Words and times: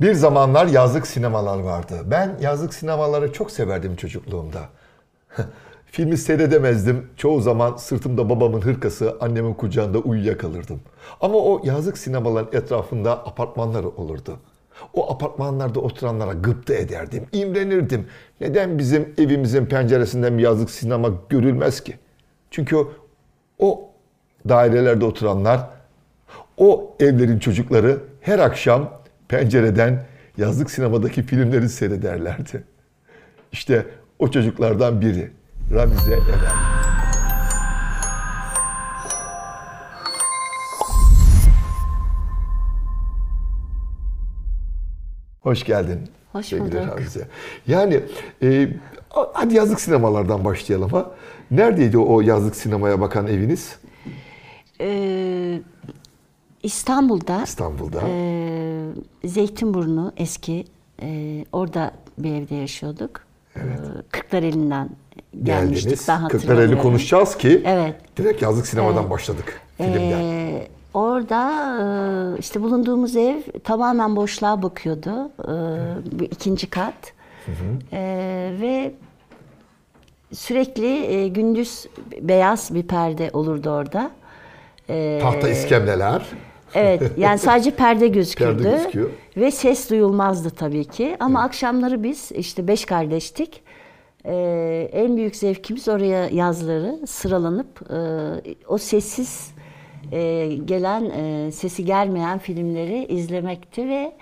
Bir 0.00 0.14
zamanlar 0.14 0.66
yazlık 0.66 1.06
sinemalar 1.06 1.58
vardı. 1.58 1.94
Ben 2.04 2.38
yazlık 2.40 2.74
sinemaları 2.74 3.32
çok 3.32 3.50
severdim 3.50 3.96
çocukluğumda. 3.96 4.60
Filmi 5.86 6.18
seyredemezdim. 6.18 7.10
Çoğu 7.16 7.40
zaman 7.40 7.76
sırtımda 7.76 8.30
babamın 8.30 8.60
hırkası, 8.60 9.16
annemin 9.20 9.54
kucağında 9.54 9.98
uyuyakalırdım. 9.98 10.80
Ama 11.20 11.38
o 11.38 11.60
yazlık 11.64 11.98
sinemaların 11.98 12.58
etrafında 12.58 13.12
apartmanlar 13.12 13.84
olurdu. 13.84 14.36
O 14.94 15.12
apartmanlarda 15.12 15.80
oturanlara 15.80 16.32
gıpta 16.32 16.74
ederdim, 16.74 17.26
imrenirdim. 17.32 18.06
Neden 18.40 18.78
bizim 18.78 19.14
evimizin 19.18 19.66
penceresinden 19.66 20.38
bir 20.38 20.42
yazlık 20.42 20.70
sinema 20.70 21.10
görülmez 21.28 21.80
ki? 21.80 21.98
Çünkü 22.50 22.76
o 23.58 23.90
dairelerde 24.48 25.04
oturanlar, 25.04 25.60
o 26.56 26.96
evlerin 27.00 27.38
çocukları 27.38 27.98
her 28.20 28.38
akşam 28.38 28.90
pencereden 29.28 30.04
yazlık 30.36 30.70
sinemadaki 30.70 31.22
filmleri 31.22 31.68
seyrederlerdi. 31.68 32.64
İşte 33.52 33.86
o 34.18 34.30
çocuklardan 34.30 35.00
biri 35.00 35.30
Ramize 35.72 36.12
Eren. 36.12 36.76
Hoş 45.40 45.64
geldin. 45.64 46.00
Hoş 46.32 46.52
bulduk. 46.52 46.74
Ramize. 46.74 47.28
Yani 47.66 48.00
e, 48.42 48.68
hadi 49.32 49.54
yazlık 49.54 49.80
sinemalardan 49.80 50.44
başlayalım 50.44 50.90
ha. 50.90 51.10
Neredeydi 51.50 51.98
o 51.98 52.20
yazlık 52.20 52.56
sinemaya 52.56 53.00
bakan 53.00 53.26
eviniz? 53.26 53.78
Ee, 54.80 55.60
İstanbul'da, 56.66 57.42
İstanbul'da. 57.44 58.00
ee, 58.08 58.82
Zeytinburnu 59.24 60.12
eski, 60.16 60.64
ee, 61.02 61.44
orada 61.52 61.90
bir 62.18 62.34
evde 62.34 62.54
yaşıyorduk. 62.54 63.20
Evet. 63.56 63.78
Kırklareli'nden 64.10 64.88
gelmiştik. 65.42 65.84
Geldiniz. 65.90 66.08
Ben 66.08 66.28
Kırklareli 66.28 66.48
hatırlamıyorum. 66.48 66.82
konuşacağız 66.82 67.38
ki 67.38 67.62
Evet. 67.64 67.94
direkt 68.16 68.42
yazlık 68.42 68.66
sinemadan 68.66 69.10
başladık 69.10 69.60
filmden. 69.76 70.00
Ee, 70.00 70.68
orada 70.94 71.52
ee, 72.36 72.38
işte 72.38 72.62
bulunduğumuz 72.62 73.16
ev 73.16 73.42
tamamen 73.64 74.16
boşluğa 74.16 74.62
bakıyordu. 74.62 75.30
Ee, 76.20 76.24
ikinci 76.24 76.70
kat. 76.70 76.94
Ee, 77.92 78.50
ve 78.60 78.94
sürekli 80.32 81.32
gündüz 81.32 81.86
beyaz 82.20 82.74
bir 82.74 82.82
perde 82.82 83.30
olurdu 83.32 83.70
orada. 83.70 84.10
Tahta 85.20 85.48
iskemleler. 85.48 86.26
Evet 86.74 87.02
yani 87.16 87.38
sadece 87.38 87.70
perde 87.70 88.08
gözükürdü. 88.08 88.62
Perde 88.62 88.76
gözüküyor. 88.76 89.10
Ve 89.36 89.50
ses 89.50 89.90
duyulmazdı 89.90 90.50
tabii 90.50 90.84
ki. 90.84 91.16
Ama 91.20 91.42
akşamları 91.42 92.02
biz 92.02 92.32
işte 92.32 92.68
beş 92.68 92.84
kardeştik. 92.84 93.62
Ee, 94.24 94.88
en 94.92 95.16
büyük 95.16 95.36
zevkimiz 95.36 95.88
oraya 95.88 96.28
yazları 96.28 97.06
sıralanıp 97.06 97.90
e, 97.92 97.98
o 98.68 98.78
sessiz 98.78 99.50
e, 100.12 100.48
gelen, 100.64 101.04
e, 101.04 101.52
sesi 101.52 101.84
gelmeyen 101.84 102.38
filmleri 102.38 103.04
izlemekti 103.04 103.88
ve 103.88 104.12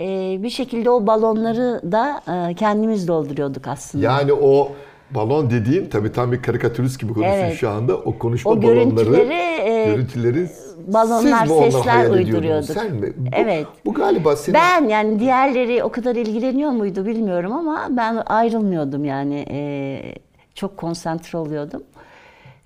e, 0.00 0.38
bir 0.42 0.50
şekilde 0.50 0.90
o 0.90 1.06
balonları 1.06 1.92
da 1.92 2.22
e, 2.50 2.54
kendimiz 2.54 3.08
dolduruyorduk 3.08 3.66
aslında. 3.68 4.04
Yani 4.04 4.32
o 4.32 4.72
balon 5.10 5.50
dediğin 5.50 5.86
tabii 5.86 6.12
tam 6.12 6.32
bir 6.32 6.42
karikatürist 6.42 7.00
gibi 7.00 7.12
konuşuyorsun 7.12 7.44
Evet. 7.44 7.56
şu 7.58 7.70
anda. 7.70 7.96
O 7.96 8.18
konuşma 8.18 8.50
O 8.50 8.62
balonları, 8.62 9.10
görüntüleri, 9.10 9.32
e, 9.70 9.84
görüntüleri 9.86 10.48
balonlar, 10.86 11.46
siz 11.46 11.50
mi 11.56 11.62
sesler 11.62 11.80
hayal 11.80 12.04
ediyordunuz? 12.06 12.28
uyduruyorduk. 12.34 12.70
Sen 12.70 12.94
mi? 12.94 13.12
Bu, 13.16 13.28
Evet. 13.32 13.66
Bu 13.86 13.94
galiba 13.94 14.36
senin 14.36 14.54
Ben 14.54 14.88
yani 14.88 15.20
diğerleri 15.20 15.82
o 15.84 15.88
kadar 15.88 16.16
ilgileniyor 16.16 16.70
muydu 16.70 17.06
bilmiyorum 17.06 17.52
ama 17.52 17.86
ben 17.90 18.22
ayrılmıyordum 18.26 19.04
yani 19.04 19.46
Ee, 19.50 20.14
çok 20.54 20.76
konsantre 20.76 21.38
oluyordum. 21.38 21.82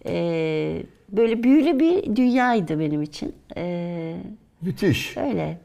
Ee, 0.07 0.83
böyle 1.09 1.43
büyülü 1.43 1.79
bir 1.81 2.17
dünyaydı 2.17 2.79
benim 2.81 3.03
için. 3.03 3.35
Ee, 3.57 4.17
müthiş. 4.63 5.17
öyle. 5.17 5.59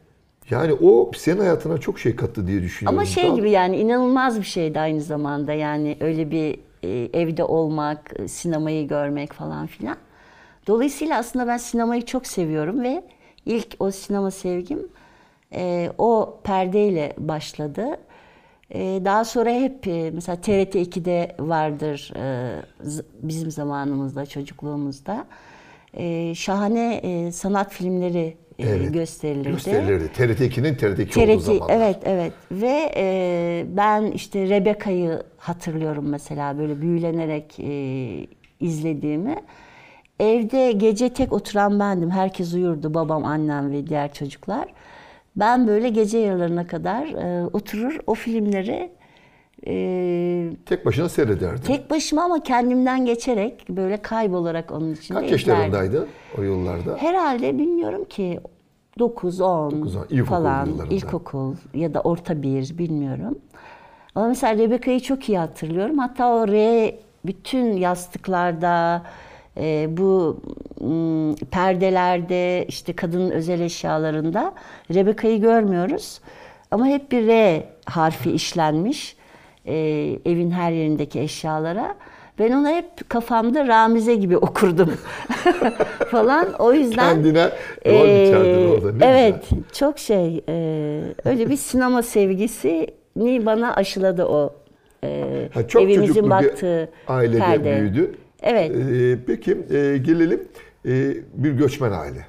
Yani 0.49 0.73
o 0.73 1.11
senin 1.17 1.39
hayatına 1.39 1.77
çok 1.77 1.99
şey 1.99 2.15
kattı 2.15 2.47
diye 2.47 2.61
düşünüyorum. 2.61 2.97
Ama 2.99 3.05
şey 3.05 3.27
Daha- 3.27 3.35
gibi 3.35 3.51
yani 3.51 3.77
inanılmaz 3.77 4.39
bir 4.39 4.45
şeydi 4.45 4.79
aynı 4.79 5.01
zamanda 5.01 5.53
yani 5.53 5.97
öyle 5.99 6.31
bir 6.31 6.59
e, 6.83 7.19
evde 7.21 7.43
olmak, 7.43 8.11
sinemayı 8.27 8.87
görmek 8.87 9.33
falan 9.33 9.67
filan. 9.67 9.95
Dolayısıyla 10.69 11.17
aslında 11.17 11.47
ben 11.47 11.57
sinemayı 11.57 12.05
çok 12.05 12.27
seviyorum 12.27 12.83
ve 12.83 13.03
ilk 13.45 13.75
o 13.79 13.91
sinema 13.91 14.31
sevgim 14.31 14.87
e, 15.53 15.91
o 15.97 16.39
perdeyle 16.43 17.13
başladı. 17.17 17.85
E, 18.71 19.01
daha 19.05 19.25
sonra 19.25 19.49
hep 19.49 19.87
e, 19.87 20.11
mesela 20.13 20.35
TRT 20.35 20.75
2'de 20.75 21.35
vardır 21.39 22.13
e, 22.15 22.55
bizim 23.21 23.51
zamanımızda, 23.51 24.25
çocukluğumuzda. 24.25 25.25
E, 25.93 26.35
şahane 26.35 26.95
e, 26.95 27.31
sanat 27.31 27.73
filmleri 27.73 28.37
e, 28.59 28.67
Evet, 28.67 28.93
gösterilirdi. 28.93 29.49
Gösterilirdi. 29.49 30.07
TRT 30.13 30.41
2'nin 30.41 30.75
TRT 30.75 30.99
2 30.99 31.19
olduğu 31.19 31.37
TRT 31.37 31.43
zamanlar. 31.45 31.75
evet 31.75 31.97
evet 32.03 32.33
ve 32.51 32.91
e, 32.95 33.65
ben 33.67 34.03
işte 34.05 34.49
Rebecca'yı 34.49 35.23
hatırlıyorum 35.37 36.09
mesela 36.09 36.57
böyle 36.57 36.81
büyülenerek 36.81 37.59
e, 37.59 38.27
izlediğimi. 38.59 39.35
Evde 40.19 40.71
gece 40.71 41.09
tek 41.13 41.33
oturan 41.33 41.79
bendim. 41.79 42.09
Herkes 42.11 42.53
uyurdu. 42.53 42.93
Babam, 42.93 43.25
annem 43.25 43.71
ve 43.71 43.87
diğer 43.87 44.13
çocuklar. 44.13 44.65
Ben 45.35 45.67
böyle 45.67 45.89
gece 45.89 46.17
yarılarına 46.17 46.67
kadar 46.67 47.07
e, 47.07 47.45
oturur 47.53 47.99
o 48.07 48.13
filmleri 48.13 48.91
e, 49.67 50.51
Tek 50.65 50.85
başına 50.85 51.09
seyrederdin. 51.09 51.61
tek 51.61 51.89
başıma 51.89 52.23
ama 52.23 52.43
kendimden 52.43 53.05
geçerek 53.05 53.69
böyle 53.69 53.97
kaybolarak 53.97 54.71
onun 54.71 54.93
içinde 54.93 55.19
Kaç 55.19 55.31
yaşlarındaydın 55.31 56.07
o 56.37 56.41
yıllarda? 56.41 56.97
Herhalde 56.97 57.57
bilmiyorum 57.57 58.05
ki 58.05 58.39
9 58.99 59.41
10 59.41 59.71
Dokuz, 59.71 59.95
on, 59.95 60.05
ilkokul 60.09 60.25
falan 60.25 60.65
yıllarında. 60.65 60.93
ilkokul 60.95 61.55
ya 61.73 61.93
da 61.93 62.01
orta 62.01 62.41
bir 62.41 62.77
bilmiyorum. 62.77 63.39
Ama 64.15 64.27
mesela 64.27 64.57
Rebecca'yı 64.63 64.99
çok 64.99 65.29
iyi 65.29 65.37
hatırlıyorum. 65.39 65.97
Hatta 65.97 66.33
o 66.33 66.47
R 66.47 66.95
bütün 67.25 67.77
yastıklarda 67.77 69.01
e, 69.57 69.87
bu 69.97 70.39
m, 70.81 71.35
perdelerde 71.51 72.65
işte 72.67 72.93
kadının 72.93 73.31
özel 73.31 73.59
eşyalarında 73.59 74.53
Rebecca'yı 74.93 75.41
görmüyoruz. 75.41 76.19
Ama 76.71 76.85
hep 76.87 77.11
bir 77.11 77.27
R 77.27 77.63
harfi 77.85 78.31
işlenmiş 78.31 79.15
e, 79.65 79.75
evin 80.25 80.51
her 80.51 80.71
yerindeki 80.71 81.19
eşyalara. 81.19 81.95
Ben 82.39 82.51
onu 82.51 82.67
hep 82.69 83.09
kafamda 83.09 83.67
Ramize 83.67 84.15
gibi 84.15 84.37
okurdum 84.47 84.93
falan. 86.11 86.53
O 86.59 86.73
yüzden 86.73 87.13
Kendine 87.13 87.49
e, 87.85 87.91
orada. 87.97 88.91
Ne 88.91 89.05
evet, 89.05 89.35
güzel. 89.49 89.63
çok 89.73 89.99
şey 89.99 90.43
e, 90.49 90.53
öyle 91.25 91.49
bir 91.49 91.57
sinema 91.57 92.01
sevgisini 92.01 93.45
bana 93.45 93.73
aşıladı 93.73 94.25
o 94.25 94.53
e, 95.03 95.49
Ha, 95.53 95.67
çok 95.67 95.81
evimizin 95.81 96.29
baktığı 96.29 96.89
bir 97.09 97.13
ailede 97.13 97.39
perde. 97.39 97.79
büyüdü. 97.79 98.15
Evet. 98.41 98.71
Ee, 98.71 99.19
peki 99.27 99.51
e, 99.51 99.97
gelelim 99.97 100.47
e, 100.85 101.13
bir 101.33 101.51
göçmen 101.51 101.91
aile. 101.91 102.25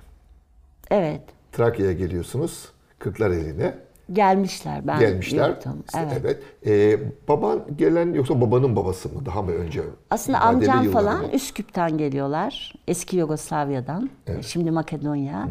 Evet. 0.91 1.21
Trakya'ya 1.53 1.93
geliyorsunuz. 1.93 2.69
Kırklareli'ne 2.99 3.75
Gelmişler. 4.13 4.87
Ben 4.87 5.01
gelmişler. 5.01 5.49
yoktum. 5.49 5.85
Evet. 5.99 6.13
evet. 6.21 6.43
Ee, 6.67 6.99
baban 7.29 7.61
gelen 7.77 8.15
yoksa 8.15 8.41
babanın 8.41 8.77
babası 8.77 9.09
mı 9.09 9.27
daha 9.27 9.43
mı 9.43 9.51
önce? 9.51 9.83
Aslında 10.11 10.41
amcam 10.41 10.85
falan 10.91 11.21
mı? 11.21 11.33
Üsküp'ten 11.33 11.99
geliyorlar. 11.99 12.73
Eski 12.89 13.17
Yugoslavya'dan. 13.17 14.11
Şimdi 14.43 14.71
Makedonya. 14.71 15.49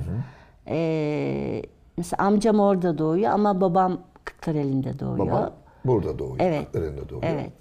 Ee, 0.67 1.61
mesela 1.97 2.25
amcam 2.25 2.59
orada 2.59 2.97
doğuyor 2.97 3.31
ama 3.31 3.61
babam 3.61 3.99
Kırklareli'nde 4.25 4.99
doğuyor. 4.99 5.27
Baba 5.27 5.53
burada 5.85 6.19
doğuyor. 6.19 6.37
Evet. 6.39 6.65
Kırklareli'nde 6.65 7.09
doğuyor. 7.09 7.23
Evet. 7.23 7.51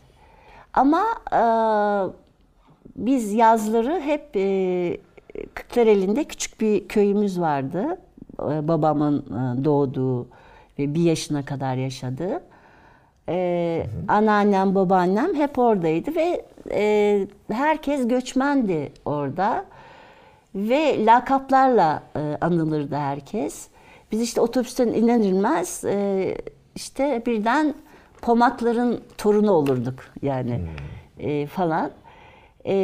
Ama 0.75 1.03
e, 1.33 1.41
biz 2.99 3.33
yazları 3.33 4.01
hep 4.01 4.37
e, 4.37 4.97
Kırklareli'nde 5.55 6.25
küçük 6.25 6.61
bir 6.61 6.89
köyümüz 6.89 7.41
vardı. 7.41 7.99
E, 8.43 8.69
babamın 8.69 9.19
e, 9.19 9.65
doğduğu 9.65 10.29
ve 10.79 10.95
bir 10.95 11.03
yaşına 11.03 11.45
kadar 11.45 11.77
yaşadığı. 11.77 12.43
E, 13.29 13.87
anneannem, 14.09 14.75
babaannem 14.75 15.35
hep 15.35 15.59
oradaydı 15.59 16.15
ve 16.15 16.45
e, 16.71 17.27
herkes 17.53 18.09
göçmendi 18.09 18.93
orada. 19.05 19.65
Ve 20.55 21.07
lakaplarla 21.07 22.03
e, 22.17 22.39
anılırdı 22.41 22.97
herkes. 22.97 23.69
Biz 24.13 24.21
işte 24.21 24.41
otobüsten 24.41 24.89
iner 24.89 25.19
inmez 25.19 25.85
e, 25.85 26.37
işte 26.75 27.23
birden 27.27 27.75
pomakların 28.23 29.01
torunu 29.19 29.53
olurduk 29.53 29.95
yani 30.23 30.61
e, 31.19 31.47
falan. 31.47 31.91
E, 32.69 32.75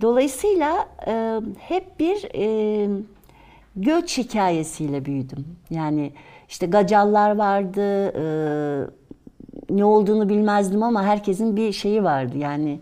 dolayısıyla 0.00 0.88
e, 1.06 1.40
hep 1.58 2.00
bir 2.00 2.28
e, 2.34 2.88
göç 3.76 4.18
hikayesiyle 4.18 5.04
büyüdüm. 5.04 5.46
Yani 5.70 6.12
işte 6.48 6.66
gacallar 6.66 7.36
vardı. 7.36 8.08
e, 8.08 8.22
ne 9.70 9.84
olduğunu 9.84 10.28
bilmezdim 10.28 10.82
ama 10.82 11.02
herkesin 11.04 11.56
bir 11.56 11.72
şeyi 11.72 12.04
vardı. 12.04 12.38
Yani 12.38 12.80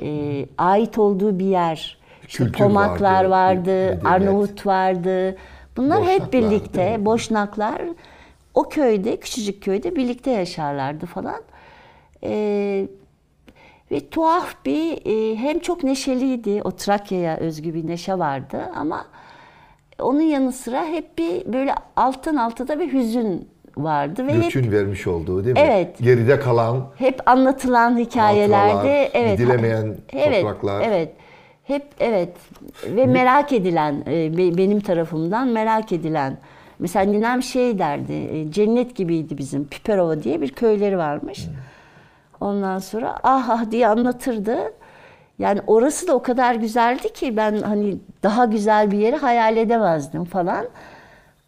e, 0.00 0.46
ait 0.58 0.98
olduğu 0.98 1.38
bir 1.38 1.44
yer. 1.44 1.98
İşte 2.28 2.44
Kültür 2.44 2.64
Pomaklar 2.64 3.24
vardı, 3.24 3.88
vardı. 3.90 4.00
Arnavut 4.04 4.66
vardı. 4.66 5.36
Bunlar 5.76 6.00
Boşnaklar, 6.00 6.22
hep 6.26 6.32
birlikte? 6.32 7.04
Boşnaklar 7.04 7.82
o 8.54 8.68
köyde, 8.68 9.16
küçücük 9.16 9.62
köyde 9.62 9.96
birlikte 9.96 10.30
yaşarlardı 10.30 11.06
falan. 11.06 11.42
Ee, 12.22 12.86
ve 13.94 14.08
tuhaf 14.08 14.54
bir, 14.64 14.98
e, 15.06 15.36
hem 15.36 15.58
çok 15.58 15.84
neşeliydi, 15.84 16.60
o 16.64 16.70
Trakya'ya 16.70 17.36
özgü 17.36 17.74
bir 17.74 17.86
neşe 17.86 18.18
vardı 18.18 18.62
ama 18.76 19.06
onun 19.98 20.20
yanı 20.20 20.52
sıra 20.52 20.84
hep 20.84 21.18
bir 21.18 21.52
böyle 21.52 21.74
alttan 21.96 22.36
alta 22.36 22.68
da 22.68 22.80
bir 22.80 22.92
hüzün 22.92 23.48
vardı 23.76 24.26
ve 24.26 24.32
hep 24.32 24.42
Göçün 24.42 24.72
vermiş 24.72 25.06
olduğu 25.06 25.44
değil 25.44 25.56
mi? 25.56 25.62
Evet. 25.64 25.98
Geride 26.00 26.40
kalan 26.40 26.86
hep 26.96 27.28
anlatılan 27.28 27.98
hikayelerde 27.98 28.74
Hatıralar, 28.74 29.10
evet 29.14 29.38
gidilemeyen 29.38 29.96
evet, 30.12 30.42
topraklar. 30.42 30.82
Evet. 30.86 31.12
Hep 31.64 31.86
evet 32.00 32.36
ve 32.86 33.06
merak 33.06 33.52
edilen 33.52 34.02
e, 34.06 34.36
be- 34.36 34.58
benim 34.58 34.80
tarafımdan 34.80 35.48
merak 35.48 35.92
edilen 35.92 36.38
mesela 36.78 37.04
ninem 37.10 37.42
şey 37.42 37.78
derdi 37.78 38.12
e, 38.12 38.52
cennet 38.52 38.96
gibiydi 38.96 39.38
bizim 39.38 39.68
Piperova 39.68 40.22
diye 40.22 40.40
bir 40.40 40.48
köyleri 40.48 40.98
varmış. 40.98 41.46
Ondan 42.44 42.78
sonra 42.78 43.18
ah 43.22 43.48
ah 43.50 43.70
diye 43.70 43.88
anlatırdı. 43.88 44.56
Yani 45.38 45.60
orası 45.66 46.08
da 46.08 46.14
o 46.14 46.22
kadar 46.22 46.54
güzeldi 46.54 47.12
ki 47.12 47.36
ben 47.36 47.62
hani 47.62 47.98
daha 48.22 48.44
güzel 48.44 48.90
bir 48.90 48.98
yeri 48.98 49.16
hayal 49.16 49.56
edemezdim 49.56 50.24
falan. 50.24 50.66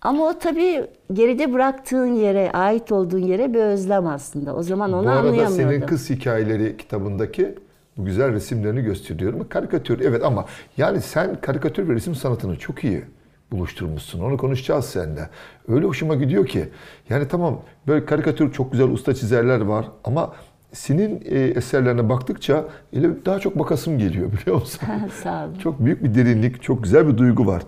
Ama 0.02 0.24
o 0.24 0.38
tabii 0.38 0.84
geride 1.12 1.52
bıraktığın 1.52 2.14
yere, 2.14 2.50
ait 2.52 2.92
olduğun 2.92 3.18
yere 3.18 3.54
bir 3.54 3.60
özlem 3.60 4.06
aslında. 4.06 4.54
O 4.56 4.62
zaman 4.62 4.92
onu 4.92 5.06
Bu 5.06 5.10
arada 5.10 5.20
anlayamıyordum. 5.20 5.70
senin 5.70 5.86
Kız 5.86 6.10
Hikayeleri 6.10 6.76
kitabındaki 6.76 7.54
bu 7.96 8.04
güzel 8.04 8.32
resimlerini 8.32 8.82
gösteriyorum. 8.82 9.48
Karikatür 9.48 10.00
evet 10.00 10.24
ama 10.24 10.44
yani 10.76 11.00
sen 11.00 11.40
karikatür 11.40 11.88
ve 11.88 11.94
resim 11.94 12.14
sanatını 12.14 12.58
çok 12.58 12.84
iyi 12.84 13.04
buluşturmuşsun. 13.52 14.20
Onu 14.20 14.36
konuşacağız 14.36 14.84
seninle. 14.84 15.28
Öyle 15.68 15.86
hoşuma 15.86 16.14
gidiyor 16.14 16.46
ki. 16.46 16.68
Yani 17.10 17.28
tamam 17.28 17.60
böyle 17.86 18.06
karikatür 18.06 18.52
çok 18.52 18.72
güzel 18.72 18.88
usta 18.88 19.14
çizerler 19.14 19.60
var 19.60 19.86
ama 20.04 20.32
senin 20.76 21.22
e, 21.30 21.38
eserlerine 21.40 22.08
baktıkça 22.08 22.64
öyle 22.96 23.08
daha 23.26 23.38
çok 23.38 23.58
bakasım 23.58 23.98
geliyor 23.98 24.32
biliyor 24.42 24.56
musun? 24.60 24.80
Sağ 25.22 25.44
olun. 25.44 25.54
çok 25.58 25.84
büyük 25.84 26.04
bir 26.04 26.14
derinlik, 26.14 26.62
çok 26.62 26.82
güzel 26.82 27.08
bir 27.08 27.18
duygu 27.18 27.46
var. 27.46 27.62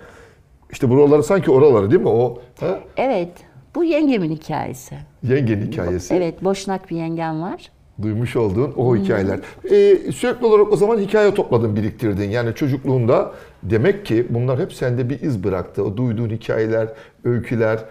İşte 0.73 0.91
buraları 0.91 1.23
sanki 1.23 1.51
oraları 1.51 1.91
değil 1.91 2.03
mi? 2.03 2.09
O 2.09 2.39
ha? 2.61 2.79
Evet. 2.97 3.31
Bu 3.75 3.85
yengemin 3.85 4.31
hikayesi. 4.31 4.95
yengenin 5.23 5.67
hikayesi. 5.67 6.15
Evet, 6.15 6.45
boşnak 6.45 6.91
bir 6.91 6.97
yengem 6.97 7.43
var. 7.43 7.71
duymuş 8.03 8.37
olduğun 8.37 8.73
o 8.77 8.97
hikayeler. 8.97 9.39
Ee, 9.65 10.13
sürekli 10.13 10.47
olarak 10.47 10.73
o 10.73 10.77
zaman 10.77 10.99
hikaye 10.99 11.35
topladın, 11.35 11.77
biriktirdin. 11.77 12.31
Yani 12.31 12.55
çocukluğunda 12.55 13.33
demek 13.63 14.07
ki 14.07 14.27
bunlar 14.31 14.61
hep 14.61 14.73
sende 14.73 15.11
bir 15.11 15.21
iz 15.21 15.45
bıraktı. 15.45 15.85
O 15.85 15.97
duyduğun 15.97 16.31
hikayeler, 16.31 16.89
öyküler 17.25 17.85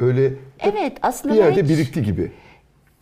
öyle 0.00 0.32
Evet, 0.60 0.92
aslında 1.02 1.34
bir 1.34 1.38
yerde 1.38 1.62
hiç 1.62 1.70
birikti 1.70 2.02
gibi. 2.02 2.32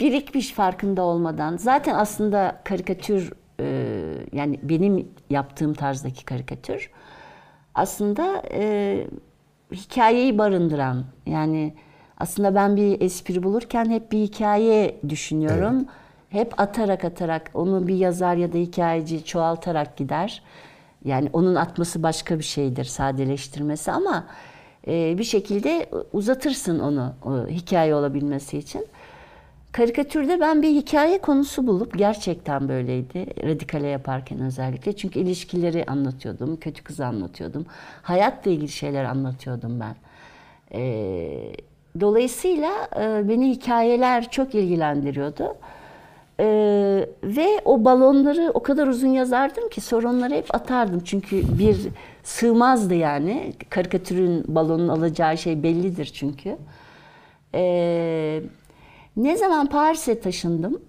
Birikmiş 0.01 0.53
farkında 0.53 1.03
olmadan. 1.03 1.57
Zaten 1.57 1.95
aslında 1.95 2.61
karikatür 2.65 3.33
e, 3.61 3.95
yani 4.33 4.61
benim 4.63 5.09
yaptığım 5.31 5.75
tarzdaki 5.75 6.25
karikatür 6.25 6.91
aslında 7.75 8.43
e, 8.53 9.07
hikayeyi 9.73 10.39
barındıran. 10.39 11.05
Yani 11.27 11.75
aslında 12.19 12.55
ben 12.55 12.77
bir 12.77 13.01
espri 13.01 13.43
bulurken 13.43 13.91
hep 13.91 14.13
bir 14.13 14.19
hikaye 14.19 15.01
düşünüyorum. 15.09 15.87
Hep 16.29 16.61
atarak 16.61 17.05
atarak 17.05 17.51
onu 17.55 17.89
bir 17.89 17.95
yazar 17.95 18.37
ya 18.37 18.53
da 18.53 18.59
hikayeci 18.59 19.25
çoğaltarak 19.25 19.97
gider. 19.97 20.43
Yani 21.05 21.31
onun 21.33 21.55
atması 21.55 22.03
başka 22.03 22.39
bir 22.39 22.45
şeydir, 22.45 22.85
sadeleştirmesi 22.85 23.93
ama 23.93 24.27
e, 24.87 25.19
bir 25.19 25.25
şekilde 25.25 25.91
uzatırsın 26.13 26.79
onu 26.79 27.15
o 27.25 27.47
hikaye 27.49 27.95
olabilmesi 27.95 28.59
için. 28.59 28.87
Karikatürde 29.73 30.41
ben 30.41 30.63
bir 30.63 30.69
hikaye 30.69 31.19
konusu 31.19 31.67
bulup 31.67 31.99
gerçekten 31.99 32.69
böyleydi. 32.69 33.27
Radikale 33.49 33.87
yaparken 33.87 34.41
özellikle. 34.41 34.97
Çünkü 34.97 35.19
ilişkileri 35.19 35.85
anlatıyordum, 35.87 36.57
kötü 36.57 36.85
kızı 36.85 37.07
anlatıyordum. 37.07 37.67
Hayatla 38.03 38.51
ilgili 38.51 38.69
şeyler 38.69 39.05
anlatıyordum 39.05 39.81
ben. 39.81 39.95
Ee, 40.75 41.53
dolayısıyla 42.01 42.89
e, 42.97 43.29
beni 43.29 43.51
hikayeler 43.51 44.31
çok 44.31 44.55
ilgilendiriyordu. 44.55 45.57
Ee, 46.41 47.09
ve 47.23 47.47
o 47.65 47.85
balonları 47.85 48.51
o 48.55 48.63
kadar 48.63 48.87
uzun 48.87 49.09
yazardım 49.09 49.69
ki 49.69 49.81
sorunları 49.81 50.35
hep 50.35 50.55
atardım. 50.55 51.01
Çünkü 51.05 51.59
bir 51.59 51.77
sığmazdı 52.23 52.95
yani. 52.95 53.53
Karikatürün 53.71 54.45
balonun 54.49 54.89
alacağı 54.89 55.39
şey 55.39 55.63
bellidir 55.63 56.07
çünkü. 56.07 56.57
Ee, 57.55 58.43
ne 59.17 59.37
zaman 59.37 59.67
Paris'e 59.67 60.21
taşındım, 60.21 60.81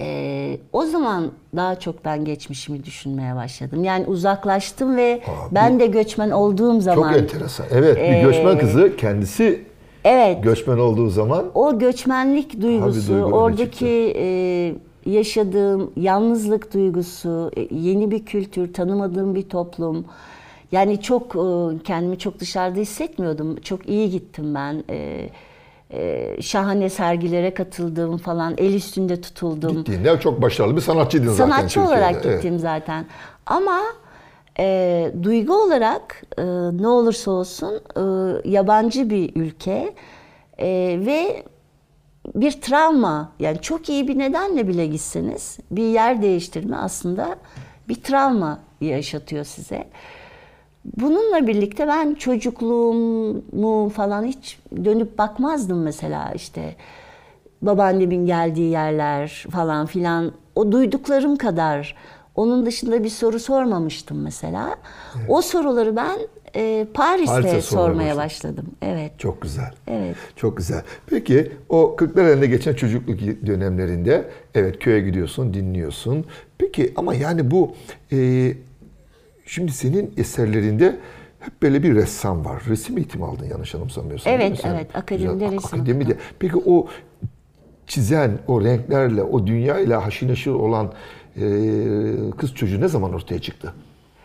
ee, 0.00 0.58
o 0.72 0.84
zaman 0.84 1.30
daha 1.56 1.78
çok 1.78 2.04
ben 2.04 2.24
geçmişimi 2.24 2.84
düşünmeye 2.84 3.36
başladım. 3.36 3.84
Yani 3.84 4.06
uzaklaştım 4.06 4.96
ve 4.96 5.22
Abi, 5.26 5.54
ben 5.54 5.80
de 5.80 5.86
göçmen 5.86 6.30
olduğum 6.30 6.80
zaman... 6.80 7.12
Çok 7.12 7.20
enteresan. 7.22 7.66
Evet, 7.70 7.96
bir 7.96 8.02
Ee, 8.02 8.22
göçmen 8.22 8.58
kızı 8.58 8.96
kendisi 8.96 9.64
Evet. 10.04 10.44
göçmen 10.44 10.78
olduğu 10.78 11.08
zaman 11.08 11.44
o 11.54 11.78
göçmenlik 11.78 12.62
duygusu, 12.62 13.12
duygu 13.12 13.24
oradaki 13.24 14.12
e, 14.16 14.74
yaşadığım 15.06 15.90
yalnızlık 15.96 16.74
duygusu, 16.74 17.50
e, 17.56 17.74
yeni 17.74 18.10
bir 18.10 18.24
kültür, 18.24 18.72
tanımadığım 18.72 19.34
bir 19.34 19.48
toplum. 19.48 20.04
Yani 20.72 21.02
çok 21.02 21.36
e, 21.36 21.78
kendimi 21.84 22.18
çok 22.18 22.38
dışarıda 22.40 22.80
hissetmiyordum. 22.80 23.56
Çok 23.56 23.88
iyi 23.88 24.10
gittim 24.10 24.54
ben. 24.54 24.84
E, 24.90 25.28
e, 25.92 26.36
şahane 26.42 26.88
sergilere 26.90 27.54
katıldım 27.54 28.16
falan. 28.18 28.54
El 28.58 28.74
üstünde 28.74 29.20
tutuldum. 29.20 29.76
gittiğinde 29.76 30.20
çok 30.20 30.42
başarılı 30.42 30.76
bir 30.76 30.80
sanatçıydın 30.80 31.28
zaten 31.32 31.50
Sanatçı 31.50 31.74
Türkiye'de. 31.74 31.88
olarak 32.02 32.26
Evet. 32.26 32.42
gittim 32.42 32.58
zaten. 32.58 33.06
Ama 33.46 33.80
e, 34.58 35.12
duygu 35.22 35.62
olarak 35.62 36.22
e, 36.38 36.42
ne 36.82 36.88
olursa 36.88 37.30
olsun 37.30 37.80
e, 37.96 38.02
yabancı 38.50 39.10
bir 39.10 39.36
ülke 39.36 39.94
e, 40.58 40.66
ve 41.06 41.42
bir 42.34 42.60
travma 42.60 43.32
yani 43.38 43.60
çok 43.60 43.88
iyi 43.88 44.08
bir 44.08 44.18
nedenle 44.18 44.68
bile 44.68 44.86
gitseniz 44.86 45.58
bir 45.70 45.84
yer 45.84 46.22
değiştirme 46.22 46.76
aslında 46.76 47.36
bir 47.88 47.94
travma 48.02 48.58
yaşatıyor 48.80 49.44
size. 49.44 49.84
Bununla 50.84 51.46
birlikte 51.46 51.88
ben 51.88 52.14
çocukluğumu 52.14 53.88
falan 53.88 54.24
hiç 54.24 54.58
dönüp 54.84 55.18
bakmazdım 55.18 55.82
mesela 55.82 56.32
işte 56.34 56.74
babaannemin 57.62 58.26
geldiği 58.26 58.70
yerler 58.70 59.46
falan 59.50 59.86
filan 59.86 60.32
o 60.54 60.72
duyduklarım 60.72 61.36
kadar 61.36 61.96
onun 62.34 62.66
dışında 62.66 63.04
bir 63.04 63.08
soru 63.08 63.38
sormamıştım 63.38 64.22
mesela. 64.22 64.76
O 65.28 65.42
soruları 65.42 65.96
ben 65.96 66.18
e, 66.56 66.86
Paris'te 66.94 67.32
Paris'te 67.32 67.60
sormaya 67.60 68.16
başladım. 68.16 68.66
Evet. 68.82 69.18
Çok 69.18 69.42
güzel. 69.42 69.74
Evet. 69.86 70.16
Çok 70.36 70.56
güzel. 70.56 70.82
Peki 71.06 71.52
o 71.68 71.96
40'lar 71.98 72.32
elinde 72.32 72.46
geçen 72.46 72.74
çocukluk 72.74 73.46
dönemlerinde 73.46 74.30
evet 74.54 74.78
köye 74.78 75.00
gidiyorsun, 75.00 75.54
dinliyorsun. 75.54 76.24
Peki 76.58 76.92
ama 76.96 77.14
yani 77.14 77.50
bu 77.50 77.74
e, 78.12 78.52
şimdi 79.50 79.72
senin 79.72 80.14
eserlerinde 80.16 80.96
hep 81.40 81.62
böyle 81.62 81.82
bir 81.82 81.94
ressam 81.94 82.44
var. 82.44 82.62
Resim 82.68 82.98
eğitimi 82.98 83.24
aldın 83.24 83.46
yanlış 83.46 83.74
anımsamıyorsam. 83.74 84.32
Evet, 84.32 84.60
evet. 84.64 84.96
Akademide 84.96 85.32
Güzel. 85.32 85.52
resim 85.52 85.80
Akademide. 85.80 86.16
Peki 86.38 86.56
o 86.66 86.86
çizen, 87.86 88.38
o 88.48 88.64
renklerle, 88.64 89.22
o 89.22 89.46
dünya 89.46 89.80
ile 89.80 89.94
haşir 89.94 90.28
neşir 90.28 90.50
olan 90.50 90.92
e, 91.36 91.42
kız 92.38 92.54
çocuğu 92.54 92.80
ne 92.80 92.88
zaman 92.88 93.12
ortaya 93.14 93.40
çıktı? 93.40 93.74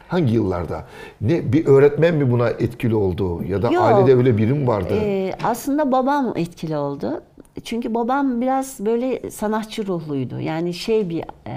Hangi 0.08 0.34
yıllarda? 0.34 0.86
Ne 1.22 1.53
bir 1.53 1.65
öğretmen 1.65 2.15
mi 2.15 2.32
buna 2.32 2.50
etkili 2.50 2.96
oldu 2.96 3.44
ya 3.44 3.62
da 3.62 3.72
Yok. 3.72 3.84
ailede 3.84 4.15
öyle 4.15 4.38
biri 4.38 4.53
mi 4.53 4.67
vardı? 4.67 4.94
Ee, 4.94 5.34
aslında 5.44 5.91
babam 5.91 6.34
etkili 6.36 6.77
oldu. 6.77 7.22
Çünkü 7.63 7.94
babam 7.94 8.41
biraz 8.41 8.86
böyle 8.86 9.32
sanatçı 9.32 9.88
ruhluydu. 9.88 10.39
Yani 10.39 10.74
şey 10.74 11.10
bir 11.10 11.24
e, 11.48 11.55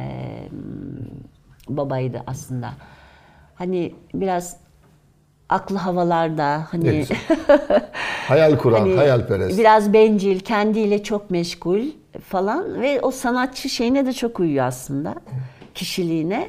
babaydı 1.68 2.22
aslında. 2.26 2.70
Hani 3.58 3.94
biraz 4.14 4.56
aklı 5.48 5.76
havalarda 5.76 6.66
hani. 6.70 7.06
Hayal 8.28 8.58
kuran, 8.58 8.80
hani 8.80 8.94
hayalperest. 8.94 9.58
biraz 9.58 9.92
bencil, 9.92 10.40
kendiyle 10.40 11.02
çok 11.02 11.30
meşgul 11.30 11.82
falan 12.24 12.80
ve 12.80 13.00
o 13.00 13.10
sanatçı 13.10 13.68
şeyine 13.68 14.06
de 14.06 14.12
çok 14.12 14.40
uyuyor 14.40 14.66
aslında 14.66 15.14
kişiliğine. 15.74 16.48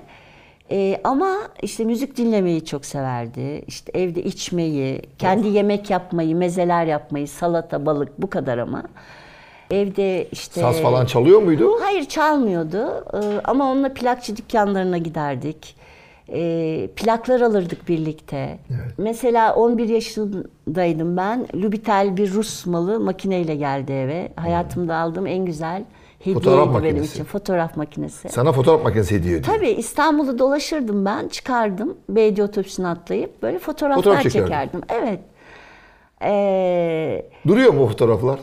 Ee, 0.72 1.02
ama 1.04 1.38
işte 1.62 1.86
müzik 1.86 2.18
dinlemeyi 2.18 2.66
çok 2.66 2.86
severdi. 2.86 3.64
İşte 3.68 3.92
evde 4.00 4.24
içmeyi, 4.24 5.02
kendi 5.18 5.48
yemek 5.48 5.90
yapmayı, 5.90 6.36
mezeler 6.36 6.86
yapmayı, 6.86 7.28
salata, 7.28 7.86
balık 7.86 8.22
bu 8.22 8.30
kadar 8.30 8.58
ama. 8.58 8.84
Evde 9.72 10.28
işte... 10.32 10.62
Saz 10.62 10.82
falan 10.82 11.06
çalıyor 11.06 11.42
muydu? 11.42 11.72
Hayır 11.82 12.06
çalmıyordu 12.06 13.06
Ee, 13.14 13.42
ama 13.44 13.72
onunla 13.72 13.94
plakçı 13.94 14.38
dükkanlarına 14.38 14.98
giderdik. 14.98 15.79
Ee, 16.34 16.90
plaklar 16.96 17.42
alırdık 17.42 17.90
birlikte. 17.90 18.60
Mesela 18.98 19.56
11 19.56 19.90
yaşındaydım 19.90 21.18
ben. 21.18 21.48
Lubitel 21.56 22.18
bir 22.18 22.32
Rus 22.34 22.66
malı 22.66 23.00
makineyle 23.00 23.56
geldi 23.56 23.92
eve. 23.92 24.30
Hayatımda 24.36 24.96
aldığım 24.96 25.28
en 25.28 25.46
güzel 25.46 25.84
hediyeydi 26.20 26.40
Fotoğraf 26.44 26.68
benim 26.68 26.74
makinesi. 26.74 27.14
için. 27.14 27.24
Fotoğraf 27.24 27.78
makinesi. 27.78 28.30
Sana 28.30 28.52
fotoğraf 28.52 28.84
makinesi 28.84 29.16
hediye 29.16 29.38
ediyor. 29.38 29.56
Tabii 29.56 29.70
İstanbul'u 29.70 30.40
dolaşırdım 30.40 31.06
ben. 31.06 31.28
Çıkardım. 31.28 31.98
Belediye 32.10 32.48
otobüsüne 32.48 32.88
atlayıp 32.88 33.42
böyle 33.44 33.60
fotoğraflar 33.60 34.04
Fotoğraf 34.04 34.24
çekerdim. 34.24 34.82
Evet. 34.90 35.20
Ee, 36.22 37.26
Duruyor 37.48 37.74
mu 37.74 37.84
o 37.84 37.88
fotoğraflar? 37.88 38.40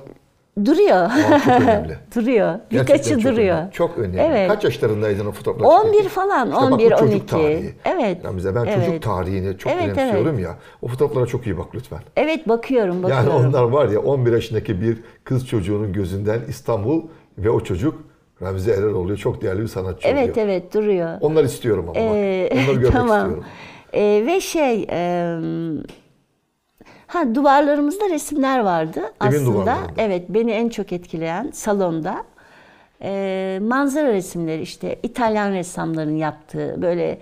Duruyor. 0.65 0.97
Aa, 0.97 1.39
çok 1.45 1.49
önemli. 1.63 1.97
duruyor. 2.17 2.55
Gerçekten 2.71 2.97
Birkaçı 2.97 3.15
çok 3.23 3.33
duruyor. 3.33 3.57
Önemli. 3.57 3.73
Çok 3.73 3.99
önemli. 3.99 4.21
Evet. 4.21 4.49
Kaç 4.49 4.65
yaşlarındaydın 4.65 5.27
o 5.27 5.33
fotoğrafları 5.33 5.69
11 5.69 5.87
çekerken? 5.93 6.09
falan, 6.09 6.49
İşte 6.49 6.61
bak 6.63 6.71
bu 6.71 6.75
11, 6.75 6.91
çocuk 6.91 7.03
12. 7.03 7.27
tarihi. 7.27 7.75
Evet. 7.85 8.19
Yani 8.25 8.35
mesela 8.35 8.55
ben 8.55 8.65
Evet. 8.73 8.87
çocuk 8.87 9.03
tarihini 9.03 9.59
çok 9.59 9.73
Evet, 9.73 9.85
önemsiyorum 9.99 10.39
ya. 10.39 10.55
O 10.83 10.89
fotoğraflara 10.89 11.27
çok 11.27 11.47
iyi 11.47 11.59
bak 11.59 11.67
lütfen. 11.75 11.99
Evet 12.17 12.49
bakıyorum, 12.49 13.03
Yani 13.09 13.27
bakıyorum. 13.27 13.47
onlar 13.49 13.63
var 13.63 13.89
ya 13.89 14.01
11 14.01 14.33
yaşındaki 14.33 14.81
bir 14.81 14.99
kız 15.25 15.47
çocuğunun 15.49 15.93
gözünden 15.93 16.41
İstanbul 16.49 17.03
ve 17.39 17.51
o 17.51 17.61
çocuk 17.61 17.95
Remzi 18.43 18.71
Ereroğlu 18.71 19.17
çok 19.17 19.43
değerli 19.43 19.63
bir 19.63 19.67
sanatçı 19.69 20.09
oluyor. 20.09 20.23
Evet 20.23 20.39
evet 20.39 20.75
duruyor. 20.75 21.09
Onlar 21.21 21.45
istiyorum 21.45 21.85
ama 21.89 22.01
Ee, 22.01 22.49
bak. 22.53 22.59
Onları 22.59 22.75
görmek 22.81 22.93
tamam. 22.93 23.19
istiyorum. 23.19 23.45
Ee, 23.95 24.23
ve 24.27 24.41
şey 24.41 24.87
e, 24.91 25.37
ha 27.07 27.35
duvarlarımızda 27.35 28.09
resimler 28.11 28.61
vardı 28.61 29.01
aslında. 29.21 29.45
duvarlarında. 29.47 29.79
Evet 29.99 30.23
beni 30.29 30.51
en 30.53 30.69
çok 30.69 30.93
etkileyen 30.93 31.51
salonda 31.53 32.25
e, 33.03 33.59
manzara 33.63 34.13
resimleri 34.13 34.63
işte 34.63 34.99
İtalyan 35.03 35.53
ressamların 35.53 36.17
yaptığı 36.17 36.83
böyle 36.83 37.19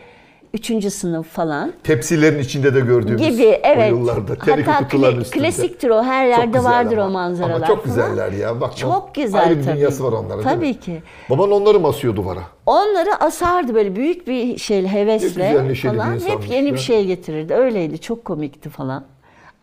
üçüncü 0.55 0.91
sınıf 0.91 1.27
falan 1.29 1.73
Tepsilerin 1.85 2.39
içinde 2.39 2.75
de 2.75 2.81
gördüğümüz 2.81 3.23
gibi 3.23 3.43
evet. 3.63 3.93
o 3.93 3.97
yıllarda. 3.97 4.37
Teneke 4.39 4.71
Hatta 4.71 4.85
kutuların 4.85 5.21
üstünde. 5.21 5.45
klasiktir 5.45 5.91
o 5.91 6.03
her 6.03 6.27
yerde 6.27 6.65
vardır 6.65 6.97
ama. 6.97 7.07
o 7.09 7.11
manzaralar 7.13 7.55
Ama 7.57 7.67
çok 7.67 7.85
falan. 7.87 7.97
güzeller 7.97 8.33
ya. 8.33 8.61
Bak, 8.61 8.77
Çok 8.77 9.15
güzel 9.15 9.43
Ayrı 9.43 9.59
bir 9.59 9.65
tabii. 9.65 9.77
dünyası 9.77 10.05
var 10.05 10.13
onların 10.13 10.43
Tabii 10.43 10.75
ki. 10.81 11.03
Baban 11.31 11.51
onları 11.51 11.81
mı 11.81 11.89
asıyor 11.89 12.17
duvara? 12.17 12.41
Onları 12.67 13.15
asardı 13.21 13.75
böyle 13.75 13.97
büyük 13.97 14.27
bir 14.29 14.59
şey 14.59 14.87
hevesle 14.87 15.27
güzel, 15.29 15.69
bir 15.69 15.75
falan. 15.75 16.15
insanmış 16.15 16.45
Hep 16.45 16.51
yeni 16.51 16.67
ya. 16.67 16.75
bir 16.75 16.79
şey 16.79 17.07
getirirdi. 17.07 17.55
Öyleydi. 17.55 17.99
Çok 18.01 18.25
komikti 18.25 18.69
falan 18.69 19.05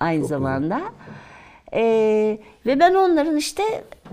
aynı 0.02 0.26
zamanda. 0.26 0.82
Ee, 1.74 2.38
ve 2.66 2.80
ben 2.80 2.94
onların 2.94 3.38
işte 3.38 3.64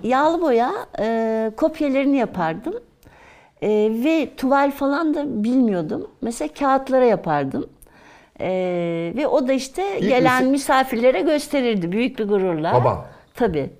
yağlı 0.03 0.43
boya 0.43 0.73
e, 0.99 1.51
kopyalarını 1.57 2.17
yapardım. 2.17 2.75
E, 3.63 3.69
ve 4.05 4.37
tuval 4.37 4.71
falan 4.71 5.15
da 5.15 5.45
bilmiyordum. 5.45 6.11
Mesela 6.23 6.49
kağıtlara 6.59 7.05
yapardım. 7.05 7.71
E, 8.41 8.49
ve 9.17 9.27
o 9.27 9.49
da 9.49 9.53
işte 9.53 9.99
İlk 9.99 10.09
gelen 10.09 10.45
misafirlere 10.45 11.21
gösterirdi 11.21 11.93
büyük 11.93 12.19
bir 12.19 12.29
gururla. 12.29 12.73
Baban. 12.75 13.05
Tabii. 13.35 13.71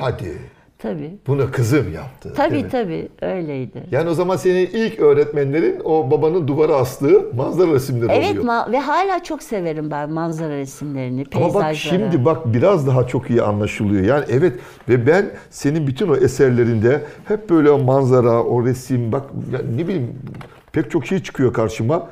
Hadi. 0.00 0.55
Tabii. 0.78 1.16
Bunu 1.26 1.50
kızım 1.52 1.92
yaptı. 1.94 2.32
Tabii 2.36 2.68
tabii 2.68 3.08
öyleydi. 3.22 3.82
Yani 3.90 4.10
o 4.10 4.14
zaman 4.14 4.36
senin 4.36 4.66
ilk 4.66 5.00
öğretmenlerin 5.00 5.80
o 5.84 6.10
babanın 6.10 6.48
duvara 6.48 6.74
astığı 6.76 7.22
manzara 7.36 7.72
resimleri 7.72 8.12
Evet 8.12 8.30
oluyor. 8.30 8.44
ma- 8.44 8.72
ve 8.72 8.78
hala 8.80 9.22
çok 9.24 9.42
severim 9.42 9.90
ben 9.90 10.10
manzara 10.10 10.56
resimlerini, 10.56 11.24
Ama 11.34 11.42
peyzajları. 11.42 11.64
bak 11.64 11.74
şimdi 11.76 12.24
bak 12.24 12.38
biraz 12.54 12.86
daha 12.86 13.06
çok 13.06 13.30
iyi 13.30 13.42
anlaşılıyor. 13.42 14.04
Yani 14.04 14.24
evet 14.30 14.52
ve 14.88 15.06
ben 15.06 15.30
senin 15.50 15.86
bütün 15.86 16.08
o 16.08 16.16
eserlerinde 16.16 17.02
hep 17.28 17.50
böyle 17.50 17.70
o 17.70 17.78
manzara, 17.78 18.42
o 18.42 18.64
resim 18.66 19.12
bak 19.12 19.22
ne 19.76 19.86
bileyim 19.88 20.14
pek 20.72 20.90
çok 20.90 21.06
şey 21.06 21.18
çıkıyor 21.22 21.52
karşıma. 21.52 22.06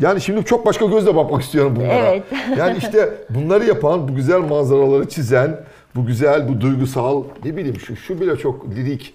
Yani 0.00 0.20
şimdi 0.20 0.44
çok 0.44 0.66
başka 0.66 0.86
gözle 0.86 1.16
bakmak 1.16 1.42
istiyorum 1.42 1.72
bunlara. 1.76 1.92
Evet. 1.92 2.22
Yani 2.58 2.78
işte 2.78 3.14
bunları 3.30 3.64
yapan, 3.64 4.08
bu 4.08 4.14
güzel 4.14 4.38
manzaraları 4.40 5.08
çizen, 5.08 5.60
bu 5.94 6.06
güzel, 6.06 6.48
bu 6.48 6.60
duygusal, 6.60 7.24
ne 7.44 7.56
bileyim 7.56 7.80
şu 7.80 7.96
şu 7.96 8.20
bile 8.20 8.36
çok 8.36 8.70
lirik, 8.70 9.14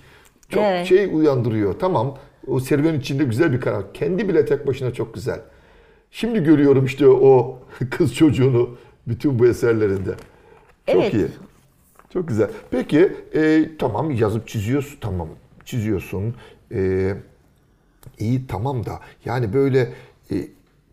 çok 0.50 0.63
Evet. 0.63 0.88
şey 0.88 1.05
uyandırıyor. 1.13 1.79
Tamam, 1.79 2.17
o 2.48 2.60
serüven 2.60 3.00
içinde 3.00 3.24
güzel 3.24 3.53
bir 3.53 3.62
karar. 3.62 3.94
Kendi 3.94 4.29
bile 4.29 4.46
tek 4.46 4.67
başına 4.67 4.94
çok 4.94 5.13
güzel. 5.13 5.41
Şimdi 6.12 6.44
görüyorum 6.44 6.86
işte 6.86 7.08
o 7.08 7.60
kız 7.91 8.15
çocuğunu 8.15 8.77
bütün 9.08 9.39
bu 9.39 9.48
eserlerinde. 9.48 10.15
Çok 10.88 10.96
Evet. 11.03 11.13
iyi. 11.13 11.27
Çok 12.13 12.27
güzel. 12.27 12.50
Peki 12.72 13.13
e, 13.36 13.70
tamam 13.79 14.12
yazıp 14.12 14.48
çiziyorsun. 14.48 14.98
Tamam 15.01 15.27
çiziyorsun. 15.65 16.36
E, 16.72 17.13
iyi 18.20 18.48
tamam 18.48 18.86
da 18.86 19.00
yani 19.25 19.53
böyle 19.53 19.94
e, 20.32 20.36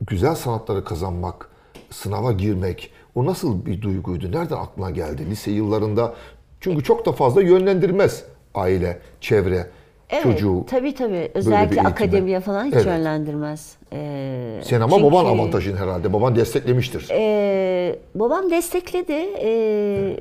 güzel 0.01 0.35
sanatları 0.35 0.85
kazanmak, 0.85 1.49
sınava 1.91 2.33
girmek 2.33 2.93
o 3.15 3.27
nasıl 3.27 3.67
bir 3.67 3.83
duyguydu? 3.83 4.33
Nereden 4.33 4.57
aklına 4.57 4.91
geldi 4.91 5.27
lise 5.31 5.51
yıllarında? 5.51 6.15
Çünkü 6.61 6.85
çok 6.85 7.07
da 7.07 7.13
fazla 7.13 7.43
yönlendirmez 7.43 8.25
aile, 8.55 8.99
çevre, 9.21 9.67
evet, 10.11 10.23
çocuğu. 10.23 10.67
Tabii 10.71 10.95
tabii. 10.95 11.31
Özellikle 11.35 11.81
akademiye 11.81 12.41
falan 12.41 12.65
hiç 12.65 12.75
Evet. 12.75 12.87
yönlendirmez. 12.87 13.77
Ee, 13.93 14.61
Sen 14.65 14.81
ama 14.81 14.97
çünkü, 14.97 15.05
baban 15.11 15.25
avantajın 15.25 15.77
herhalde. 15.77 16.13
Baban 16.13 16.37
desteklemiştir. 16.37 17.09
ee, 17.11 17.97
babam 18.15 18.51
destekledi. 18.51 19.27
Ee, 19.43 20.17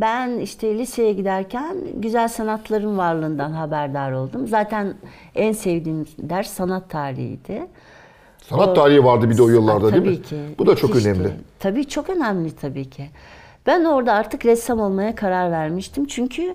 ben 0.00 0.38
işte 0.38 0.78
liseye 0.78 1.12
giderken 1.12 1.76
güzel 1.94 2.28
sanatların 2.28 2.98
varlığından 2.98 3.50
haberdar 3.50 4.12
oldum. 4.12 4.46
Zaten 4.48 4.94
en 5.34 5.52
sevdiğim 5.52 6.06
ders 6.18 6.50
sanat 6.50 6.90
tarihiydi. 6.90 7.66
Sanat 8.48 8.76
tarihi 8.76 9.04
vardı 9.04 9.30
bir 9.30 9.38
de 9.38 9.42
o 9.42 9.48
yıllarda 9.48 9.90
Tabii 9.90 10.04
değil 10.04 10.18
mi? 10.18 10.24
ki. 10.24 10.36
Bu 10.58 10.66
da 10.66 10.76
çok 10.76 10.90
müthişti. 10.90 11.10
önemli. 11.10 11.30
Tabii 11.58 11.88
çok 11.88 12.10
önemli 12.10 12.50
tabii 12.56 12.90
ki. 12.90 13.04
Ben 13.66 13.84
orada 13.84 14.12
artık 14.12 14.46
ressam 14.46 14.80
olmaya 14.80 15.14
karar 15.14 15.50
vermiştim. 15.50 16.04
Çünkü 16.06 16.54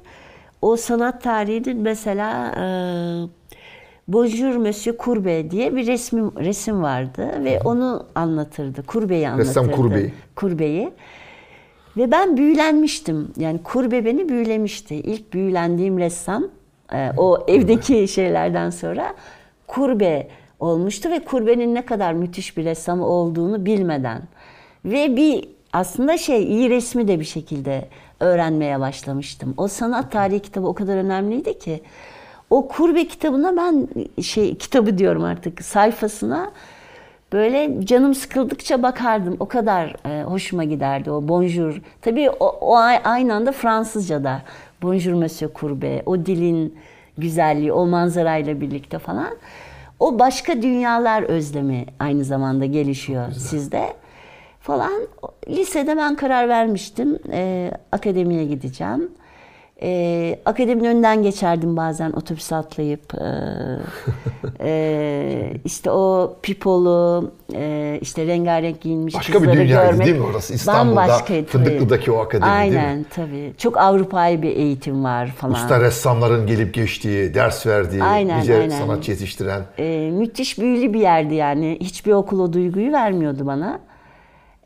o 0.62 0.76
sanat 0.78 1.24
tarihinin 1.24 1.82
mesela 1.82 2.52
e, 2.58 2.64
Bonjour 4.08 4.56
Monsieur 4.56 4.98
Courbet 4.98 5.52
diye 5.52 5.76
bir 5.76 5.88
resmi, 5.88 6.22
resim 6.22 6.84
vardı 6.84 7.32
ve 7.44 7.60
onu 7.66 8.06
anlatırdı. 8.16 8.84
Courbet'i 8.88 9.28
anlatırdı. 9.28 9.50
Ressam 9.50 9.72
Courbet'i. 9.72 10.14
Courbet'i. 10.38 10.94
Ve 11.98 12.12
ben 12.12 12.38
büyülenmiştim. 12.38 13.32
Yani 13.38 13.60
Courbet 13.74 14.06
beni 14.06 14.30
büyülemişti. 14.30 14.96
İlk 14.96 15.34
büyülendiğim 15.34 15.98
ressam 16.00 16.48
e, 16.94 17.12
o 17.18 17.46
evdeki 17.48 18.08
şeylerden 18.08 18.70
sonra 18.70 19.14
Courbet 19.76 20.28
olmuştu 20.60 21.10
ve 21.10 21.22
Courbet'in 21.30 21.76
ne 21.76 21.86
kadar 21.86 22.14
müthiş 22.14 22.58
bir 22.58 22.66
ressam 22.66 23.02
olduğunu 23.02 23.66
bilmeden 23.66 24.22
ve 24.86 25.16
bir 25.16 25.50
aslında 25.74 26.18
şey 26.18 26.44
iyi 26.44 26.70
resmi 26.70 27.08
de 27.08 27.20
bir 27.20 27.26
şekilde 27.26 27.90
öğrenmeye 28.20 28.80
başlamıştım. 28.80 29.54
O 29.58 29.68
sanat 29.68 30.12
tarihi 30.12 30.40
kitabı 30.40 30.68
o 30.68 30.74
kadar 30.74 30.98
önemliydi 30.98 31.60
ki 31.60 31.82
o 32.50 32.70
Courbet 32.78 33.08
kitabına 33.08 33.58
ben 33.58 33.88
şey 34.22 34.56
kitabı 34.56 34.98
diyorum 34.98 35.24
artık 35.24 35.62
sayfasına 35.62 36.52
Böyle 37.34 37.86
canım 37.86 38.16
sıkıldıkça 38.16 38.84
bakardım. 38.84 39.38
O 39.40 39.48
kadar 39.48 39.96
e, 40.06 40.24
hoşuma 40.24 40.64
giderdi 40.64 41.12
o 41.12 41.28
bonjour. 41.28 41.82
Tabii 42.02 42.30
o, 42.30 42.46
o 42.46 42.76
ay- 42.76 43.02
aynı 43.04 43.34
anda 43.34 43.52
Fransızca 43.52 44.24
da 44.24 44.42
bonjour 44.82 45.14
monsieur 45.14 45.54
Courbet. 45.60 46.04
O 46.06 46.26
dilin 46.26 46.76
güzelliği, 47.18 47.72
o 47.74 47.86
manzarayla 47.86 48.62
birlikte 48.62 49.00
falan. 49.00 49.36
O 50.00 50.20
başka 50.20 50.62
dünyalar 50.62 51.24
özlemi 51.24 51.86
aynı 52.00 52.24
zamanda 52.24 52.66
gelişiyor 52.66 53.32
sizde 53.32 53.94
falan. 54.60 54.92
Lisede 55.50 55.98
ben 55.98 56.16
karar 56.16 56.50
vermiştim. 56.50 57.20
E, 57.32 57.72
akademiye 57.92 58.46
gideceğim. 58.46 59.12
E, 59.82 60.40
akademinin 60.46 60.90
önünden 60.90 61.24
geçerdim 61.24 61.78
bazen 61.78 62.12
otobüse 62.12 62.56
atlayıp. 62.56 63.14
E, 63.14 63.28
e, 64.70 65.54
işte 65.66 65.92
o 65.92 66.36
pipolu, 66.42 67.32
e, 67.54 67.98
işte 68.02 68.28
rengarenk 68.28 68.82
giyinmiş 68.82 69.16
Başka 69.16 69.34
bir 69.34 69.40
kızları 69.40 69.58
dünyaydı 69.58 69.92
görmek 69.92 70.08
değil 70.08 70.20
mi 70.20 70.26
orası? 70.26 70.54
İstanbul'da, 70.54 70.96
bambaşkaydı. 70.96 71.48
Fındıklı'daki 71.48 72.12
o 72.12 72.18
akademi 72.18 72.52
değil 72.52 72.72
mi? 72.72 72.80
Aynen 72.80 73.06
tabii. 73.10 73.54
Çok 73.58 73.78
Avrupa'yı 73.78 74.42
bir 74.42 74.56
eğitim 74.56 75.04
var 75.04 75.28
falan. 75.28 75.54
Usta 75.54 75.82
ressamların 75.82 76.48
gelip 76.48 76.74
geçtiği, 76.74 77.34
ders 77.34 77.68
verdiği, 77.68 78.04
Aynen, 78.04 78.42
nice 78.42 78.56
aynen. 78.56 78.70
sanatçı 78.70 79.12
yetiştiren. 79.12 79.62
E, 79.78 80.12
müthiş 80.14 80.60
büyülü 80.60 80.94
bir 80.94 81.00
yerdi 81.00 81.36
yani. 81.36 81.78
Hiçbir 81.82 82.12
okul 82.12 82.40
o 82.40 82.54
duyguyu 82.54 82.92
vermiyordu 82.92 83.46
bana. 83.46 83.80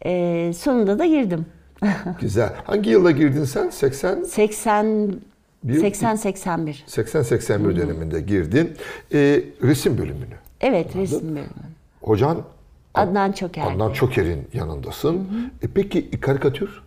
E, 0.05 0.51
sonunda 0.53 0.99
da 0.99 1.05
girdim. 1.05 1.45
Güzel. 2.21 2.53
Hangi 2.63 2.89
yılda 2.89 3.11
girdin 3.11 3.43
sen? 3.43 3.69
80 3.69 4.23
80 4.23 5.15
Bir- 5.63 5.79
80 5.79 6.15
81. 6.15 6.83
80 6.87 7.21
81 7.21 7.75
döneminde 7.75 8.21
girdin. 8.21 8.71
Ee, 9.13 9.43
resim 9.63 9.97
bölümünü. 9.97 10.35
Evet 10.61 10.95
resim 10.95 11.21
bölümü. 11.35 11.47
Hocan 12.01 12.41
Adnan 12.93 13.31
Çoker. 13.31 13.71
Adnan 13.71 13.93
Çoker'in 13.93 14.47
yanındasın. 14.53 15.27
E 15.61 15.67
peki 15.75 16.19
karikatür? 16.19 16.81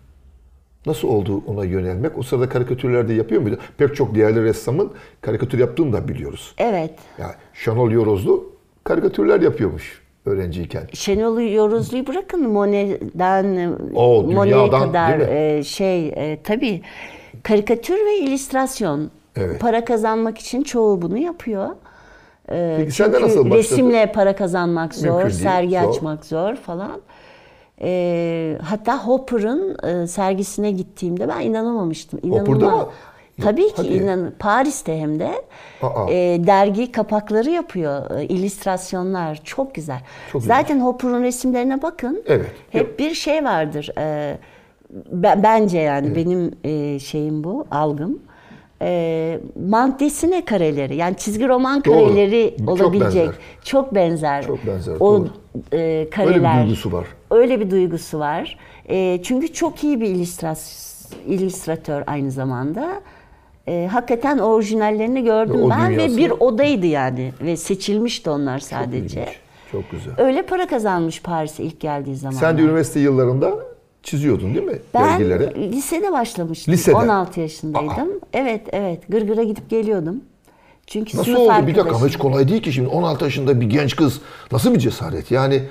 Nasıl 0.87 1.09
oldu 1.09 1.43
ona 1.47 1.65
yönelmek? 1.65 2.19
O 2.19 2.23
sırada 2.23 2.49
karikatürlerde 2.49 3.13
yapıyor 3.15 3.43
muydu? 3.43 3.59
Pek 3.79 3.97
çok 3.97 4.15
değerli 4.15 4.43
ressamın 4.43 4.93
karikatür 5.21 5.59
yaptığını 5.59 5.93
da 5.93 6.09
biliyoruz. 6.09 6.55
Evet. 6.59 6.95
Ya 7.19 7.35
Şenol 7.55 7.91
Yorozlu 7.91 8.53
karikatürler 8.85 9.41
yapıyormuş 9.41 10.03
öğrenciyken. 10.27 10.83
Şenol 10.93 11.41
Yoruzlu'yu 11.41 12.07
bırakın 12.07 12.49
Monet'den 12.49 13.77
O, 13.95 14.23
Monet'e 14.23 14.71
kadar 14.71 15.19
e, 15.19 15.65
şey 15.65 16.09
e, 16.09 16.39
tabii 16.45 16.83
karikatür 17.43 18.07
ve 18.07 18.17
illüstrasyon. 18.19 19.11
Evet. 19.37 19.61
Para 19.61 19.85
kazanmak 19.85 20.39
için 20.39 20.63
çoğu 20.63 21.03
bunu 21.03 21.19
yapıyor. 21.19 21.69
E, 22.53 22.75
Peki 22.79 22.93
sen 22.93 23.13
de 23.13 23.21
nasıl 23.21 23.39
başladın? 23.45 23.57
resimle 23.59 24.13
para 24.13 24.37
kazanmak 24.37 24.95
zor, 24.95 25.09
Mümkün 25.11 25.29
değil, 25.31 25.43
sergi 25.43 25.79
zor. 25.81 25.89
açmak 25.91 26.25
zor 26.25 26.55
falan. 26.55 27.01
E, 27.81 28.59
hatta 28.63 28.99
Hopper'ın 29.07 29.77
e, 29.89 30.07
sergisine 30.07 30.71
gittiğimde 30.71 31.29
ben 31.29 31.41
inanamamıştım. 31.41 32.21
Hopper'da 32.31 32.51
İnanılmaz. 32.57 32.87
mı? 32.87 32.93
Tabii 33.43 33.67
ki 33.69 33.73
Hadi. 33.77 33.89
inan 33.89 34.33
Paris'te 34.39 34.99
hem 35.01 35.19
de 35.21 35.31
Aa. 35.83 36.11
e, 36.11 36.47
dergi 36.47 36.93
kapakları 36.93 37.51
yapıyor, 37.51 38.19
e, 38.21 38.25
illüstrasyonlar 38.25 39.41
çok 39.45 39.75
güzel. 39.75 40.01
Çok 40.33 40.43
güzel. 40.43 40.57
Zaten 40.57 40.81
Hopper'ın 40.81 41.23
resimlerine 41.23 41.83
bakın. 41.83 42.23
Evet. 42.27 42.51
Hep 42.71 42.99
bir 42.99 43.15
şey 43.15 43.45
vardır. 43.45 43.91
e, 43.99 44.39
ben- 45.13 45.43
bence 45.43 45.79
yani 45.79 46.17
benim 46.17 46.51
e, 46.65 46.99
şeyim 46.99 47.45
bu, 47.45 47.67
algım. 47.71 48.19
E, 48.83 49.41
maddesine 49.69 50.45
kareleri, 50.45 50.97
yani 50.97 51.17
çizgi 51.17 51.49
roman 51.49 51.85
Doğru. 51.85 51.95
kareleri 52.07 52.55
Çok 52.59 52.69
olabilecek. 52.69 53.15
benzer. 53.27 53.35
Çok 53.65 53.95
benzer. 53.95 54.47
Çok 54.47 54.67
benzer, 54.67 54.95
O 55.01 55.01
doğru. 55.01 55.29
e, 55.73 55.77
Öyle 55.77 56.11
kareler. 56.11 56.57
bir 56.57 56.67
duygusu 56.67 56.93
var. 56.93 57.07
Öyle 57.31 57.61
bir 57.61 57.71
duygusu 57.71 58.19
var. 58.19 58.59
E, 58.89 59.23
çünkü 59.23 59.53
çok 59.53 59.85
iyi 59.85 60.01
bir 60.01 60.07
illüstras- 60.07 60.95
illüstratör 61.27 62.03
aynı 62.07 62.31
zamanda. 62.31 62.89
E, 63.69 63.89
hakikaten 63.93 64.39
orijinallerini 64.39 65.25
gördüm 65.25 65.63
o 65.63 65.71
ben 65.71 65.91
dünyası- 65.91 66.15
ve 66.15 66.17
bir 66.17 66.31
odaydı 66.31 66.87
yani 66.87 67.33
ve 67.43 67.57
seçilmişti 67.57 68.31
onlar 68.31 68.59
sadece. 68.59 69.21
İlginç. 69.21 69.37
Çok 69.73 69.91
güzel. 69.91 70.15
Öyle 70.19 70.43
para 70.43 70.67
kazanmış 70.67 71.23
Paris'e 71.23 71.63
ilk 71.65 71.81
geldiği 71.81 72.17
zaman. 72.17 72.37
Sen 72.39 72.59
de 72.59 72.63
üniversite 72.63 73.01
yıllarında 73.01 73.53
çiziyordun 74.03 74.55
değil 74.55 74.67
mi? 74.67 74.79
ben 74.95 75.05
Dergilere. 75.05 75.55
lisede 75.73 76.13
başlamıştım. 76.13 76.75
Lisede? 76.75 76.97
16 76.97 77.41
yaşındaydım. 77.41 78.09
Evet, 78.33 78.61
evet. 78.73 79.01
Gırgıra 79.09 79.43
gidip 79.43 79.71
geliyordum. 79.71 80.21
Çünkü 80.87 81.19
Nasıl 81.19 81.35
oldu? 81.35 81.67
Bir 81.67 81.75
dakika 81.75 82.07
hiç 82.07 82.17
kolay 82.17 82.49
değil 82.49 82.63
ki 82.63 82.73
şimdi 82.73 82.89
16 82.89 83.25
yaşında 83.25 83.61
bir 83.61 83.67
genç 83.67 83.97
kız 83.97 84.21
nasıl 84.53 84.75
bir 84.75 84.79
cesaret? 84.79 85.31
Yani 85.31 85.63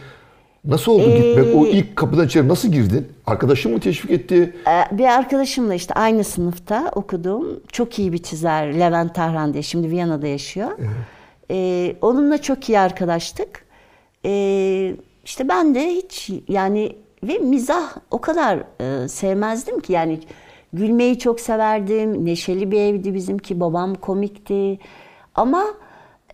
nasıl 0.65 0.91
oldu 0.91 1.03
Ee, 1.09 1.17
gitmek? 1.17 1.55
O 1.55 1.65
ilk 1.65 1.95
kapıdan 1.95 2.25
içeri 2.25 2.47
nasıl 2.47 2.71
girdin? 2.71 3.07
Arkadaşın 3.25 3.71
mı 3.73 3.79
teşvik 3.79 4.11
etti? 4.11 4.55
Ee, 4.67 4.97
Bir 4.97 5.05
arkadaşımla 5.05 5.73
işte 5.73 5.93
aynı 5.93 6.23
sınıfta 6.23 6.91
okuduğum 6.95 7.59
çok 7.71 7.99
iyi 7.99 8.13
bir 8.13 8.17
çizer 8.17 8.79
Levent 8.79 9.15
Tarhan 9.15 9.53
diye 9.53 9.63
şimdi 9.63 9.89
Viyana'da 9.89 10.27
yaşıyor. 10.27 10.71
Ee, 11.51 11.95
onunla 12.01 12.41
çok 12.41 12.69
iyi 12.69 12.79
arkadaştık. 12.79 13.65
Ee, 14.25 14.95
işte 15.25 15.49
ben 15.49 15.75
de 15.75 15.87
hiç 15.87 16.29
yani 16.47 16.95
ve 17.23 17.37
mizah 17.37 17.93
o 18.11 18.21
kadar 18.21 18.59
e, 18.81 19.07
sevmezdim 19.07 19.79
ki 19.79 19.93
yani 19.93 20.19
gülmeyi 20.73 21.19
çok 21.19 21.39
severdim. 21.39 22.25
Neşeli 22.25 22.71
bir 22.71 22.79
evdi 22.79 23.13
bizimki. 23.13 23.59
Babam 23.59 23.95
komikti. 23.95 24.79
Ama 25.35 25.63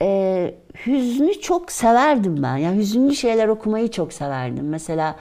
e, 0.02 0.54
hüznü 0.86 1.34
çok 1.42 1.72
severdim 1.72 2.44
ben. 2.44 2.58
Yani 2.58 2.78
hüzünlü 2.78 3.16
şeyler 3.16 3.48
okumayı 3.48 3.92
çok 3.92 4.14
severdim. 4.14 4.70
Mesela 4.70 5.16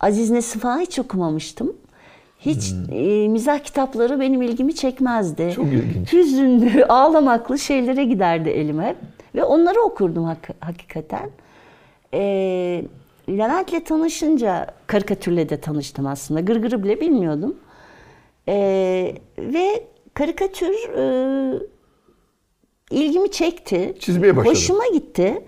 Aziz 0.00 0.30
Nesin 0.30 0.60
falan 0.60 0.78
hiç 0.80 0.98
okumamıştım. 0.98 1.76
Hiç 2.40 2.72
e, 2.92 3.28
mizah 3.28 3.58
kitapları 3.58 4.20
benim 4.20 4.42
ilgimi 4.42 4.74
çekmezdi. 4.74 5.52
Çok 5.56 5.66
ilginç. 5.66 6.12
Hüzünlü, 6.12 6.84
ağlamaklı 6.88 7.58
şeylere 7.58 8.04
giderdi 8.04 8.48
elim 8.50 8.82
hep. 8.82 8.96
Ve 9.34 9.44
onları 9.44 9.80
okurdum 9.80 10.24
hak- 10.24 10.54
hakikaten. 10.60 11.30
E, 12.14 12.20
Levent'le 13.28 13.86
tanışınca 13.86 14.66
karikatürle 14.86 15.48
de 15.48 15.60
tanıştım 15.60 16.06
aslında. 16.06 16.40
Gırgırı 16.40 16.82
bile 16.82 17.00
bilmiyordum. 17.00 17.56
E, 18.48 18.54
ve 19.38 19.82
karikatür 20.14 20.74
e, 20.98 21.58
ilgimi 22.90 23.30
çekti. 23.30 23.94
Çizmeye 24.00 24.36
başladın. 24.36 24.50
Hoşuma 24.54 24.86
gitti. 24.92 25.44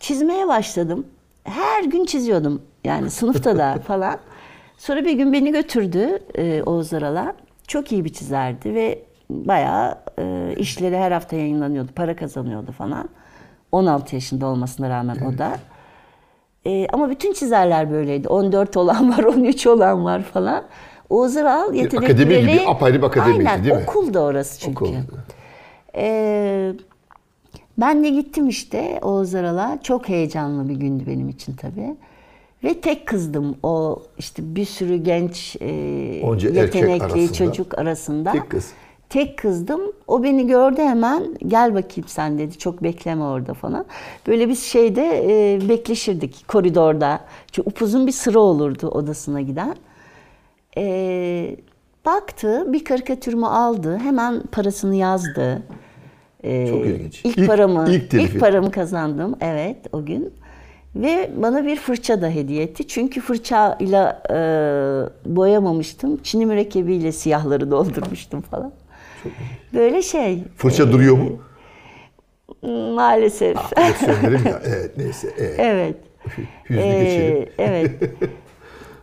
Çizmeye 0.00 0.48
başladım. 0.48 1.06
Her 1.44 1.84
gün 1.84 2.04
çiziyordum. 2.04 2.62
Yani 2.84 3.10
sınıfta 3.10 3.58
da 3.58 3.78
falan. 3.86 4.18
Sonra 4.78 5.04
bir 5.04 5.12
gün 5.12 5.32
beni 5.32 5.52
götürdü 5.52 6.18
e, 6.34 6.62
Oğuz 6.62 6.92
Aral'a. 6.92 7.34
Çok 7.68 7.92
iyi 7.92 8.04
bir 8.04 8.12
çizerdi 8.12 8.74
ve 8.74 9.02
bayağı 9.30 9.98
e, 10.18 10.54
işleri 10.56 10.96
her 10.96 11.12
hafta 11.12 11.36
yayınlanıyordu. 11.36 11.92
Para 11.92 12.16
kazanıyordu 12.16 12.72
falan. 12.72 13.08
16 13.72 14.14
yaşında 14.14 14.46
olmasına 14.46 14.88
rağmen 14.88 15.16
o 15.16 15.38
da. 15.38 15.52
E, 16.66 16.86
ama 16.92 17.10
bütün 17.10 17.32
çizerler 17.32 17.90
böyleydi. 17.90 18.28
14 18.28 18.76
olan 18.76 19.18
var, 19.18 19.24
13 19.24 19.66
olan 19.66 20.04
var 20.04 20.22
falan. 20.22 20.64
Oğuz 21.10 21.36
Aral 21.36 21.74
yetenekleri... 21.74 22.12
akademi 22.12 22.40
gibi, 22.40 22.68
apayrı 22.68 22.98
bir 22.98 23.06
akademiydi, 23.06 23.48
Aynen, 23.48 23.64
değil 23.64 23.74
mi? 23.74 23.82
okulda 23.82 24.20
orası 24.20 24.60
çünkü. 24.60 24.84
Okul. 24.84 24.94
Ee, 25.96 26.72
ben 27.78 28.04
de 28.04 28.08
gittim 28.08 28.48
işte 28.48 28.98
Oğuz 29.02 29.34
Aral'a. 29.34 29.78
Çok 29.82 30.08
heyecanlı 30.08 30.68
bir 30.68 30.74
gündü 30.74 31.04
benim 31.06 31.28
için 31.28 31.52
tabii. 31.54 31.96
Ve 32.64 32.80
tek 32.80 33.06
kızdım 33.06 33.56
o 33.62 34.02
işte 34.18 34.42
bir 34.56 34.64
sürü 34.64 34.96
genç 34.96 35.56
e, 35.60 36.20
Onca 36.24 36.48
yetenekli 36.48 37.04
arasında. 37.04 37.32
çocuk 37.32 37.78
arasında. 37.78 38.32
Tek 38.32 38.50
kız. 38.50 38.72
Tek 39.08 39.38
kızdım. 39.38 39.80
O 40.06 40.22
beni 40.22 40.46
gördü 40.46 40.82
hemen. 40.82 41.22
Gel 41.46 41.74
bakayım 41.74 42.08
sen 42.08 42.38
dedi. 42.38 42.58
Çok 42.58 42.82
bekleme 42.82 43.24
orada 43.24 43.54
falan. 43.54 43.84
Böyle 44.26 44.48
biz 44.48 44.62
şeyde 44.62 45.22
e, 45.26 45.68
bekleşirdik 45.68 46.48
koridorda. 46.48 47.20
Çünkü 47.52 47.70
upuzun 47.70 48.06
bir 48.06 48.12
sıra 48.12 48.38
olurdu 48.38 48.88
odasına 48.88 49.40
giden. 49.40 49.76
E, 50.76 51.56
baktı 52.06 52.72
bir 52.72 52.84
karikatürümü 52.84 53.46
aldı. 53.46 53.98
Hemen 53.98 54.40
parasını 54.52 54.94
yazdı. 54.94 55.62
E, 56.46 56.66
Çok 56.70 56.86
ilginç. 56.86 57.20
İlk, 57.24 57.38
İlk- 57.38 57.46
paramı, 57.46 57.86
ilk 57.90 58.14
ilk, 58.14 58.40
paramı 58.40 58.70
kazandım. 58.70 59.36
Evet 59.40 59.76
o 59.92 60.04
gün. 60.04 60.32
Ve 60.96 61.30
bana 61.36 61.66
bir 61.66 61.76
fırça 61.76 62.22
da 62.22 62.28
hediye 62.28 62.62
etti. 62.62 62.86
Çünkü 62.88 63.20
fırçayla 63.20 64.22
e, 64.30 64.36
boyamamıştım. 65.36 66.20
Çini 66.22 66.46
mürekkebiyle 66.46 67.12
siyahları 67.12 67.70
doldurmuştum 67.70 68.40
falan. 68.40 68.72
Böyle 69.74 70.02
şey. 70.02 70.44
Fırça 70.56 70.92
duruyor 70.92 71.16
mu? 71.16 71.38
Maalesef. 72.94 73.56
Evet 73.76 73.96
söylerim 73.96 74.46
ya. 74.46 74.62
Evet 74.66 74.90
neyse. 74.96 75.28
Evet. 75.38 75.54
evet. 75.58 75.96
Hüznü 76.70 76.82
Ee, 76.82 77.04
geçelim. 77.04 77.48
evet. 77.58 77.90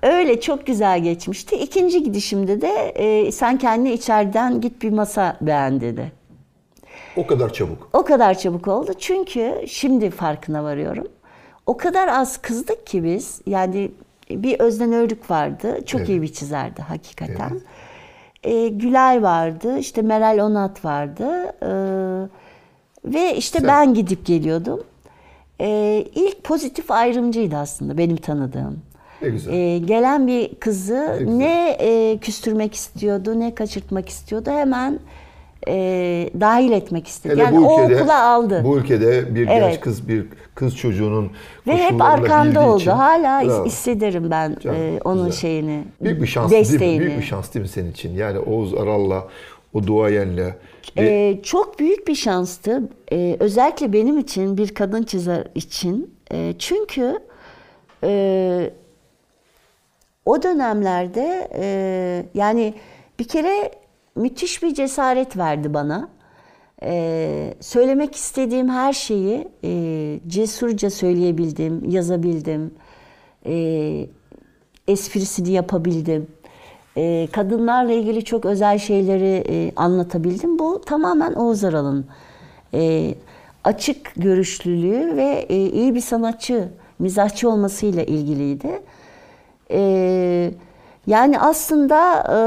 Öyle 0.03 0.41
çok 0.41 0.65
güzel 0.67 1.03
geçmişti. 1.03 1.55
İkinci 1.55 2.03
gidişimde 2.03 2.61
de 2.61 2.67
e, 2.95 3.31
sen 3.31 3.57
kendine 3.57 3.93
içeriden 3.93 4.61
git 4.61 4.81
bir 4.81 4.89
masa 4.89 5.37
beğen 5.41 5.81
dedi. 5.81 6.11
O 7.17 7.27
kadar 7.27 7.53
çabuk. 7.53 7.89
O 7.93 8.03
kadar 8.05 8.37
çabuk 8.37 8.67
oldu 8.67 8.91
çünkü 8.99 9.55
şimdi 9.67 10.09
farkına 10.09 10.63
varıyorum. 10.63 11.07
O 11.65 11.77
kadar 11.77 12.07
az 12.07 12.37
kızdık 12.37 12.87
ki 12.87 13.03
biz. 13.03 13.41
Yani 13.47 13.91
bir 14.29 14.59
Özden 14.59 14.93
Örlük 14.93 15.31
vardı. 15.31 15.79
Çok 15.85 15.99
Evet. 15.99 16.09
iyi 16.09 16.21
bir 16.21 16.33
çizerdi 16.33 16.81
hakikaten. 16.81 17.61
Ee, 18.43 18.67
Gülay 18.67 19.23
vardı. 19.23 19.77
işte 19.77 20.01
Meral 20.01 20.37
Onat 20.39 20.85
vardı. 20.85 21.27
Ee, 21.63 22.27
ve 23.05 23.35
işte 23.35 23.59
Sen- 23.59 23.67
ben 23.67 23.93
gidip 23.93 24.25
geliyordum. 24.25 24.83
Ee, 25.61 26.05
ilk 26.15 26.43
pozitif 26.43 26.91
ayrımcıydı 26.91 27.55
aslında 27.57 27.97
benim 27.97 28.17
tanıdığım. 28.17 28.79
Ne 29.21 29.29
güzel. 29.29 29.53
Ee, 29.53 29.77
gelen 29.77 30.27
bir 30.27 30.55
kızı 30.55 31.15
güzel. 31.19 31.33
ne 31.33 31.69
e, 31.79 32.17
küstürmek 32.17 32.73
istiyordu, 32.75 33.39
ne 33.39 33.55
kaçırtmak 33.55 34.09
istiyordu. 34.09 34.49
Hemen 34.51 34.99
e, 35.67 35.73
dahil 36.39 36.71
etmek 36.71 37.07
istedi. 37.07 37.33
Hele 37.33 37.41
yani 37.43 37.57
bu 37.57 37.67
o 37.75 37.83
ülkede, 37.83 37.99
okula 38.01 38.23
aldı. 38.23 38.61
Bu 38.65 38.77
ülkede 38.77 39.35
bir 39.35 39.47
genç 39.47 39.63
Evet. 39.63 39.79
kız, 39.81 40.07
bir 40.07 40.25
kız 40.55 40.77
çocuğunun 40.77 41.31
Ve 41.67 41.77
hep 41.77 42.01
arkamda 42.01 42.69
oldu. 42.69 42.79
için- 42.81 42.91
Hala 42.91 43.47
Bravo. 43.47 43.65
hissederim 43.65 44.31
ben 44.31 44.57
Canım, 44.63 44.77
e, 44.81 44.99
onun 45.05 45.25
güzel. 45.25 45.39
şeyini. 45.39 45.83
Büyük 46.01 46.21
bir 46.21 46.27
şans 46.27 46.51
değil 46.51 46.61
desteğini. 46.65 46.99
mi? 46.99 47.05
Büyük 47.05 47.17
bir 47.17 47.25
şans 47.25 47.53
değil 47.53 47.63
mi 47.63 47.69
senin 47.69 47.91
için? 47.91 48.13
Yani 48.15 48.39
Oğuz 48.39 48.73
Aral'la, 48.73 49.27
o 49.73 49.83
duayenle. 49.87 50.55
ve 50.97 51.29
Ee, 51.29 51.41
çok 51.43 51.79
büyük 51.79 52.07
bir 52.07 52.15
şanstı. 52.15 52.81
Ee, 53.11 53.37
özellikle 53.39 53.93
benim 53.93 54.17
için, 54.17 54.57
bir 54.57 54.67
kadın 54.73 55.03
çizer 55.03 55.43
için. 55.55 56.13
Ee, 56.33 56.53
çünkü 56.59 57.19
e, 58.03 58.69
o 60.25 60.43
dönemlerde 60.43 61.49
e, 61.55 61.65
yani 62.33 62.73
bir 63.19 63.27
kere 63.27 63.71
müthiş 64.15 64.63
bir 64.63 64.73
cesaret 64.73 65.37
verdi 65.37 65.73
bana. 65.73 66.09
Ee, 66.83 67.53
söylemek 67.59 68.15
istediğim 68.15 68.69
her 68.69 68.93
şeyi 68.93 69.47
e, 69.63 70.19
cesurca 70.27 70.89
söyleyebildim, 70.89 71.89
yazabildim. 71.89 72.73
E, 73.45 74.07
esprisini 74.87 75.51
yapabildim. 75.51 76.27
E, 76.97 77.27
kadınlarla 77.31 77.91
ilgili 77.93 78.25
çok 78.25 78.45
özel 78.45 78.77
şeyleri 78.77 79.43
e, 79.49 79.71
anlatabildim. 79.75 80.59
Bu 80.59 80.81
tamamen 80.81 81.33
Oğuz 81.33 81.63
Aral'ın 81.63 82.05
e, 82.73 83.13
açık 83.63 84.13
görüşlülüğü 84.15 85.15
ve 85.15 85.45
e, 85.49 85.55
iyi 85.55 85.95
bir 85.95 86.01
sanatçı, 86.01 86.69
mizahçı 86.99 87.49
olmasıyla 87.49 88.03
ilgiliydi. 88.03 88.81
E, 89.71 90.51
yani 91.07 91.39
aslında 91.39 92.23
e, 92.29 92.37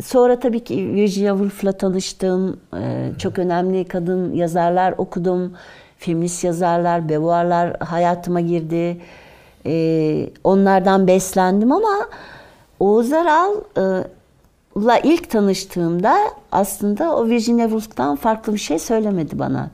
sonra 0.00 0.40
tabii 0.40 0.64
ki 0.64 0.94
Virginia 0.94 1.32
Woolf'la 1.32 1.72
tanıştım. 1.72 2.60
E, 2.76 3.10
çok 3.18 3.38
önemli 3.38 3.84
kadın 3.84 4.32
yazarlar 4.32 4.94
okudum. 4.98 5.52
Feminist 5.98 6.44
yazarlar, 6.44 7.08
bevuarlar 7.08 7.76
hayatıma 7.80 8.40
girdi. 8.40 9.00
E, 9.66 10.30
onlardan 10.44 11.06
beslendim 11.06 11.72
ama 11.72 12.08
Oğuz 12.80 13.12
Aral'la 13.12 14.98
ilk 15.02 15.30
tanıştığımda 15.30 16.16
aslında 16.52 17.16
o 17.16 17.26
Virginia 17.26 17.64
Woolf'tan 17.64 18.16
farklı 18.16 18.54
bir 18.54 18.58
şey 18.58 18.78
söylemedi 18.78 19.38
bana. 19.38 19.70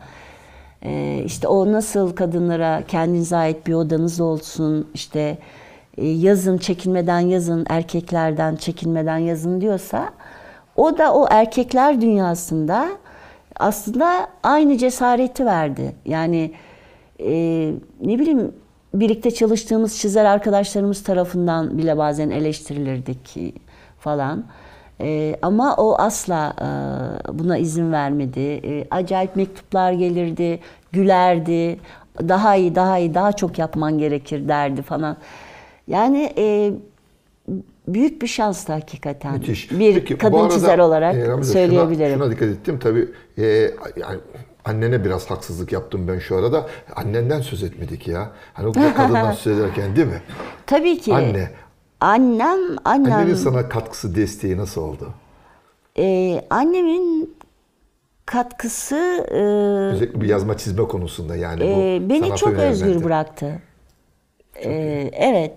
Ee, 0.82 1.22
işte 1.26 1.48
o 1.48 1.72
nasıl 1.72 2.16
kadınlara 2.16 2.82
kendinize 2.88 3.36
ait 3.36 3.66
bir 3.66 3.74
odanız 3.74 4.20
olsun, 4.20 4.88
işte 4.94 5.20
e, 5.20 5.38
yazın 6.02 6.58
çekinmeden 6.58 7.20
yazın, 7.20 7.66
erkeklerden 7.68 8.56
çekinmeden 8.56 9.18
yazın 9.18 9.60
diyorsa 9.60 10.10
o 10.76 10.98
da 10.98 11.14
o 11.14 11.26
erkekler 11.30 12.00
dünyasında 12.00 12.88
aslında 13.56 14.28
aynı 14.42 14.78
cesareti 14.78 15.46
verdi. 15.46 15.94
Yani 16.04 16.52
e, 17.20 17.32
ne 18.00 18.18
bileyim 18.18 18.52
birlikte 18.94 19.30
çalıştığımız 19.30 19.98
çizer 19.98 20.24
arkadaşlarımız 20.24 21.02
tarafından 21.02 21.78
bile 21.78 21.98
bazen 21.98 22.30
eleştirilirdik 22.30 23.36
falan. 23.98 24.44
Ee, 25.00 25.36
ama 25.42 25.74
o 25.76 25.94
asla 25.98 26.54
e, 26.60 26.68
buna 27.38 27.58
izin 27.58 27.92
vermedi. 27.92 28.40
E, 28.40 28.86
acayip 28.90 29.36
mektuplar 29.36 29.92
gelirdi, 29.92 30.60
gülerdi. 30.92 31.80
Daha 32.28 32.56
iyi, 32.56 32.74
daha 32.74 32.98
iyi, 32.98 33.14
daha 33.14 33.32
çok 33.32 33.58
yapman 33.58 33.98
gerekir 33.98 34.48
derdi 34.48 34.82
falan. 34.82 35.16
Yani 35.88 36.32
e, 36.38 36.72
büyük 37.88 38.22
bir 38.22 38.26
şanstı 38.26 38.72
hakikaten. 38.72 39.32
Müthiş. 39.32 39.70
Bir 39.70 39.94
Peki, 39.94 40.14
bu 40.14 40.18
kadın 40.18 40.36
arada, 40.36 40.50
çizer 40.50 40.78
olarak 40.78 41.14
e, 41.14 41.28
Ramize, 41.28 41.52
söyleyebilirim. 41.52 42.14
Şuna, 42.14 42.24
şuna 42.24 42.30
dikkat 42.30 42.48
ettim. 42.48 42.78
Tabii 42.78 43.08
e, 43.38 43.46
yani 43.96 44.20
annene 44.64 45.04
biraz 45.04 45.30
haksızlık 45.30 45.72
yaptım 45.72 46.08
ben 46.08 46.18
şu 46.18 46.36
arada. 46.36 46.66
Annenden 46.96 47.40
söz 47.40 47.62
etmedik 47.62 48.08
ya. 48.08 48.30
Hani 48.52 48.66
o 48.66 48.72
kadından 48.72 49.32
söz 49.32 49.58
ederken 49.58 49.96
değil 49.96 50.06
mi? 50.06 50.22
Tabii 50.66 50.98
ki. 50.98 51.14
Anne. 51.14 51.50
Annem, 52.00 52.58
annem. 52.84 53.12
Annenin 53.12 53.34
sana 53.34 53.68
katkısı, 53.68 54.14
desteği 54.14 54.56
nasıl 54.56 54.82
oldu? 54.82 55.08
Ee, 55.98 56.44
annemin 56.50 57.36
katkısı 58.26 59.26
e, 59.30 59.42
Özellikle 59.94 60.20
bir 60.20 60.28
yazma 60.28 60.56
çizme 60.56 60.88
konusunda 60.88 61.36
yani 61.36 61.60
bu 61.60 61.64
e, 61.64 62.08
beni 62.08 62.20
sanata 62.20 62.36
çok 62.36 62.52
özgür 62.52 63.04
bıraktı. 63.04 63.62
Ee, 64.64 65.10
evet. 65.12 65.52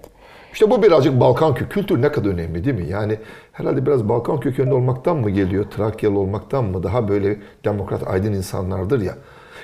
İşte 0.54 0.72
bu 0.72 0.84
birazcık 0.84 1.20
Balkan 1.20 1.54
kö- 1.54 1.68
kültür 1.70 2.02
ne 2.02 2.12
kadar 2.12 2.30
önemli 2.30 2.64
değil 2.66 2.76
mi? 2.76 2.88
Yani 2.90 3.18
herhalde 3.52 3.86
biraz 3.86 4.10
Balkan 4.10 4.40
kökenli 4.40 4.74
olmaktan 4.74 5.18
mı 5.18 5.30
geliyor, 5.30 5.66
Trakyalı 5.78 6.20
olmaktan 6.20 6.64
mı? 6.66 6.84
Daha 6.84 7.08
böyle 7.08 7.38
demokrat, 7.66 8.08
aydın 8.08 8.34
insanlardır 8.34 9.02
ya. 9.02 9.14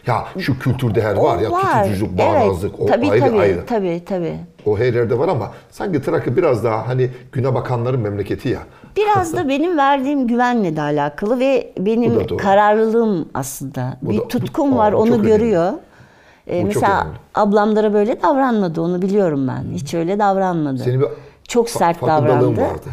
Ya 0.08 0.26
şu 0.40 0.60
kültür 0.60 0.96
değer 0.96 1.16
var 1.16 1.40
ya, 1.40 1.50
tutuculuk, 1.50 2.18
bağnazlık, 2.18 2.72
evet. 2.80 2.90
o 2.90 2.94
tabii, 2.94 3.12
ayrı 3.12 3.22
tabii, 3.26 3.40
ayrı. 3.40 3.66
Tabii 3.66 4.02
tabii. 4.06 4.36
O 4.66 4.78
her 4.78 4.94
yerde 4.94 5.20
var 5.20 5.28
ama 5.28 5.52
sanki 5.72 6.02
Trakya 6.02 6.36
biraz 6.38 6.64
daha 6.64 6.88
hani 6.88 7.10
güne 7.32 7.54
bakanların 7.56 8.00
memleketi 8.00 8.50
ya. 8.50 8.60
Biraz 8.98 9.34
da 9.34 9.50
benim 9.50 9.78
verdiğim 9.78 10.28
güvenle 10.28 10.76
de 10.76 10.82
alakalı 10.82 11.40
ve 11.40 11.74
Bu 11.78 11.86
benim 11.86 12.38
kararlılığım 12.38 13.30
aslında. 13.34 13.98
Bu 14.02 14.10
bir 14.10 14.18
da- 14.18 14.24
bu- 14.24 14.28
tutkum 14.28 14.74
Aa, 14.74 14.78
var, 14.78 14.94
bu 14.94 14.98
onu 14.98 15.22
görüyor. 15.24 15.74
Ee, 15.74 15.87
Çok 16.48 16.66
mesela 16.66 17.08
ablamlara 17.36 17.94
böyle 17.94 18.22
davranmadı, 18.22 18.82
onu 18.82 19.02
biliyorum 19.02 19.48
ben. 19.48 19.74
Hiç 19.74 19.94
öyle 19.94 20.20
davranmadı. 20.20 20.78
Senin 20.78 21.02
bir 21.02 21.08
çok 21.48 21.70
sert 21.70 22.02
davrandı. 22.02 22.62
vardı. 22.62 22.90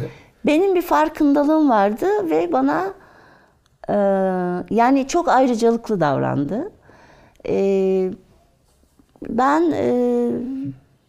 Benim 0.46 0.74
bir 0.74 0.82
farkındalığım 0.82 1.70
vardı 1.70 2.06
ve 2.30 2.52
bana 2.52 2.84
e, 3.88 3.94
yani 4.74 5.08
çok 5.08 5.28
ayrıcalıklı 5.28 6.00
davrandı. 6.00 6.72
E, 7.48 8.10
ben 9.28 9.72
e, 9.72 9.84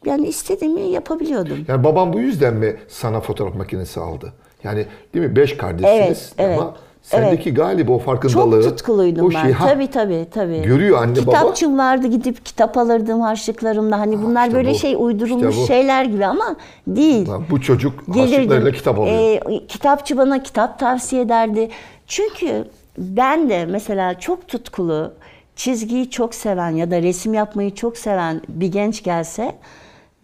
yani 0.05 0.27
istediğimi 0.27 0.81
yapabiliyordum. 0.81 1.65
Yani 1.67 1.84
babam 1.84 2.13
bu 2.13 2.19
yüzden 2.19 2.53
mi 2.53 2.75
sana 2.88 3.19
fotoğraf 3.19 3.55
makinesi 3.55 3.99
aldı? 3.99 4.34
Yani 4.63 4.86
değil 5.13 5.25
mi? 5.25 5.36
Beş 5.36 5.58
kardeşsiniz 5.58 6.34
Evet, 6.38 6.60
ama 6.60 6.67
evet, 6.69 6.84
sendeki 7.05 7.53
galiba 7.53 7.91
o 7.91 7.95
Çok 7.97 8.05
farkındalığı. 8.05 8.61
tutkuluydum 8.63 9.25
o 9.25 9.29
ben. 9.33 9.41
şeyi- 9.41 9.53
ha, 9.53 9.67
tabii 9.67 9.87
tabii 9.87 10.25
tabii. 10.31 10.61
Görüyor 10.61 11.01
anne 11.01 11.15
baba. 11.27 11.31
Kitapçım 11.37 11.77
vardı 11.77 12.07
gidip 12.07 12.45
kitap 12.45 12.77
alırdım 12.77 13.21
harçlıklarımla. 13.21 13.99
Hani 13.99 14.21
bunlar 14.23 14.45
işte 14.45 14.57
böyle 14.57 14.71
bu, 14.71 14.75
şey 14.75 14.95
uydurulmuş 14.99 15.49
işte 15.49 15.61
bu. 15.63 15.67
şeyler 15.67 16.05
gibi 16.05 16.25
ama 16.25 16.55
değil. 16.87 17.27
Lan 17.29 17.43
Bu 17.49 17.61
çocuk 17.61 18.05
Gelirdim. 18.13 18.21
harçlıklarıyla 18.33 18.71
kitap 18.71 18.99
alıyor. 18.99 19.15
Ee, 19.51 19.67
kitapçı 19.67 20.17
bana 20.17 20.43
kitap 20.43 20.79
tavsiye 20.79 21.21
ederdi. 21.21 21.69
Çünkü 22.07 22.67
ben 22.97 23.49
de 23.49 23.65
mesela 23.65 24.19
çok 24.19 24.47
tutkulu, 24.47 25.13
çizgiyi 25.55 26.09
çok 26.09 26.35
seven 26.35 26.69
ya 26.71 26.91
da 26.91 27.01
resim 27.01 27.33
yapmayı 27.33 27.75
çok 27.75 27.97
seven 27.97 28.41
bir 28.49 28.67
genç 28.67 29.03
gelse 29.03 29.55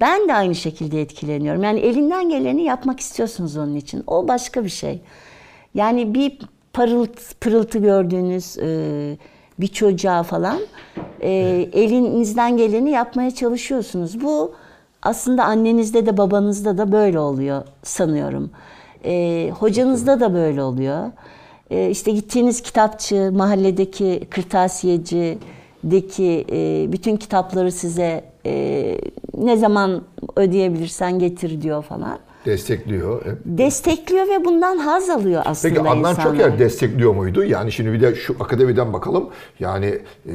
ben 0.01 0.27
de 0.27 0.33
aynı 0.33 0.55
şekilde 0.55 1.01
etkileniyorum. 1.01 1.63
Yani 1.63 1.79
elinden 1.79 2.29
geleni 2.29 2.63
yapmak 2.63 2.99
istiyorsunuz 2.99 3.57
onun 3.57 3.75
için. 3.75 4.03
O 4.07 4.27
başka 4.27 4.63
bir 4.63 4.69
şey. 4.69 5.01
Yani 5.75 6.13
bir 6.13 6.39
parıltı, 6.73 7.35
pırıltı 7.41 7.79
gördüğünüz 7.79 8.57
e, 8.57 9.17
bir 9.59 9.67
çocuğa 9.67 10.23
falan 10.23 10.59
e, 11.21 11.29
elinizden 11.73 12.57
geleni 12.57 12.91
yapmaya 12.91 13.31
çalışıyorsunuz. 13.31 14.21
Bu 14.21 14.51
aslında 15.01 15.45
annenizde 15.45 16.05
de 16.05 16.17
babanızda 16.17 16.77
da 16.77 16.91
böyle 16.91 17.19
oluyor 17.19 17.63
sanıyorum. 17.83 18.51
E, 19.05 19.51
hocanızda 19.59 20.19
da 20.19 20.33
böyle 20.33 20.63
oluyor. 20.63 21.11
E, 21.69 21.89
işte 21.89 22.11
gittiğiniz 22.11 22.61
kitapçı, 22.61 23.31
mahalledeki 23.33 24.27
kırtasiyecideki 24.29 26.45
e, 26.51 26.87
bütün 26.91 27.17
kitapları 27.17 27.71
size 27.71 28.23
e, 28.45 28.97
ne 29.37 29.57
zaman 29.57 30.01
ödeyebilirsen 30.35 31.19
getir 31.19 31.61
diyor 31.61 31.83
falan. 31.83 32.19
Destekliyor. 32.45 33.25
hep. 33.25 33.37
Destekliyor 33.45 34.27
ve 34.27 34.45
bundan 34.45 34.77
haz 34.77 35.09
alıyor 35.09 35.41
aslında 35.45 35.73
Peki 35.73 35.89
Adnan 35.89 35.97
insanlar. 35.97 36.23
Çoker 36.23 36.59
destekliyor 36.59 37.15
muydu? 37.15 37.43
Yani 37.43 37.71
şimdi 37.71 37.93
bir 37.93 38.01
de 38.01 38.15
şu 38.15 38.35
akademiden 38.39 38.93
bakalım. 38.93 39.29
Yani 39.59 39.85
e, 40.25 40.31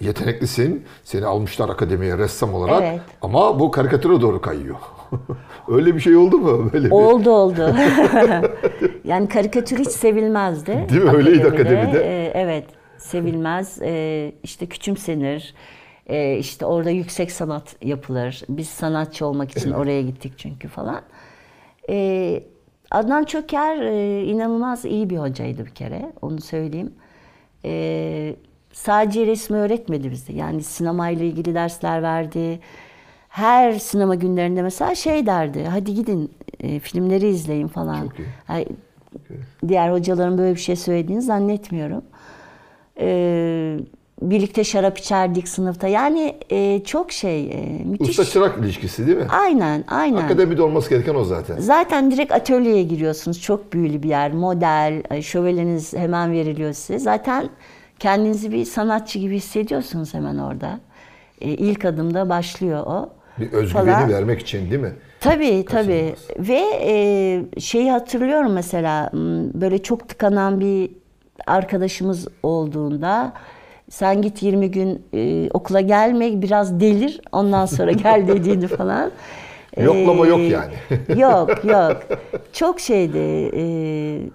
yeteneklisin. 0.00 0.84
Seni 1.04 1.26
almışlar 1.26 1.68
akademiye 1.68 2.18
ressam 2.18 2.54
olarak. 2.54 2.82
Evet. 2.82 3.00
Ama 3.22 3.60
bu 3.60 3.70
karikatüre 3.70 4.20
doğru 4.20 4.40
kayıyor. 4.40 4.76
Öyle 5.68 5.94
bir 5.94 6.00
şey 6.00 6.16
oldu 6.16 6.38
mu? 6.38 6.70
Böyle 6.72 6.86
bir... 6.86 6.90
Oldu 6.90 7.30
oldu. 7.30 7.74
yani 9.04 9.28
karikatür 9.28 9.78
hiç 9.78 9.88
sevilmezdi. 9.88 10.86
Değil 10.90 11.02
mi? 11.02 11.10
Öyleydi 11.10 11.46
akademide. 11.46 11.98
Ee, 12.04 12.32
evet, 12.34 12.64
sevilmez. 12.98 13.78
Ee, 13.82 14.32
işte 14.42 14.66
küçümsenir. 14.66 15.54
Ee, 16.06 16.36
işte 16.36 16.66
orada 16.66 16.90
yüksek 16.90 17.32
sanat 17.32 17.76
yapılır. 17.82 18.42
Biz 18.48 18.68
sanatçı 18.68 19.26
olmak 19.26 19.50
için 19.50 19.72
oraya 19.72 20.02
gittik 20.02 20.32
çünkü 20.36 20.68
falan. 20.68 21.02
Ee, 21.88 22.42
Adnan 22.90 23.24
Çöker 23.24 23.76
e, 23.82 24.24
inanılmaz 24.24 24.84
iyi 24.84 25.10
bir 25.10 25.18
hocaydı 25.18 25.66
bir 25.66 25.70
kere. 25.70 26.12
Onu 26.22 26.40
söyleyeyim. 26.40 26.92
Ee, 27.64 28.36
sadece 28.72 29.26
resmi 29.26 29.56
öğretmedi 29.56 30.10
bize. 30.10 30.32
Yani 30.32 30.62
sinemayla 30.62 31.24
ilgili 31.24 31.54
dersler 31.54 32.02
verdi. 32.02 32.60
Her 33.28 33.72
sinema 33.72 34.14
günlerinde 34.14 34.62
mesela 34.62 34.94
şey 34.94 35.26
derdi. 35.26 35.64
Hadi 35.64 35.94
gidin 35.94 36.30
e, 36.60 36.78
filmleri 36.78 37.28
izleyin 37.28 37.68
falan. 37.68 38.08
Çok 38.08 38.18
iyi. 38.18 38.26
Ay, 38.48 38.66
diğer 39.68 39.92
hocaların 39.92 40.38
böyle 40.38 40.54
bir 40.54 40.60
şey 40.60 40.76
söylediğini 40.76 41.22
zannetmiyorum. 41.22 42.04
Ee, 43.00 43.78
birlikte 44.30 44.64
şarap 44.64 44.98
içerdik 44.98 45.48
sınıfta. 45.48 45.88
Yani 45.88 46.36
e, 46.50 46.84
çok 46.84 47.12
şey, 47.12 47.50
e, 47.50 47.84
müthiş. 47.84 48.08
Usta 48.08 48.24
çırak 48.24 48.58
ilişkisi 48.58 49.06
değil 49.06 49.18
mi? 49.18 49.26
Aynen, 49.30 49.84
aynen. 49.88 50.16
Akademide 50.16 50.62
olması 50.62 50.90
gereken 50.90 51.14
o 51.14 51.24
zaten. 51.24 51.58
Zaten 51.58 52.10
direkt 52.10 52.32
atölyeye 52.32 52.82
giriyorsunuz. 52.82 53.42
Çok 53.42 53.72
büyülü 53.72 54.02
bir 54.02 54.08
yer. 54.08 54.32
Model, 54.32 55.02
e, 55.10 55.22
şövaleniz 55.22 55.94
hemen 55.96 56.32
veriliyor 56.32 56.72
size. 56.72 56.98
Zaten 56.98 57.48
kendinizi 57.98 58.52
bir 58.52 58.64
sanatçı 58.64 59.18
gibi 59.18 59.36
hissediyorsunuz 59.36 60.14
hemen 60.14 60.38
orada. 60.38 60.80
E, 61.40 61.48
ilk 61.48 61.84
adımda 61.84 62.28
başlıyor 62.28 62.86
o. 62.86 63.10
Bir 63.38 63.52
özgüveni 63.52 63.84
Falan. 63.86 64.08
vermek 64.12 64.40
için 64.40 64.70
değil 64.70 64.82
mi? 64.82 64.92
Tabii 65.20 65.64
tabii. 65.68 66.14
Ve 66.38 66.62
e, 66.82 67.60
şeyi 67.60 67.90
hatırlıyorum 67.90 68.52
mesela 68.52 69.10
böyle 69.54 69.82
çok 69.82 70.08
tıkanan 70.08 70.60
bir 70.60 70.90
arkadaşımız 71.46 72.28
olduğunda 72.42 73.32
sen 73.92 74.22
git 74.22 74.42
20 74.42 74.70
gün 74.70 75.02
e, 75.14 75.48
okula 75.50 75.80
gelme 75.80 76.42
biraz 76.42 76.80
delir 76.80 77.20
ondan 77.32 77.66
sonra 77.66 77.92
gel 77.92 78.28
dediğini 78.28 78.66
falan. 78.66 79.10
Yoklama 79.82 80.26
yok 80.26 80.38
Ee, 80.40 80.42
yani. 80.42 80.72
yok 81.20 81.64
yok. 81.64 81.96
Çok 82.52 82.80
şeydi. 82.80 83.18
e, 83.56 83.64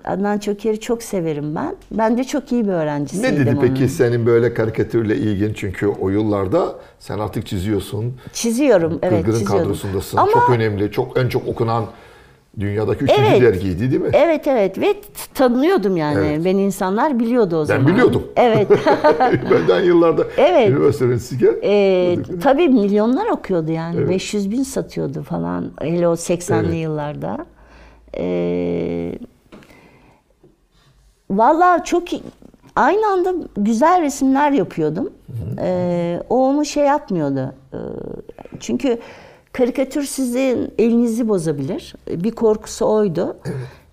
Adnan 0.10 0.38
Çöker'i 0.38 0.80
çok 0.80 1.04
severim 1.04 1.56
ben. 1.56 1.76
Ben 1.92 2.18
de 2.18 2.24
çok 2.24 2.52
iyi 2.52 2.68
bir 2.68 2.72
öğrencisiydim. 2.74 3.36
Ne 3.36 3.40
dedi 3.40 3.50
onun. 3.50 3.62
peki 3.62 3.90
senin 3.90 4.26
böyle 4.26 4.54
karikatürle 4.54 5.16
ilgin? 5.18 5.54
Çünkü 5.54 5.88
o 5.88 6.10
yıllarda 6.10 6.76
sen 7.00 7.20
artık 7.20 7.46
çiziyorsun. 7.48 8.14
Çiziyorum. 8.34 9.00
Evet 9.02 9.14
Kırgır'ın 9.26 9.40
çiziyordum. 9.40 9.64
kadrosundasın. 9.66 10.18
Ama 10.18 10.32
Çok 10.32 10.50
önemli, 10.50 10.92
çok 10.92 11.20
en 11.20 11.30
çok 11.30 11.48
okunan 11.48 11.86
dünyadaki 12.60 13.04
üçüncü 13.04 13.22
Evet. 13.22 13.42
dergiydi 13.42 13.92
değil 13.92 14.02
mi? 14.02 14.10
Evet 14.14 14.48
evet 14.48 14.80
ve 14.80 14.96
tanınıyordum 15.34 15.98
yani. 15.98 16.28
Evet. 16.28 16.46
Beni 16.46 16.64
insanlar 16.64 17.20
biliyordu 17.20 17.58
o 17.58 17.66
zaman. 17.66 17.88
biliyordum. 17.88 18.24
Evet. 18.36 18.68
Benden 19.52 19.84
yıllarda 19.84 20.24
Evet. 20.38 20.70
üniversite 20.70 21.06
öğrencisiyken. 21.06 21.56
Ee, 21.64 22.18
tabii 22.44 22.70
milyonlar 22.70 23.28
okuyordu 23.28 23.72
yani. 23.72 23.96
Evet. 23.98 24.10
500 24.10 24.52
bin 24.52 24.64
satıyordu 24.64 25.24
falan. 25.24 25.72
Hele 25.82 26.08
o 26.08 26.14
80'li 26.14 26.68
Evet. 26.68 26.82
yıllarda. 26.84 27.38
Ee, 28.18 29.14
Valla 31.30 31.84
çok 31.84 32.04
aynı 32.76 33.08
anda 33.08 33.34
güzel 33.58 34.02
resimler 34.02 34.52
yapıyordum. 34.52 35.10
Ee, 35.62 36.20
o 36.30 36.48
onu 36.48 36.66
şey 36.66 36.84
yapmıyordu. 36.86 37.54
Ee, 37.74 37.78
çünkü 38.60 38.98
karikatür 39.58 40.04
sizin 40.04 40.74
elinizi 40.78 41.28
bozabilir. 41.28 41.96
Bir 42.08 42.32
korkusu 42.32 42.86
oydu. 42.86 43.38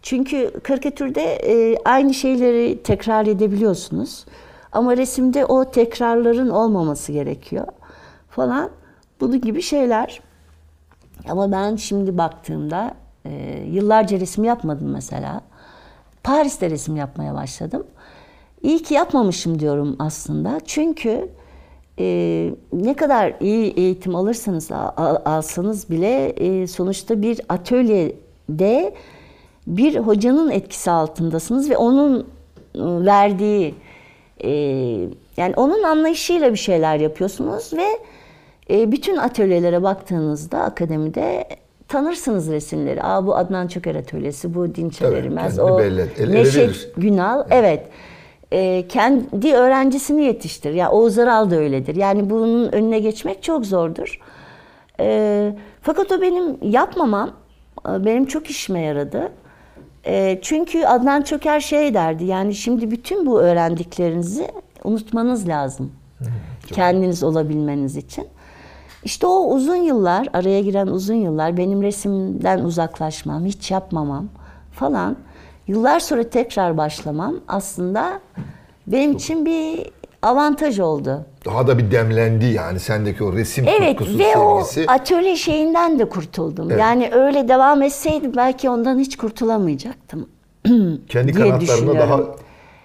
Çünkü 0.02 0.50
karikatürde 0.62 1.22
e, 1.22 1.76
aynı 1.84 2.14
şeyleri 2.14 2.82
tekrar 2.82 3.26
edebiliyorsunuz. 3.26 4.24
Ama 4.72 4.96
resimde 4.96 5.44
o 5.44 5.70
tekrarların 5.70 6.48
olmaması 6.48 7.12
gerekiyor 7.12 7.66
falan. 8.30 8.70
Bunun 9.20 9.40
gibi 9.40 9.62
şeyler. 9.62 10.20
Ama 11.28 11.52
ben 11.52 11.76
şimdi 11.76 12.18
baktığımda 12.18 12.94
e, 13.24 13.62
yıllarca 13.70 14.20
resim 14.20 14.44
yapmadım 14.44 14.90
mesela. 14.90 15.40
Paris'te 16.22 16.70
resim 16.70 16.96
yapmaya 16.96 17.34
başladım. 17.34 17.86
İyi 18.62 18.82
ki 18.82 18.94
yapmamışım 18.94 19.58
diyorum 19.58 19.96
aslında. 19.98 20.60
Çünkü 20.64 21.28
e, 21.98 22.50
ne 22.72 22.94
kadar 22.94 23.34
iyi 23.40 23.72
eğitim 23.72 24.14
alırsanız 24.16 24.72
al- 24.72 24.90
al- 24.96 25.18
alsanız 25.24 25.90
bile 25.90 26.26
e, 26.28 26.66
sonuçta 26.66 27.22
bir 27.22 27.40
atölyede 27.48 28.94
bir 29.66 29.96
hocanın 29.96 30.50
etkisi 30.50 30.90
altındasınız 30.90 31.70
ve 31.70 31.76
onun 31.76 32.18
e, 32.20 32.24
verdiği 32.80 33.74
e, 34.44 34.50
yani 35.36 35.54
onun 35.56 35.82
anlayışıyla 35.82 36.52
bir 36.52 36.58
şeyler 36.58 36.96
yapıyorsunuz 36.96 37.72
ve 37.72 37.86
e, 38.70 38.92
bütün 38.92 39.16
atölyelere 39.16 39.82
baktığınızda 39.82 40.58
akademide 40.60 41.44
tanırsınız 41.88 42.48
resimleri. 42.50 43.02
Aa 43.02 43.26
bu 43.26 43.36
Adnan 43.36 43.66
Çöker 43.68 43.94
atölyesi, 43.94 44.54
bu 44.54 44.74
Dinçer 44.74 45.12
Erimez, 45.12 45.58
o 45.58 45.78
Neşet. 46.34 46.92
Günal. 46.96 47.46
Evet. 47.50 47.86
E, 48.54 48.88
kendi 48.88 49.54
öğrencisini 49.54 50.24
yetiştir. 50.24 50.72
Ya 50.72 50.90
Oğuz 50.90 51.18
Aral 51.18 51.50
da 51.50 51.56
öyledir. 51.56 51.96
Yani 51.96 52.30
bunun 52.30 52.72
önüne 52.72 52.98
geçmek 52.98 53.42
çok 53.42 53.66
zordur. 53.66 54.20
E, 55.00 55.52
fakat 55.82 56.12
o 56.12 56.20
benim 56.20 56.56
yapmamam 56.62 57.30
e, 57.88 58.04
benim 58.04 58.26
çok 58.26 58.50
işime 58.50 58.80
yaradı. 58.80 59.32
E, 60.06 60.38
çünkü 60.42 60.84
Adnan 60.84 61.22
Çöker 61.22 61.60
şey 61.60 61.94
derdi. 61.94 62.24
Yani 62.24 62.54
şimdi 62.54 62.90
bütün 62.90 63.26
bu 63.26 63.40
öğrendiklerinizi 63.40 64.48
unutmanız 64.84 65.48
lazım. 65.48 65.92
Kendiniz 66.66 67.22
olabilmeniz 67.22 67.96
için. 67.96 68.26
İşte 69.04 69.26
o 69.26 69.54
uzun 69.54 69.76
yıllar, 69.76 70.28
araya 70.32 70.60
giren 70.60 70.86
uzun 70.86 71.14
yıllar 71.14 71.56
benim 71.56 71.82
resimden 71.82 72.58
uzaklaşmam, 72.58 73.44
hiç 73.44 73.70
yapmamam 73.70 74.28
falan. 74.72 75.16
Yıllar 75.68 76.00
sonra 76.00 76.30
tekrar 76.30 76.76
başlamam 76.76 77.34
aslında 77.48 78.20
benim 78.86 79.12
için 79.12 79.46
bir 79.46 79.90
avantaj 80.22 80.78
oldu. 80.80 81.26
Daha 81.44 81.66
da 81.66 81.78
bir 81.78 81.90
demlendi 81.90 82.46
yani 82.46 82.80
sendeki 82.80 83.24
o 83.24 83.32
resim 83.32 83.66
Evet 83.68 83.98
tutkusu, 83.98 84.18
ve 84.18 84.36
o 84.36 84.64
sevgisi. 84.64 84.92
atölye 84.92 85.36
şeyinden 85.36 85.98
de 85.98 86.08
kurtuldum. 86.08 86.70
Evet. 86.70 86.80
Yani 86.80 87.10
öyle 87.12 87.48
devam 87.48 87.82
etseydim 87.82 88.32
belki 88.36 88.70
ondan 88.70 88.98
hiç 88.98 89.16
kurtulamayacaktım. 89.16 90.28
Kendi 91.08 91.32
kanatlarına 91.32 92.00
daha 92.00 92.20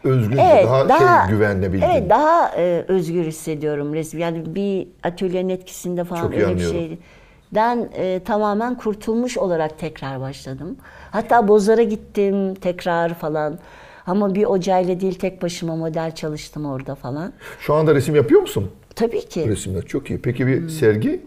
özgürce, 0.03 0.41
Evet, 0.41 0.65
daha, 0.65 0.89
daha 0.89 1.27
şey 1.27 1.35
güvenlebildin. 1.35 1.85
Evet, 1.91 2.09
daha 2.09 2.51
e, 2.57 2.85
özgür 2.87 3.23
hissediyorum 3.23 3.93
resim. 3.93 4.19
Yani 4.19 4.55
bir 4.55 4.87
atölyenin 5.03 5.49
etkisinde 5.49 6.03
falan 6.03 6.21
Çok 6.21 6.33
öyle 6.33 6.55
bir 6.55 6.59
şeyden 6.59 7.89
e, 7.95 8.19
tamamen 8.25 8.75
kurtulmuş 8.77 9.37
olarak 9.37 9.79
tekrar 9.79 10.21
başladım. 10.21 10.77
Hatta 11.11 11.47
Bozar'a 11.47 11.83
gittim 11.83 12.55
tekrar 12.55 13.13
falan. 13.13 13.59
Ama 14.07 14.35
bir 14.35 14.43
hocayla 14.43 14.99
değil 14.99 15.19
tek 15.19 15.41
başıma 15.41 15.75
model 15.75 16.15
çalıştım 16.15 16.65
orada 16.65 16.95
falan. 16.95 17.33
Şu 17.59 17.73
anda 17.73 17.95
resim 17.95 18.15
yapıyor 18.15 18.41
musun? 18.41 18.71
Tabii 18.95 19.25
ki. 19.25 19.49
Resimler 19.49 19.81
çok 19.85 20.09
iyi. 20.09 20.21
Peki 20.21 20.47
bir 20.47 20.69
sergi 20.69 21.21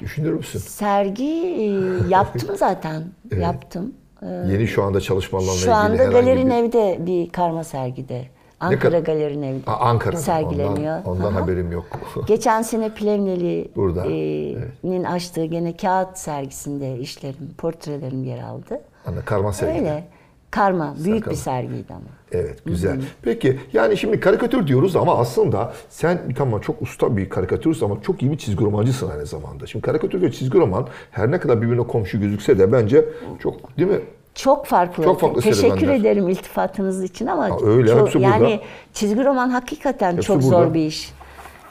düşünür 0.00 0.32
müsün? 0.32 0.58
Sergi 0.58 1.24
e, 1.24 1.64
yaptım 2.08 2.56
zaten. 2.56 3.04
Yaptım. 3.40 3.92
E, 4.22 4.26
Yeni 4.26 4.66
şu 4.68 4.82
anda 4.82 5.00
çalışmalarla 5.00 5.52
ilgili 5.52 5.64
Şu 5.64 5.74
anda 5.74 6.04
Galerin 6.04 6.50
bir... 6.50 6.54
Ev'de 6.54 6.98
bir 7.06 7.28
karma 7.28 7.64
sergide. 7.64 8.24
Ankara 8.60 8.80
kadar- 8.80 8.98
Galerin 8.98 9.42
Ev'de 9.42 9.70
Aa, 9.70 9.76
Ankara'da. 9.76 10.16
sergileniyor. 10.16 10.96
Ondan, 10.98 11.06
ondan 11.06 11.32
Aha. 11.32 11.42
haberim 11.42 11.72
yok. 11.72 11.84
Geçen 12.26 12.62
sene 12.62 12.94
Plevneli'nin 12.94 13.70
Burada, 13.76 15.08
açtığı 15.14 15.44
gene 15.44 15.76
kağıt 15.76 16.18
sergisinde 16.18 16.98
işlerim, 16.98 17.54
portrelerim 17.58 18.24
yer 18.24 18.42
aldı. 18.42 18.80
Ana 19.06 19.20
karma 19.24 19.52
sergi. 19.52 19.78
Öyle. 19.78 20.04
Karma, 20.50 20.94
büyük 21.04 21.24
Karma. 21.24 21.32
bir 21.32 21.36
sergiydi 21.40 21.92
ama. 21.92 22.00
Evet 22.32 22.64
güzel. 22.66 23.00
Peki 23.22 23.58
yani 23.72 23.96
şimdi 23.96 24.20
karikatür 24.20 24.66
diyoruz 24.66 24.96
ama 24.96 25.18
aslında 25.18 25.72
sen 25.88 26.18
tamam 26.36 26.60
çok 26.60 26.82
usta 26.82 27.16
bir 27.16 27.28
karikatürsün 27.28 27.84
ama 27.86 28.02
çok 28.02 28.22
iyi 28.22 28.32
bir 28.32 28.38
çizgi 28.38 28.64
romancısın 28.64 29.10
aynı 29.10 29.26
zamanda. 29.26 29.66
Şimdi 29.66 29.82
karikatür 29.86 30.22
ve 30.22 30.32
çizgi 30.32 30.58
roman 30.58 30.88
her 31.10 31.30
ne 31.30 31.40
kadar 31.40 31.62
birbirine 31.62 31.86
komşu 31.86 32.20
gözükse 32.20 32.58
de 32.58 32.72
bence 32.72 33.04
çok 33.38 33.78
değil 33.78 33.88
mi? 33.90 34.00
Çok 34.34 34.66
farklı. 34.66 35.04
Çok 35.04 35.20
farklı 35.20 35.40
Teşekkür 35.42 35.88
ederim 35.88 36.28
iltifatınız 36.28 37.02
için 37.04 37.26
ama 37.26 37.50
Ha, 37.50 37.56
öyle, 37.66 37.88
çok, 37.88 38.00
hepsi 38.00 38.14
burada. 38.18 38.28
yani 38.28 38.60
çizgi 38.92 39.24
roman 39.24 39.48
hakikaten 39.50 40.12
Hepsi 40.12 40.26
çok 40.26 40.36
burada. 40.36 40.48
zor 40.48 40.74
bir 40.74 40.86
iş. 40.86 41.12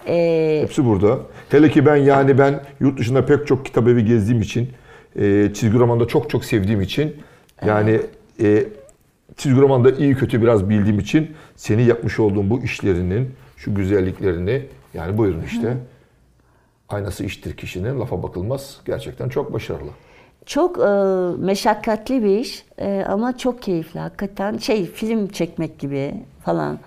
Ee, 0.08 0.60
Hepsi 0.62 0.86
burada. 0.86 1.19
Hele 1.49 1.69
ki 1.69 1.86
ben 1.86 1.95
yani 1.95 2.38
ben 2.38 2.63
yurt 2.80 2.99
dışında 2.99 3.26
pek 3.26 3.47
çok 3.47 3.65
kitap 3.65 3.88
evi 3.88 4.06
gezdiğim 4.06 4.41
için, 4.41 4.69
e, 5.15 5.52
çizgi 5.54 5.80
romanda 5.80 6.08
çok 6.08 6.30
çok 6.30 6.45
sevdiğim 6.45 6.82
için, 6.82 7.15
yani 7.65 8.02
e, 8.41 8.63
çizgi 9.38 9.62
romanda 9.62 9.91
iyi 9.91 10.15
kötü 10.15 10.41
biraz 10.41 10.69
bildiğim 10.69 10.99
için 10.99 11.32
seni 11.56 11.84
yapmış 11.84 12.19
olduğun 12.19 12.49
bu 12.49 12.62
işlerinin, 12.63 13.32
şu 13.58 13.76
güzelliklerini, 13.76 14.65
yani 14.93 15.17
buyurun 15.17 15.43
işte. 15.45 15.78
Aynası 16.89 17.23
iştir 17.23 17.58
kişinin, 17.58 17.99
lafa 17.99 18.23
bakılmaz. 18.23 18.78
Gerçekten 18.86 19.30
çok 19.30 19.54
başarılı. 19.54 19.89
Çok 20.45 20.79
e, 20.79 20.84
meşakkatli 21.45 22.23
bir 22.23 22.38
iş 22.38 22.65
e, 22.79 23.06
ama 23.10 23.38
çok 23.38 23.62
keyifli 23.62 23.99
hakikaten. 23.99 24.58
Şey 24.58 24.86
film 24.86 25.27
çekmek 25.27 25.79
gibi 25.79 26.13
falan. 26.45 26.79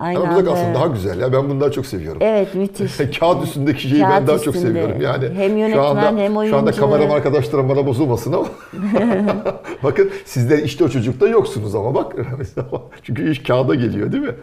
Aynı 0.00 0.18
Ama 0.18 0.30
bize 0.30 0.38
anda- 0.40 0.50
kalsın 0.50 0.74
daha 0.74 0.86
güzel 0.86 1.20
ya. 1.20 1.32
Ben 1.32 1.50
bunu 1.50 1.60
daha 1.60 1.70
çok 1.70 1.86
seviyorum. 1.86 2.18
Evet 2.24 2.54
müthiş. 2.54 3.18
Kağıt 3.20 3.44
üstündeki 3.44 3.82
şeyi 3.82 4.02
ben 4.02 4.08
Kağıt 4.10 4.28
daha 4.28 4.38
çok 4.38 4.54
üstünde. 4.54 4.66
seviyorum. 4.72 5.00
Yani 5.00 5.28
Hem 5.34 5.50
şu 5.50 5.56
yönetmen, 5.58 5.82
anda, 5.84 6.06
hem 6.20 6.32
Şu 6.32 6.38
anda 6.38 6.38
oyuncu. 6.38 6.80
kameram 6.80 7.10
arkadaşlarım 7.10 7.68
bana 7.68 7.86
bozulmasın 7.86 8.32
ama. 8.32 8.46
Bakın 9.82 10.10
sizler 10.24 10.58
işte 10.58 10.84
o 10.84 10.88
çocukta 10.88 11.28
yoksunuz 11.28 11.74
ama 11.74 11.94
bak. 11.94 12.16
Çünkü 13.02 13.30
iş 13.30 13.42
kağıda 13.42 13.74
geliyor 13.74 14.12
değil 14.12 14.22
mi? 14.22 14.34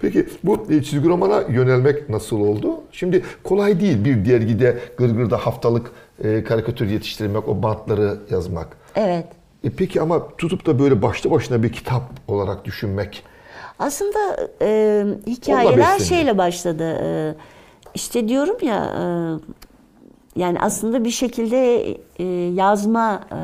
Peki 0.00 0.26
bu 0.44 0.66
e, 0.70 0.82
çizgi 0.82 1.08
romana 1.08 1.42
yönelmek 1.48 2.08
nasıl 2.08 2.40
oldu? 2.40 2.70
Şimdi 2.92 3.22
kolay 3.44 3.80
değil 3.80 4.04
bir 4.04 4.24
dergide 4.30 4.78
Gırgır'da 4.96 5.36
haftalık 5.36 5.90
e, 6.22 6.44
karikatür 6.44 6.88
yetiştirmek, 6.90 7.48
o 7.48 7.62
bantları 7.62 8.18
yazmak. 8.30 8.76
Evet. 8.96 9.26
E 9.64 9.70
peki 9.70 10.00
ama 10.00 10.28
tutup 10.36 10.66
da 10.66 10.78
böyle 10.78 11.02
başlı 11.02 11.30
başına 11.30 11.62
bir 11.62 11.72
kitap 11.72 12.02
olarak 12.28 12.64
düşünmek. 12.64 13.22
Aslında 13.78 14.48
e, 14.62 15.04
hikayeler 15.26 15.98
şeyle 15.98 16.38
başladı. 16.38 16.98
E, 17.02 17.34
işte 17.94 18.28
diyorum 18.28 18.56
ya 18.62 18.84
e, 18.84 19.04
yani 20.40 20.60
aslında 20.60 21.04
bir 21.04 21.10
şekilde 21.10 21.86
e, 22.18 22.24
yazma 22.54 23.20
e, 23.32 23.38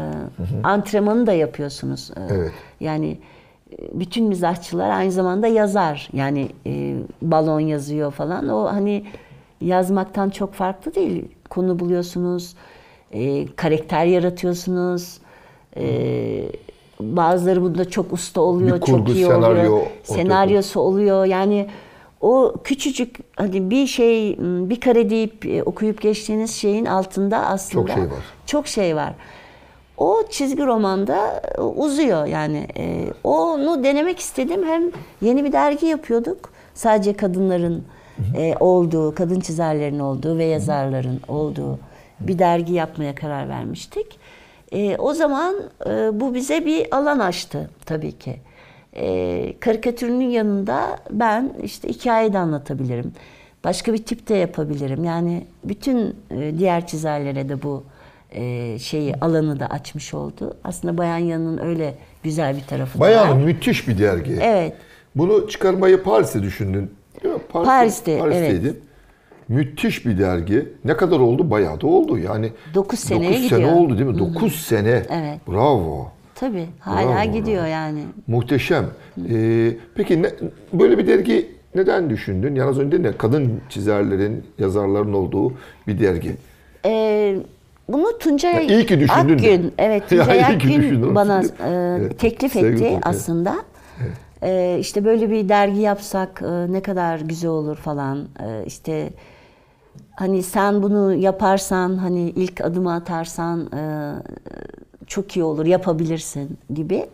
antrenmanı 0.67 1.27
da 1.27 1.33
yapıyorsunuz. 1.33 2.11
E, 2.17 2.35
Evet. 2.35 2.53
Yani 2.81 3.19
e, 3.73 3.77
bütün 4.01 4.25
mizahçılar 4.25 4.91
aynı 4.91 5.12
zamanda 5.12 5.47
yazar. 5.47 6.09
Yani 6.12 6.49
e, 6.67 6.95
balon 7.23 7.61
yazıyor 7.61 8.12
falan. 8.12 8.49
O 8.49 8.64
hani 8.73 9.05
yazmaktan 9.61 10.31
çok 10.31 10.55
farklı 10.55 10.94
değil. 10.94 11.25
Konu 11.51 11.79
buluyorsunuz, 11.79 12.55
e, 13.12 13.47
karakter 13.47 14.05
yaratıyorsunuz. 14.07 15.18
E, 15.77 16.42
bazıları 17.01 17.62
bunda 17.62 17.90
çok 17.90 18.12
usta 18.12 18.40
oluyor, 18.40 18.77
Bir 18.77 18.81
kurgu, 18.81 18.99
çok 18.99 19.16
iyi 19.16 19.27
senaryo 19.27 19.73
oluyor. 19.73 19.87
Senaryosu 20.03 20.81
oluyor. 20.81 21.25
Yani 21.25 21.68
o 22.21 22.55
küçücük 22.64 23.16
hani 23.37 23.71
bir 23.71 23.87
şey 23.87 24.37
bir 24.40 24.81
kare 24.81 25.11
deyip 25.11 25.47
e, 25.47 25.62
okuyup 25.62 26.01
geçtiğiniz 26.01 26.55
şeyin 26.55 26.85
altında 26.85 27.47
aslında 27.47 27.87
Çok 27.87 27.97
şey 27.97 28.05
var. 28.05 28.25
Çok 28.47 28.66
şey 28.66 28.97
var. 28.97 29.12
O 29.97 30.23
çizgi 30.31 30.66
romanda 30.66 31.42
e, 31.59 31.61
uzuyor 31.61 32.27
yani. 32.27 32.66
E, 32.77 33.05
onu 33.25 33.85
denemek 33.85 34.18
istedim. 34.18 34.64
Hem 34.66 34.83
yeni 35.23 35.44
bir 35.44 35.53
dergi 35.53 35.87
yapıyorduk. 35.87 36.51
Sadece 36.75 37.12
kadınların 37.12 37.85
e, 38.37 38.54
olduğu, 38.61 39.14
kadın 39.14 39.40
çizerlerin 39.40 39.98
olduğu 39.98 40.38
ve 40.38 40.44
yazarların 40.44 41.20
olduğu 41.28 41.78
bir 42.20 42.38
dergi 42.38 42.72
yapmaya 42.72 43.14
karar 43.14 43.48
vermiştik. 43.48 44.18
E, 44.72 44.96
o 44.96 45.14
zaman 45.14 45.54
e, 45.87 45.90
bu 46.20 46.35
bize 46.35 46.66
bir 46.66 46.96
alan 46.96 47.18
açtı 47.18 47.70
tabii 47.87 48.12
ki. 48.12 48.37
E, 48.96 49.54
karikatürünün 49.61 50.28
yanında 50.31 50.98
ben 51.11 51.52
işte 51.62 51.88
hikaye 51.88 52.33
de 52.33 52.38
anlatabilirim. 52.38 53.12
Başka 53.64 53.92
bir 53.92 53.98
tip 54.04 54.28
de 54.28 54.35
yapabilirim. 54.35 55.04
Yani 55.04 55.46
bütün 55.64 56.16
e, 56.31 56.59
diğer 56.59 56.87
çizerlere 56.87 57.48
de 57.48 57.62
bu 57.62 57.85
e, 58.33 58.78
şeyi 58.78 59.14
alanı 59.14 59.61
da 59.61 59.66
açmış 59.66 60.14
oldu. 60.14 60.57
Aslında 60.64 60.98
Bayan 60.98 61.18
Yan'ın 61.18 61.59
öyle 61.59 61.94
güzel 62.22 62.57
bir 62.57 62.64
tarafı 62.64 62.98
da 62.98 63.00
Bayağı 63.00 63.28
var. 63.28 63.35
müthiş 63.35 63.88
bir 63.88 63.98
dergi. 63.98 64.38
Evet. 64.42 64.72
Bunu 65.14 65.48
çıkarmayı 65.48 66.02
Paris'te 66.02 66.42
düşündün. 66.42 66.90
Paris- 67.22 67.64
Paris'te, 67.66 68.18
Paris'teydin. 68.18 68.81
Müthiş 69.48 70.07
bir 70.07 70.18
dergi. 70.18 70.68
Ne 70.85 70.96
kadar 70.96 71.18
oldu? 71.20 71.50
Bayağı 71.50 71.81
da 71.81 71.87
oldu. 71.87 72.18
Yani 72.18 72.52
Dokuz 72.74 72.98
seneye 73.00 73.33
dokuz 73.35 73.48
sene 73.48 73.59
gidiyor. 73.61 73.76
oldu 73.76 73.98
değil 73.98 74.11
mi? 74.11 74.18
9 74.18 74.54
sene. 74.54 75.02
Evet. 75.11 75.38
Bravo. 75.48 76.09
Tabii 76.35 76.66
hala 76.81 77.24
Bravo, 77.24 77.33
gidiyor 77.33 77.66
yani. 77.66 78.00
Muhteşem. 78.26 78.87
Ee, 79.31 79.70
peki 79.94 80.22
ne, 80.22 80.31
böyle 80.72 80.98
bir 80.98 81.07
dergi 81.07 81.46
neden 81.74 82.11
düşündün? 82.11 82.54
Yani 82.54 82.70
az 82.70 82.78
önce 82.78 83.02
ne? 83.02 83.12
Kadın 83.16 83.61
çizerlerin, 83.68 84.44
yazarların 84.59 85.12
olduğu 85.12 85.52
bir 85.87 86.00
dergi. 86.00 86.33
Ee, 86.87 87.37
bunu 87.88 88.18
Tuncay 88.18 88.54
Ya 88.54 88.61
iyi 88.62 88.87
ki 88.87 89.00
düşündün 89.00 89.28
de. 89.28 89.33
Akgün, 89.33 89.72
evet 89.78 90.02
Ya 90.12 90.24
Tuncay 90.24 90.61
düşündün, 90.61 90.96
Akgün 90.96 91.14
bana 91.14 91.42
e, 91.42 91.98
Evet, 92.00 92.18
teklif 92.18 92.52
sevgili 92.52 92.74
etti 92.74 92.78
Tuncay. 92.85 93.00
aslında. 93.02 93.57
Ee, 94.42 94.77
işte 94.81 95.05
böyle 95.05 95.31
bir 95.31 95.48
dergi 95.48 95.81
yapsak 95.81 96.42
e, 96.42 96.72
ne 96.72 96.83
kadar 96.83 97.20
güzel 97.20 97.51
olur 97.51 97.77
falan. 97.77 98.29
Ee, 98.42 98.64
işte 98.66 99.11
hani 100.16 100.42
sen 100.42 100.83
bunu 100.83 101.14
yaparsan 101.14 101.96
hani 101.96 102.20
ilk 102.20 102.61
adımı 102.61 102.92
atarsan 102.94 103.72
e, 103.72 104.12
çok 105.07 105.37
iyi 105.37 105.42
olur 105.42 105.66
yapabilirsin 105.66 106.59
gibi. 106.74 107.07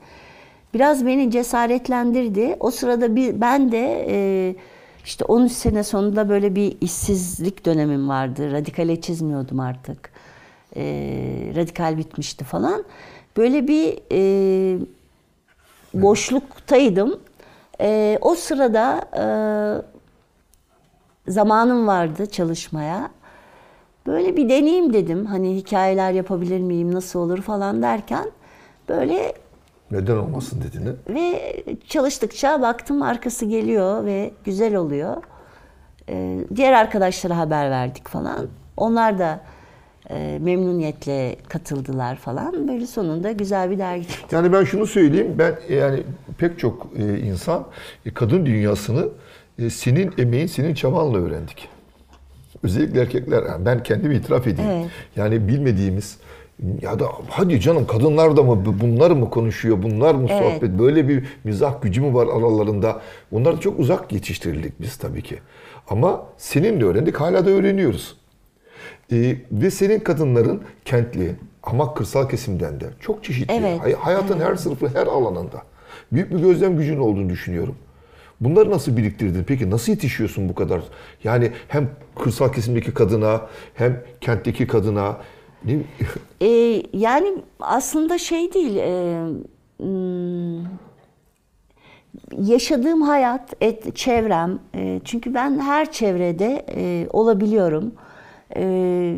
Biraz 0.74 1.06
beni 1.06 1.30
cesaretlendirdi. 1.30 2.56
O 2.60 2.70
sırada 2.70 3.16
bir, 3.16 3.40
ben 3.40 3.72
de 3.72 4.06
e, 4.08 4.56
işte 5.04 5.24
13 5.24 5.52
sene 5.52 5.84
sonunda 5.84 6.28
böyle 6.28 6.54
bir 6.54 6.76
işsizlik 6.80 7.66
dönemim 7.66 8.08
vardı. 8.08 8.52
Radikale 8.52 9.00
çizmiyordum 9.00 9.60
artık. 9.60 10.10
E, 10.76 10.82
radikal 11.56 11.98
bitmişti 11.98 12.44
falan. 12.44 12.84
Böyle 13.36 13.68
bir 13.68 13.98
e, 14.12 14.78
boşluktaydım. 15.94 17.20
E, 17.80 18.18
o 18.20 18.34
sırada 18.34 19.00
e, 19.16 19.24
zamanım 21.30 21.86
vardı 21.86 22.26
çalışmaya. 22.26 23.10
Böyle 24.06 24.36
bir 24.36 24.48
deneyeyim 24.48 24.92
dedim. 24.92 25.26
Hani 25.26 25.56
hikayeler 25.56 26.12
yapabilir 26.12 26.60
miyim, 26.60 26.94
nasıl 26.94 27.18
olur 27.20 27.42
falan 27.42 27.82
derken 27.82 28.30
böyle 28.88 29.34
Neden 29.90 30.16
olmasın 30.16 30.62
dediğini. 30.68 30.90
ve 31.08 31.56
çalıştıkça 31.88 32.62
baktım 32.62 33.02
arkası 33.02 33.44
geliyor 33.44 34.04
ve 34.04 34.30
güzel 34.44 34.74
oluyor. 34.74 35.22
Ee, 36.08 36.38
diğer 36.56 36.72
arkadaşlara 36.72 37.38
haber 37.38 37.70
verdik 37.70 38.08
falan. 38.08 38.48
Onlar 38.76 39.18
da 39.18 39.40
e, 40.10 40.38
memnuniyetle 40.42 41.36
katıldılar 41.48 42.16
falan. 42.16 42.68
Böyle 42.68 42.86
sonunda 42.86 43.32
güzel 43.32 43.70
bir 43.70 43.78
dergi 43.78 44.08
çıktı. 44.08 44.36
Yani 44.36 44.52
ben 44.52 44.64
şunu 44.64 44.86
söyleyeyim. 44.86 45.34
Ben 45.38 45.54
e, 45.68 45.74
yani 45.74 46.02
pek 46.38 46.58
çok 46.58 46.86
e, 46.98 47.18
insan 47.18 47.66
e, 48.06 48.10
kadın 48.10 48.46
dünyasını 48.46 49.08
e, 49.58 49.70
senin 49.70 50.12
emeğin, 50.18 50.46
senin 50.46 50.74
çabanla 50.74 51.18
öğrendik. 51.18 51.68
Özellikle 52.62 53.00
erkekler. 53.00 53.42
Yani 53.42 53.66
ben 53.66 53.82
kendimi 53.82 54.14
itiraf 54.14 54.46
edeyim. 54.46 54.70
Evet. 54.70 54.90
Yani 55.16 55.48
bilmediğimiz 55.48 56.18
ya 56.82 56.98
da 56.98 57.06
hadi 57.28 57.60
canım 57.60 57.86
kadınlar 57.86 58.36
da 58.36 58.42
mı 58.42 58.64
bunlar 58.80 59.10
mı 59.10 59.30
konuşuyor, 59.30 59.82
bunlar 59.82 60.14
mı 60.14 60.26
Evet. 60.30 60.42
sohbet, 60.54 60.78
böyle 60.78 61.08
bir 61.08 61.24
mizah 61.44 61.82
gücü 61.82 62.00
mü 62.00 62.14
var 62.14 62.26
aralarında? 62.26 63.00
Onlar 63.32 63.56
da 63.56 63.60
çok 63.60 63.78
uzak 63.78 64.12
yetiştirildik 64.12 64.80
biz 64.80 64.96
tabii 64.96 65.22
ki. 65.22 65.38
Ama 65.88 66.26
seninle 66.36 66.84
öğrendik, 66.84 67.16
hala 67.16 67.46
da 67.46 67.50
öğreniyoruz. 67.50 68.16
Ee, 69.12 69.36
ve 69.52 69.70
senin 69.70 70.00
kadınların 70.00 70.62
kentli 70.84 71.34
ama 71.62 71.94
kırsal 71.94 72.28
kesimden 72.28 72.80
de 72.80 72.86
çok 73.00 73.24
çeşitli. 73.24 73.54
Evet, 73.54 73.80
Hay- 73.80 73.92
Hayatın 73.94 74.40
her 74.40 74.54
sınıfı, 74.56 74.88
her 74.88 75.06
alanında. 75.06 75.62
Büyük 76.12 76.30
bir 76.32 76.38
gözlem 76.38 76.76
gücün 76.78 76.98
olduğunu 76.98 77.28
düşünüyorum. 77.30 77.76
Bunları 78.40 78.70
nasıl 78.70 78.96
biriktirdin? 78.96 79.44
Peki 79.46 79.70
nasıl 79.70 79.92
yetişiyorsun 79.92 80.48
bu 80.48 80.54
kadar? 80.54 80.80
Yani 81.24 81.52
hem 81.68 81.90
kırsal 82.22 82.52
kesimdeki 82.52 82.94
kadına 82.94 83.40
hem 83.74 84.02
kentteki 84.20 84.66
kadına 84.66 85.16
ne, 85.64 85.78
Ee, 86.42 86.82
yani 86.92 87.34
aslında 87.60 88.18
şey 88.18 88.54
değil. 88.54 88.76
e, 88.76 89.24
hmm, 89.78 90.64
yaşadığım 92.38 93.02
hayat, 93.02 93.52
et, 93.60 93.96
çevrem. 93.96 94.58
e, 94.74 95.00
çünkü 95.04 95.34
ben 95.34 95.58
her 95.58 95.92
çevrede 95.92 96.66
e, 96.76 97.06
olabiliyorum. 97.12 97.92
E, 98.56 99.14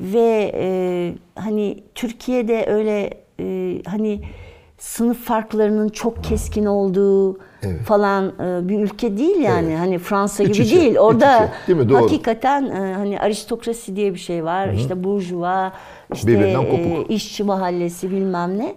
ve 0.00 0.52
e, 0.54 1.14
hani 1.34 1.82
Türkiye'de 1.94 2.66
öyle 2.66 3.10
e, 3.40 3.78
hani 3.86 4.20
sınıf 4.78 5.18
farklarının 5.24 5.88
çok 5.88 6.24
keskin 6.24 6.66
olduğu 6.66 7.38
Evet. 7.62 7.80
falan 7.86 8.26
e, 8.28 8.68
bir 8.68 8.80
ülke 8.80 9.18
değil 9.18 9.36
yani. 9.40 9.68
Evet. 9.70 9.78
Hani 9.78 9.98
Fransa 9.98 10.44
gibi 10.44 10.62
içe, 10.62 10.76
değil. 10.76 10.90
iç 10.90 10.98
Orada 10.98 11.36
içe. 11.36 11.52
Değil 11.68 11.78
mi? 11.78 11.88
Doğru. 11.88 12.02
hakikaten 12.02 12.66
e, 12.66 12.94
hani 12.94 13.20
aristokrasi 13.20 13.96
diye 13.96 14.14
bir 14.14 14.18
şey 14.18 14.44
var. 14.44 14.68
İşte 14.68 15.04
burjuva, 15.04 15.72
işte 16.14 16.32
e, 16.32 17.04
işçi 17.08 17.44
mahallesi 17.44 18.10
bilmem 18.10 18.58
ne. 18.58 18.74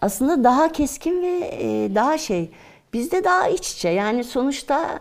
Aslında 0.00 0.44
daha 0.44 0.72
keskin 0.72 1.22
ve 1.22 1.50
e, 1.60 1.94
daha 1.94 2.18
şey. 2.18 2.50
Bizde 2.92 3.24
daha 3.24 3.48
iç 3.48 3.72
içe. 3.72 3.88
Yani 3.88 4.24
sonuçta 4.24 4.98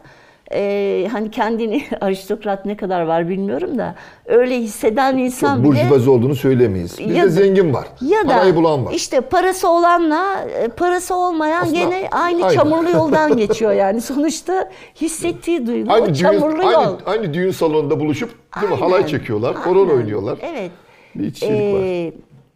e, 0.53 1.07
hani 1.11 1.31
kendini 1.31 1.83
aristokrat 2.01 2.65
ne 2.65 2.77
kadar 2.77 3.01
var 3.01 3.29
bilmiyorum 3.29 3.77
da 3.77 3.95
öyle 4.25 4.59
hisseden 4.59 5.17
insan 5.17 5.55
çok 5.63 5.71
bile 5.73 5.81
burjuvazi 5.83 6.09
olduğunu 6.09 6.35
söylemeyiz. 6.35 6.99
Bizde 6.99 7.13
Ya 7.13 7.23
da- 7.25 7.29
zengin 7.29 7.73
var. 7.73 7.87
ya 8.01 8.23
da 8.29 8.33
Parayı 8.33 8.55
bulan 8.55 8.85
var. 8.85 8.93
işte 8.93 9.21
parası 9.21 9.69
olanla 9.69 10.45
e, 10.61 10.67
parası 10.67 11.15
olmayan 11.15 11.61
Aslında 11.61 11.77
gene 11.79 12.07
aynı 12.11 12.45
aynı. 12.45 12.55
çamurlu 12.55 12.89
yoldan 12.93 13.37
geçiyor 13.37 13.71
yani. 13.71 14.01
Sonuçta 14.01 14.69
hissettiği 15.01 15.67
duygu 15.67 15.93
o 15.93 16.05
düğün, 16.07 16.13
çamurlu 16.13 16.61
aynı, 16.67 16.71
yol. 16.73 16.97
aynı 17.05 17.33
düğün 17.33 17.51
salonunda 17.51 17.99
buluşup 17.99 18.29
değil 18.61 18.67
mi? 18.71 18.77
Aynen, 18.81 18.85
halay 18.91 19.07
çekiyorlar, 19.07 19.55
aynen. 19.65 19.89
oynuyorlar. 19.89 20.37
Evet. 20.41 20.71
Bir 21.15 21.23
iç 21.27 21.37
içelik 21.37 21.73
var. 21.75 21.79
Ee, 21.83 22.13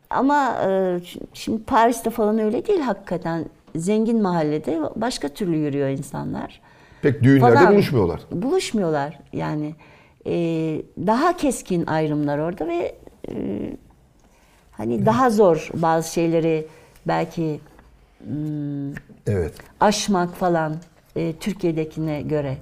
ama 0.10 0.58
e, 0.68 1.00
şimdi 1.34 1.64
Paris'te 1.64 2.10
falan 2.10 2.40
öyle 2.40 2.68
değil 2.68 2.80
hakikaten. 2.82 3.46
Zengin 3.76 4.22
mahallede 4.22 4.80
başka 4.96 5.28
türlü 5.30 5.56
yürüyor 5.58 5.90
insanlar. 5.90 6.62
Pek 7.06 7.24
düğünlerde 7.24 7.56
falan. 7.56 7.74
buluşmuyorlar. 7.74 8.22
Buluşmuyorlar 8.32 9.20
yani. 9.34 9.76
Ee, 10.28 10.82
daha 10.98 11.38
keskin 11.38 11.86
ayrımlar 11.86 12.40
orada 12.40 12.68
ve 12.68 12.96
e, 13.30 13.34
hani 14.72 15.06
daha 15.06 15.30
zor 15.30 15.70
bazı 15.74 16.14
şeyleri 16.14 16.68
belki 17.08 17.60
Evet. 19.28 19.54
aşmak 19.80 20.36
falan 20.36 20.76
e, 21.16 21.34
Türkiye'dekine 21.40 22.22
göre. 22.22 22.58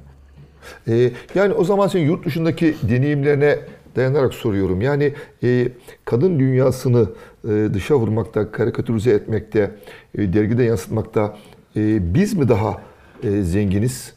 Ee, 0.88 1.12
yani 1.36 1.54
o 1.54 1.64
zaman 1.64 1.88
senin 1.88 2.06
yurt 2.06 2.26
dışındaki 2.26 2.76
deneyimlerine 2.84 3.60
dayanarak 3.96 4.34
soruyorum. 4.34 4.82
Yani 4.82 5.14
e, 5.44 5.68
kadın 6.06 6.40
dünyasını 6.40 7.10
e, 7.50 7.50
dışa 7.74 7.96
vurmakta, 7.96 8.52
karikatürize 8.52 9.12
etmekte, 9.12 9.72
e, 10.18 10.34
dergide 10.34 10.64
yansıtmakta 10.64 11.38
e, 11.76 12.14
biz 12.14 12.34
mi 12.34 12.50
daha 12.50 12.82
e, 13.24 13.42
zenginiz 13.42 14.14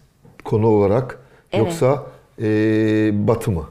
konu 0.47 0.67
olarak 0.67 1.19
Evet. 1.53 1.65
yoksa 1.67 2.07
e, 2.43 2.47
Batı 3.29 3.51
mı? 3.51 3.65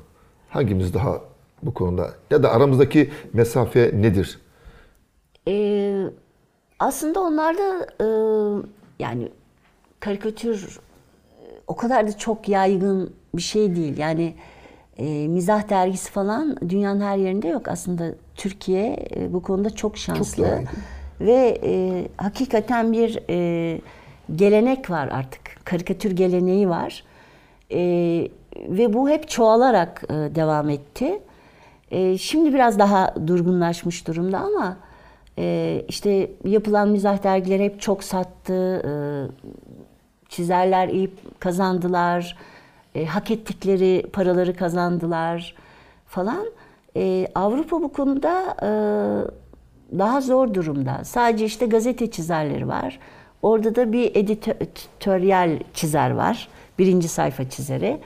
Hangimiz 0.49 0.93
daha 0.93 1.21
bu 1.63 1.73
konuda? 1.73 2.13
Ya 2.32 2.43
da 2.43 2.51
aramızdaki 2.51 3.11
mesafe 3.34 3.91
nedir? 3.93 4.39
Ee, 5.47 6.03
aslında 6.80 7.19
onlarda 7.21 7.88
e, 8.01 8.07
yani 8.99 9.30
karikatür 9.99 10.80
e, 11.30 11.43
o 11.67 11.76
kadar 11.76 12.07
da 12.07 12.17
çok 12.17 12.49
yaygın 12.49 13.13
bir 13.36 13.41
şey 13.41 13.76
değil. 13.76 13.97
Yani 13.97 14.36
e, 14.97 15.28
mizah 15.28 15.69
dergisi 15.69 16.11
falan 16.11 16.57
dünyanın 16.69 17.01
her 17.01 17.17
yerinde 17.17 17.47
yok. 17.47 17.67
Aslında 17.67 18.15
Türkiye 18.36 19.07
e, 19.15 19.34
bu 19.34 19.41
konuda 19.41 19.69
çok 19.69 19.97
şanslı. 19.97 20.47
yaygın. 20.47 20.69
Ve 21.21 21.59
e, 21.63 22.07
hakikaten 22.17 22.93
bir 22.93 23.19
e, 23.30 23.82
gelenek 24.36 24.89
var 24.89 25.07
artık. 25.07 25.41
Karikatür 25.65 26.11
geleneği 26.11 26.69
var. 26.69 27.03
E, 27.71 27.80
ve 28.55 28.93
bu 28.93 29.09
hep 29.09 29.30
çoğalarak 29.30 30.03
e, 30.09 30.13
devam 30.13 30.69
etti. 30.69 31.19
E, 31.91 32.17
şimdi 32.17 32.53
biraz 32.53 32.80
daha 32.80 33.15
durgunlaşmış 33.28 34.07
durumda 34.07 34.39
ama 34.39 34.78
e, 35.38 35.82
işte 35.88 36.32
yapılan 36.43 36.89
mizah 36.89 37.23
dergileri 37.23 37.63
hep 37.63 37.82
çok 37.82 38.03
sattı. 38.03 38.82
E, 38.86 38.91
çizerler 40.30 40.88
iyi 40.88 41.13
kazandılar. 41.39 42.38
E, 42.95 43.05
hak 43.05 43.32
ettikleri 43.32 44.05
paraları 44.13 44.55
kazandılar 44.55 45.55
falan. 46.07 46.45
E, 46.97 47.28
Avrupa 47.36 47.82
bu 47.82 47.93
konuda 47.93 48.55
e, 48.61 48.69
daha 49.99 50.21
zor 50.21 50.53
durumda. 50.53 51.01
Sadece 51.03 51.45
işte 51.45 51.65
gazete 51.65 52.11
çizerleri 52.11 52.67
var. 52.67 52.99
Orada 53.41 53.75
da 53.75 53.91
bir 53.93 54.15
editoryal 54.15 55.59
çizer 55.73 56.11
var. 56.11 56.47
Birinci 56.79 57.07
sayfa 57.07 57.49
çizeri. 57.49 57.97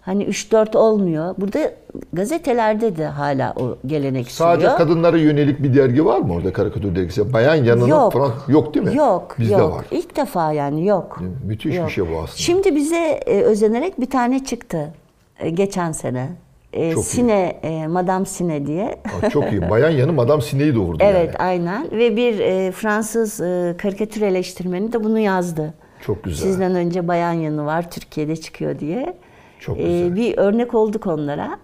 Hani 0.00 0.24
3-4 0.24 0.76
olmuyor. 0.76 1.34
Burada 1.38 1.72
gazetelerde 2.12 2.96
de 2.96 3.06
hala 3.06 3.54
o 3.60 3.76
gelenek 3.86 4.30
Sadece 4.30 4.60
sürüyor. 4.60 4.78
kadınlara 4.78 5.18
yönelik 5.18 5.62
bir 5.62 5.74
dergi 5.74 6.04
var 6.04 6.18
mı 6.18 6.32
orada 6.34 6.52
karikatür 6.52 6.96
dergisi? 6.96 7.32
Bayan 7.32 7.54
yanına 7.54 7.88
Yok. 7.88 8.12
falan 8.12 8.32
yok 8.48 8.74
değil 8.74 8.86
mi? 8.86 8.96
Yok, 8.96 9.36
Bizde 9.38 9.52
yok. 9.54 9.74
var. 9.76 9.84
İlk 9.90 10.16
defa 10.16 10.52
yani 10.52 10.86
yok. 10.86 11.20
Müthiş 11.46 11.76
Yok. 11.76 11.86
bir 11.86 11.92
şey 11.92 12.04
bu 12.04 12.10
aslında. 12.18 12.36
Şimdi 12.36 12.76
bize 12.76 13.20
e, 13.26 13.42
özenerek 13.42 14.00
bir 14.00 14.10
tane 14.10 14.44
çıktı 14.44 14.92
e, 15.38 15.50
geçen 15.50 15.92
sene. 15.92 16.28
E, 16.72 16.92
Çok 16.92 17.04
iyi. 17.04 17.06
Sine, 17.06 17.58
e, 17.62 17.86
Madame 17.86 18.24
Sine 18.26 18.66
diye. 18.66 18.98
Aa, 19.22 19.30
çok 19.30 19.52
iyi. 19.52 19.70
Bayan 19.70 19.90
yanı 19.90 20.12
Madame 20.12 20.42
Sine'yi 20.42 20.74
doğurdu 20.74 20.98
evet, 21.04 21.26
yani. 21.26 21.36
aynen. 21.38 21.90
Ve 21.92 22.16
bir 22.16 22.38
e, 22.38 22.72
Fransız 22.72 23.40
e, 23.40 23.74
karikatür 23.78 24.22
eleştirmeni 24.22 24.92
de 24.92 25.04
bunu 25.04 25.18
yazdı. 25.18 25.74
Çok 26.00 26.24
güzel. 26.24 26.46
Sizden 26.46 26.74
önce 26.74 27.08
Bayan 27.08 27.32
Yanı 27.32 27.66
var, 27.66 27.90
Türkiye'de 27.90 28.36
çıkıyor 28.36 28.78
diye. 28.78 29.14
Çok 29.60 29.78
E, 29.78 29.82
güzel. 29.82 30.16
bir 30.16 30.38
örnek 30.38 30.74
olduk 30.74 31.06
onlara. 31.06 31.58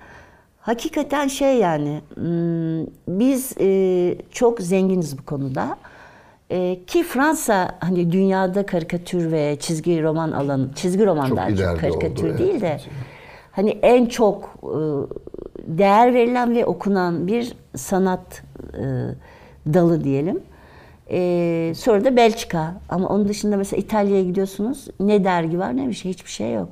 Hakikaten 0.61 1.28
şey 1.28 1.56
yani, 1.56 2.00
hmm, 2.14 2.86
biz 3.09 3.52
e, 3.61 4.14
çok 4.30 4.61
zenginiz 4.61 5.18
bu 5.18 5.24
konuda. 5.24 5.76
E, 6.50 6.78
ki 6.86 7.02
Fransa 7.02 7.70
hani 7.80 8.12
dünyada 8.12 8.66
karikatür 8.66 9.32
ve 9.32 9.56
çizgi 9.61 10.02
roman 10.02 10.32
alanı, 10.32 10.68
çizgi 10.74 11.06
roman 11.06 11.28
Çok 11.28 11.36
daha 11.36 11.50
çok 11.56 11.80
karikatür 11.80 12.24
oldu, 12.24 12.26
evet. 12.30 12.38
değil 12.38 12.61
de 12.61 12.80
hani 13.59 13.78
en 13.82 14.06
çok 14.06 14.44
e, 14.62 14.70
değer 15.78 16.14
verilen 16.14 16.54
ve 16.56 16.66
okunan 16.66 17.26
bir 17.26 17.52
sanat 17.76 18.42
e, 18.74 18.84
dalı 19.74 20.04
diyelim. 20.04 20.40
E, 21.11 21.72
sonra 21.76 22.04
da 22.04 22.16
Belçika. 22.16 22.74
Ama 22.88 23.09
onun 23.09 23.28
dışında 23.28 23.56
mesela 23.56 23.80
İtalya'ya 23.80 24.22
gidiyorsunuz. 24.24 24.86
Ne 25.00 25.24
dergi 25.24 25.59
var 25.59 25.76
ne 25.76 25.88
bir 25.88 25.92
şey 25.92 26.11
hiçbir 26.12 26.30
şey 26.30 26.52
yok. 26.52 26.68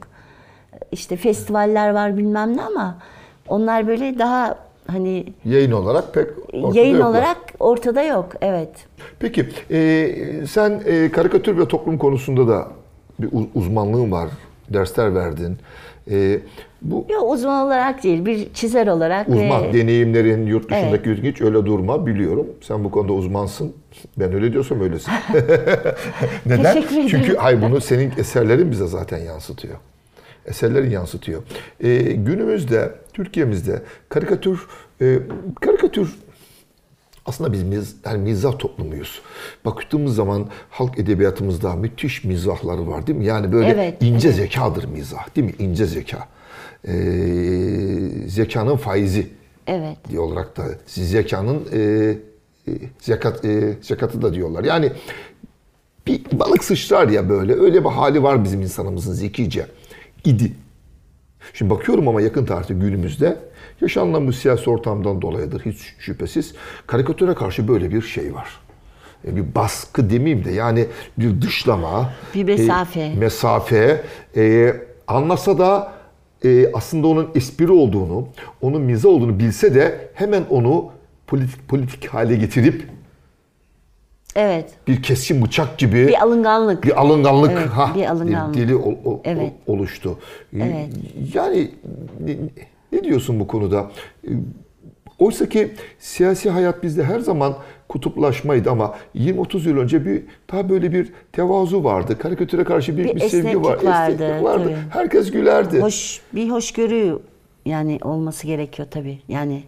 İşte 0.93 1.17
festivaller 1.17 1.91
var 1.91 2.17
bilmem 2.17 2.57
ne 2.57 2.63
ama 2.63 2.99
onlar 3.49 3.87
böyle 3.87 4.19
daha 4.19 4.59
hani 4.87 5.33
Yayın 5.45 5.73
olarak 5.73 6.15
pek 6.15 6.27
ortada 6.53 6.79
yayın 6.79 6.95
yoklar. 6.95 7.11
olarak 7.11 7.37
ortada 7.61 8.03
yok. 8.03 8.29
Evet. 8.41 8.71
Peki 9.19 9.49
e, 9.71 10.09
sen 10.51 10.83
e, 10.87 11.11
karikatür 11.11 11.59
ve 11.59 11.69
toplum 11.69 11.99
konusunda 11.99 12.49
da 12.49 12.69
bir 13.19 13.29
uz- 13.33 13.49
uzmanlığın 13.55 14.13
var. 14.13 14.29
Dersler 14.71 15.15
verdin. 15.15 15.57
E, 16.11 16.39
bu 16.83 17.07
Yok 17.11 17.33
uzman 17.33 17.67
olarak 17.67 18.03
değil 18.03 18.27
bir 18.27 18.55
çizer 18.55 18.87
olarak 18.87 19.29
uzman 19.29 19.63
ve 19.63 19.73
deneyimlerin 19.73 20.47
yurt 20.47 20.71
dışındaki 20.71 21.23
hiç 21.23 21.41
öyle 21.41 21.67
durma 21.67 22.07
biliyorum. 22.07 22.47
Sen 22.61 22.85
bu 22.85 22.91
konuda 22.91 23.13
uzmansın. 23.13 23.73
Ben 24.17 24.35
öyle 24.35 24.53
diyorsam 24.53 24.81
öylesin. 24.81 25.13
Neden? 26.47 26.75
Teşekkür 26.75 26.95
ederim. 26.95 27.09
Çünkü 27.09 27.37
hay 27.37 27.63
bunu 27.63 27.81
senin 27.81 28.13
eserlerin 28.19 28.71
bize 28.71 28.87
zaten 28.87 29.19
yansıtıyor. 29.19 29.75
Eserlerin 30.47 30.91
yansıtıyor. 30.91 31.43
E, 31.81 31.97
günümüzde 31.99 32.93
Türkiye'mizde 33.13 33.83
karikatür 34.09 34.67
e, 35.01 35.19
karikatür 35.61 36.15
aslında 37.27 37.53
biz 37.53 37.63
miz, 37.63 37.97
yani 38.05 38.19
mizah 38.19 38.59
toplumuyuz. 38.59 39.21
Baktığımız 39.65 40.15
zaman 40.15 40.49
halk 40.71 40.99
edebiyatımızda 40.99 41.77
müthiş 41.77 42.25
mizahları 42.25 42.89
var 42.89 43.07
değil 43.07 43.19
mi? 43.19 43.25
Yani 43.25 43.53
böyle 43.53 43.69
Evet, 43.69 44.03
ince 44.03 44.29
evet. 44.29 44.37
zekadır 44.37 44.85
mizah 44.85 45.37
değil 45.37 45.47
mi? 45.47 45.55
İnce 45.59 45.87
zeka. 45.87 46.29
Ee, 46.89 46.93
zekanın 48.27 48.77
faizi 48.77 49.27
evet. 49.67 49.97
diye 50.09 50.21
olarak 50.21 50.57
da 50.57 50.65
zekanın 50.87 51.69
e, 51.73 51.81
e, 52.69 52.73
zekat 53.01 53.45
e, 53.45 53.75
zekatı 53.81 54.23
da 54.23 54.35
diyorlar. 54.35 54.65
Yani 54.65 54.93
bir 56.07 56.23
balık 56.33 56.65
sıçrar 56.65 57.09
ya 57.09 57.29
böyle 57.29 57.55
öyle 57.55 57.85
bir 57.85 57.91
hali 57.91 58.23
var 58.23 58.45
bizim 58.45 58.63
insanımızın 58.63 59.13
zekice 59.13 59.67
idi. 60.25 60.53
Şimdi 61.53 61.71
bakıyorum 61.71 62.09
ama 62.09 62.21
yakın 62.21 62.47
tarihte 62.47 62.75
günümüzde 62.75 63.37
yaşanılan 63.81 64.27
bu 64.27 64.33
siyasi 64.33 64.71
ortamdan 64.71 65.23
dolayıdır 65.23 65.61
hiç 65.65 65.95
şüphesiz. 65.99 66.55
Karikatüre 66.87 67.35
karşı 67.35 67.69
böyle 67.69 67.91
bir 67.91 68.03
şey 68.03 68.35
var. 68.35 68.49
E, 69.27 69.37
Bir 69.37 69.55
baskı 69.55 70.11
demeyeyim 70.11 70.45
de 70.45 70.51
yani 70.53 70.87
bir 71.19 71.43
dışlama. 71.43 72.13
Bir 72.35 72.45
mesafe. 72.45 73.01
e, 73.01 73.15
mesafe. 73.15 74.03
E, 74.37 74.75
anlasa 75.09 75.59
da 75.59 75.93
e, 76.45 76.71
aslında 76.73 77.07
onun 77.07 77.31
espri 77.35 77.71
olduğunu, 77.73 78.29
onun 78.63 78.83
mize 78.83 79.09
olduğunu 79.09 79.39
bilse 79.39 79.75
de 79.75 80.09
hemen 80.15 80.45
onu 80.51 80.91
politik 81.27 81.69
politik 81.69 82.07
hale 82.07 82.37
getirip 82.37 82.87
Evet. 84.37 84.71
bir 84.89 85.03
keskin 85.03 85.43
bıçak 85.45 85.79
gibi 85.79 86.07
Bir 86.09 86.23
alınganlık. 86.23 86.85
bir 86.85 87.01
alınganlık, 87.01 87.53
Evet, 87.53 87.69
ha, 87.69 87.93
bir 87.95 88.05
alınganlık. 88.07 88.55
dili 88.55 88.75
ol- 88.77 88.95
ol- 89.05 89.21
Evet. 89.25 89.53
oluştu. 89.67 90.19
Evet. 90.57 90.89
Yani 91.35 91.71
ne, 92.97 93.05
diyorsun 93.05 93.41
bu 93.41 93.47
konuda? 93.47 93.91
Oysa 95.19 95.49
ki 95.49 95.69
siyasi 95.99 96.51
hayat 96.51 96.83
bizde 96.83 97.05
her 97.05 97.21
zaman 97.21 97.57
kutuplaşmaydı 97.89 98.71
ama 98.71 98.95
20-30 99.15 99.69
yıl 99.69 99.77
önce 99.77 100.07
bir 100.07 100.23
daha 100.53 100.69
böyle 100.69 100.93
bir 100.93 101.13
tevazu 101.33 101.85
vardı. 101.85 102.19
Karikatüre 102.19 102.65
karşı 102.65 102.97
büyük 102.97 103.11
bir, 103.17 103.21
Bir 103.21 103.29
sevgi 103.29 103.63
var. 103.63 103.85
vardı, 103.85 104.13
esneklik 104.13 104.45
vardı. 104.45 104.65
tabii. 104.65 104.77
Herkes 104.91 105.31
gülerdi. 105.31 105.81
Hoş 105.81 106.21
bir 106.35 106.51
hoşgörü 106.51 107.19
yani 107.67 107.99
olması 108.03 108.47
gerekiyor 108.47 108.89
tabii. 108.91 109.19
Yani 109.29 109.63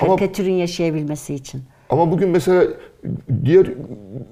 Ama- 0.00 0.16
karikatürün 0.16 0.52
yaşayabilmesi 0.52 1.34
için. 1.34 1.62
Ama 1.90 2.10
bugün 2.10 2.28
mesela 2.28 2.64
diğer 3.44 3.66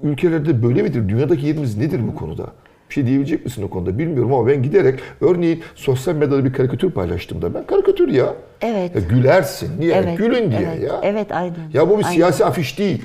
ülkelerde 0.03 0.63
böyle 0.63 0.81
midir? 0.81 1.09
Dünyadaki 1.09 1.45
yerimiz 1.47 1.77
nedir 1.77 2.01
bu 2.07 2.15
konuda? 2.15 2.47
Bir 2.91 2.95
şey 2.95 3.05
diyebilecek 3.05 3.45
misin 3.45 3.63
o 3.63 3.69
konuda 3.69 3.97
bilmiyorum 3.97 4.33
ama 4.33 4.47
ben 4.47 4.63
giderek 4.63 4.99
örneğin 5.21 5.63
sosyal 5.75 6.15
medyada 6.15 6.45
bir 6.45 6.53
karikatür 6.53 6.91
paylaştığımda 6.91 7.53
ben 7.53 7.65
karikatür 7.65 8.07
ya. 8.07 8.33
Evet. 8.61 8.95
Ya 8.95 9.01
gülersin. 9.09 9.69
Niye? 9.79 9.95
Evet, 9.95 10.17
Gülün 10.17 10.51
diye 10.51 10.69
evet, 10.73 10.83
ya. 10.83 10.99
Evet 11.03 11.31
aynen. 11.31 11.55
Ya 11.73 11.89
bu 11.89 11.99
bir 11.99 12.03
Aynen. 12.03 12.15
siyasi 12.15 12.45
afiş 12.45 12.79
değil. 12.79 13.01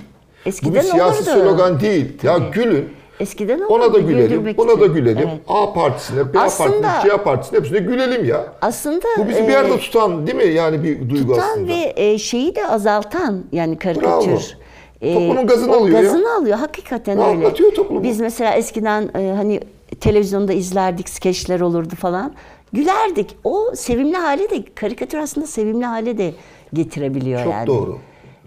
Eskiden 0.47 0.72
bu 0.72 0.76
bir 0.76 0.82
siyasi 0.82 1.30
olurdu. 1.30 1.41
slogan 1.43 1.80
değil. 1.80 2.12
Ya 2.22 2.37
Tabii. 2.39 2.51
gülün. 2.51 2.89
Eskiden 3.20 3.61
Ona 3.61 3.82
da 3.82 3.87
olurdu, 3.87 4.07
gülelim, 4.09 4.55
buna 4.57 4.80
da 4.80 4.87
gülelim. 4.87 5.28
Evet. 5.32 5.41
A 5.49 5.72
partisine, 5.72 6.34
B 6.34 6.39
Aslında- 6.39 6.82
partisine, 6.82 7.11
C 7.16 7.22
partisine 7.22 7.59
hepsine 7.59 7.78
gülelim 7.78 8.24
ya. 8.24 8.45
Aslında 8.62 9.05
Bu 9.18 9.28
bizi 9.28 9.43
bir 9.43 9.49
e, 9.49 9.53
yerde 9.53 9.78
tutan 9.78 10.26
değil 10.26 10.37
mi? 10.39 10.47
Yani 10.55 10.82
bir 10.84 11.11
duygu 11.11 11.32
tutan 11.32 11.49
aslında. 11.51 11.68
ve 11.72 11.93
e, 11.97 12.18
şeyi 12.18 12.57
de 12.57 12.68
azaltan 12.68 13.45
yani 13.53 13.78
karikatür. 13.78 14.57
E, 15.01 15.15
Toplumun 15.15 15.47
gazını 15.47 15.73
o 15.73 15.77
alıyor 15.77 15.97
ya. 15.99 16.03
Gazını 16.03 16.35
alıyor. 16.35 16.59
Hakikaten 16.59 17.19
öyle. 17.19 17.29
Rahatlatıyor 17.33 17.75
toplumu. 17.75 18.03
Biz 18.03 18.21
mesela 18.21 18.55
eskiden 18.55 19.11
e, 19.19 19.33
hani 19.37 19.61
televizyonda 20.01 20.53
izlerdik, 20.53 21.09
skeçler 21.09 21.61
olurdu 21.61 21.95
falan. 21.95 22.35
Gülerdik. 22.73 23.37
O 23.45 23.73
sevimli 23.75 24.17
hale 24.17 24.51
de 24.51 24.65
karikatür 24.75 25.19
aslında 25.19 25.47
sevimli 25.47 25.85
hale 25.85 26.19
de 26.19 26.33
getirebiliyor 26.73 27.45
Çok 27.45 27.53
yani. 27.53 27.67
doğru. 27.67 27.99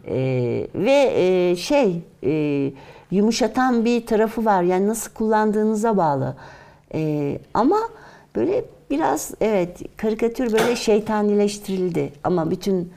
E, 0.07 0.15
ve 0.75 1.11
e, 1.15 1.55
şey 1.55 2.01
e, 2.23 2.71
yumuşatan 3.11 3.85
bir 3.85 4.05
tarafı 4.05 4.45
var. 4.45 4.63
Yani 4.63 4.87
nasıl 4.87 5.13
kullandığınıza 5.13 5.97
bağlı. 5.97 6.35
E, 6.93 7.37
ama 7.53 7.79
böyle 8.35 8.65
biraz 8.89 9.31
evet 9.41 9.97
karikatür 9.97 10.53
böyle 10.53 10.75
şeytanileştirildi. 10.75 12.13
Ama 12.23 12.51
bütün 12.51 12.91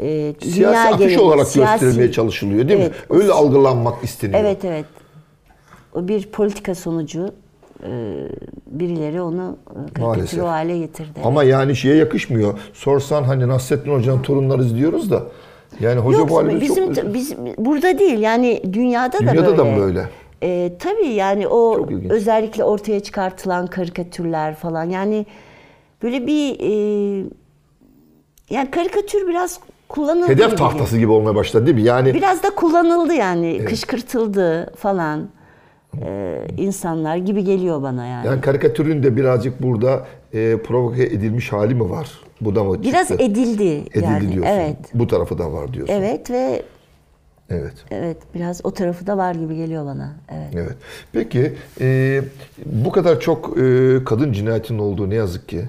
e, 0.00 0.34
Siyasi 0.42 0.78
afiş 0.78 0.98
genelinde 0.98 1.20
olarak 1.20 1.46
siyasi- 1.46 1.72
gösterilmeye 1.72 2.12
çalışılıyor 2.12 2.68
değil 2.68 2.80
Evet, 2.80 3.10
mi? 3.10 3.16
Öyle 3.18 3.32
algılanmak 3.32 4.04
isteniyor. 4.04 4.40
Evet 4.40 4.64
evet. 4.64 4.84
O 5.94 6.08
bir 6.08 6.26
politika 6.26 6.74
sonucu 6.74 7.30
e, 7.82 7.90
birileri 8.66 9.20
onu 9.20 9.56
e, 9.90 9.92
karikatür 9.92 10.38
hale 10.38 10.78
getirdi. 10.78 11.20
Ama 11.24 11.44
yani 11.44 11.76
şeye 11.76 11.96
yakışmıyor. 11.96 12.58
Sorsan 12.72 13.22
hani 13.24 13.48
Nasrettin 13.48 13.94
Hoca'nın 13.94 14.22
torunlarız 14.22 14.76
diyoruz 14.76 15.10
da. 15.10 15.22
Yani 15.80 16.00
hoca 16.00 16.18
Yok 16.18 16.30
bu 16.30 16.38
halde 16.38 16.60
bizim 16.60 16.94
çok... 16.94 17.14
biz 17.14 17.34
burada 17.58 17.98
değil 17.98 18.18
yani 18.18 18.62
dünyada, 18.72 19.18
Dünyada 19.18 19.46
da 19.46 19.58
da 19.58 19.64
böyle. 19.64 19.76
mı 19.76 19.80
böyle? 19.82 20.08
E, 20.42 20.72
tabii 20.78 21.06
yani 21.08 21.48
o 21.48 21.86
özellikle 22.10 22.64
ortaya 22.64 23.00
çıkartılan 23.00 23.66
karikatürler 23.66 24.54
falan 24.54 24.84
yani 24.84 25.26
böyle 26.02 26.26
bir 26.26 26.60
e, 26.60 27.24
yani 28.50 28.70
karikatür 28.70 29.28
biraz 29.28 29.60
kullanıldı 29.88 30.28
Hedef 30.28 30.46
gibi. 30.46 30.56
tahtası 30.56 30.98
gibi 30.98 31.10
olmaya 31.12 31.34
başladı 31.34 31.66
değil 31.66 31.76
mi? 31.76 31.82
Yani 31.82 32.14
Biraz 32.14 32.42
da 32.42 32.50
kullanıldı 32.50 33.14
yani. 33.14 33.64
Kışkırtıldı 33.64 34.74
falan. 34.76 35.28
Ee, 36.02 36.46
insanlar 36.56 37.16
gibi 37.16 37.44
geliyor 37.44 37.82
bana 37.82 38.06
yani. 38.06 38.26
yani 38.26 38.40
karikatürün 38.40 39.02
de 39.02 39.16
birazcık 39.16 39.62
burada 39.62 40.06
e, 40.32 40.56
provoke 40.66 41.02
edilmiş 41.02 41.52
hali 41.52 41.74
mi 41.74 41.90
var? 41.90 42.10
Bu 42.40 42.54
da 42.54 42.64
mı 42.64 42.82
Biraz 42.82 43.08
çıktı? 43.08 43.24
edildi, 43.24 43.64
Edildi 43.64 44.04
yani. 44.04 44.32
diyorsun. 44.32 44.42
Evet. 44.52 44.76
Bu 44.94 45.06
tarafı 45.06 45.38
da 45.38 45.52
var 45.52 45.72
diyorsun. 45.72 45.94
Evet 45.94 46.30
ve 46.30 46.62
Evet. 47.50 47.72
evet 47.90 48.16
biraz 48.34 48.60
o 48.64 48.70
tarafı 48.70 49.06
da 49.06 49.16
var 49.16 49.34
gibi 49.34 49.56
geliyor 49.56 49.86
bana. 49.86 50.12
Evet. 50.32 50.48
Evet. 50.54 50.76
Peki 51.12 51.54
e, 51.80 52.20
bu 52.66 52.92
kadar 52.92 53.20
çok 53.20 53.58
e, 53.58 53.96
kadın 54.04 54.32
cinayetinin 54.32 54.78
olduğu 54.78 55.10
ne 55.10 55.14
yazık 55.14 55.48
ki 55.48 55.62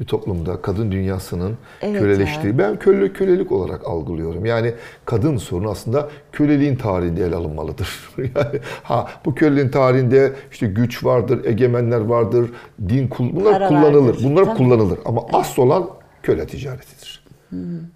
bir 0.00 0.04
toplumda 0.04 0.62
kadın 0.62 0.92
dünyasının 0.92 1.56
Evet 1.82 2.00
köleleştiği. 2.00 2.58
Ben 2.58 2.78
köle 2.78 3.12
kölelik 3.12 3.52
olarak 3.52 3.86
algılıyorum. 3.86 4.44
Yani 4.44 4.74
kadın 5.04 5.36
sorunu 5.36 5.70
aslında 5.70 6.08
köleliğin 6.32 6.76
tarihinde 6.76 7.24
ele 7.24 7.34
alınmalıdır. 7.34 8.10
yani 8.18 8.60
ha 8.82 9.08
bu 9.24 9.34
köleliğin 9.34 9.68
tarihinde 9.68 10.32
işte 10.52 10.66
güç 10.66 11.04
vardır, 11.04 11.44
egemenler 11.44 12.00
vardır, 12.00 12.50
din 12.88 13.08
kul 13.08 13.36
bunlar 13.36 13.52
Para 13.52 13.68
kullanılır. 13.68 14.08
vardır. 14.08 14.24
Bunlar 14.24 14.44
Tabii. 14.44 14.56
kullanılır 14.56 14.98
ama 15.04 15.26
asıl 15.32 15.62
olan 15.62 15.90
köle 16.22 16.46
ticaretidir. 16.46 17.24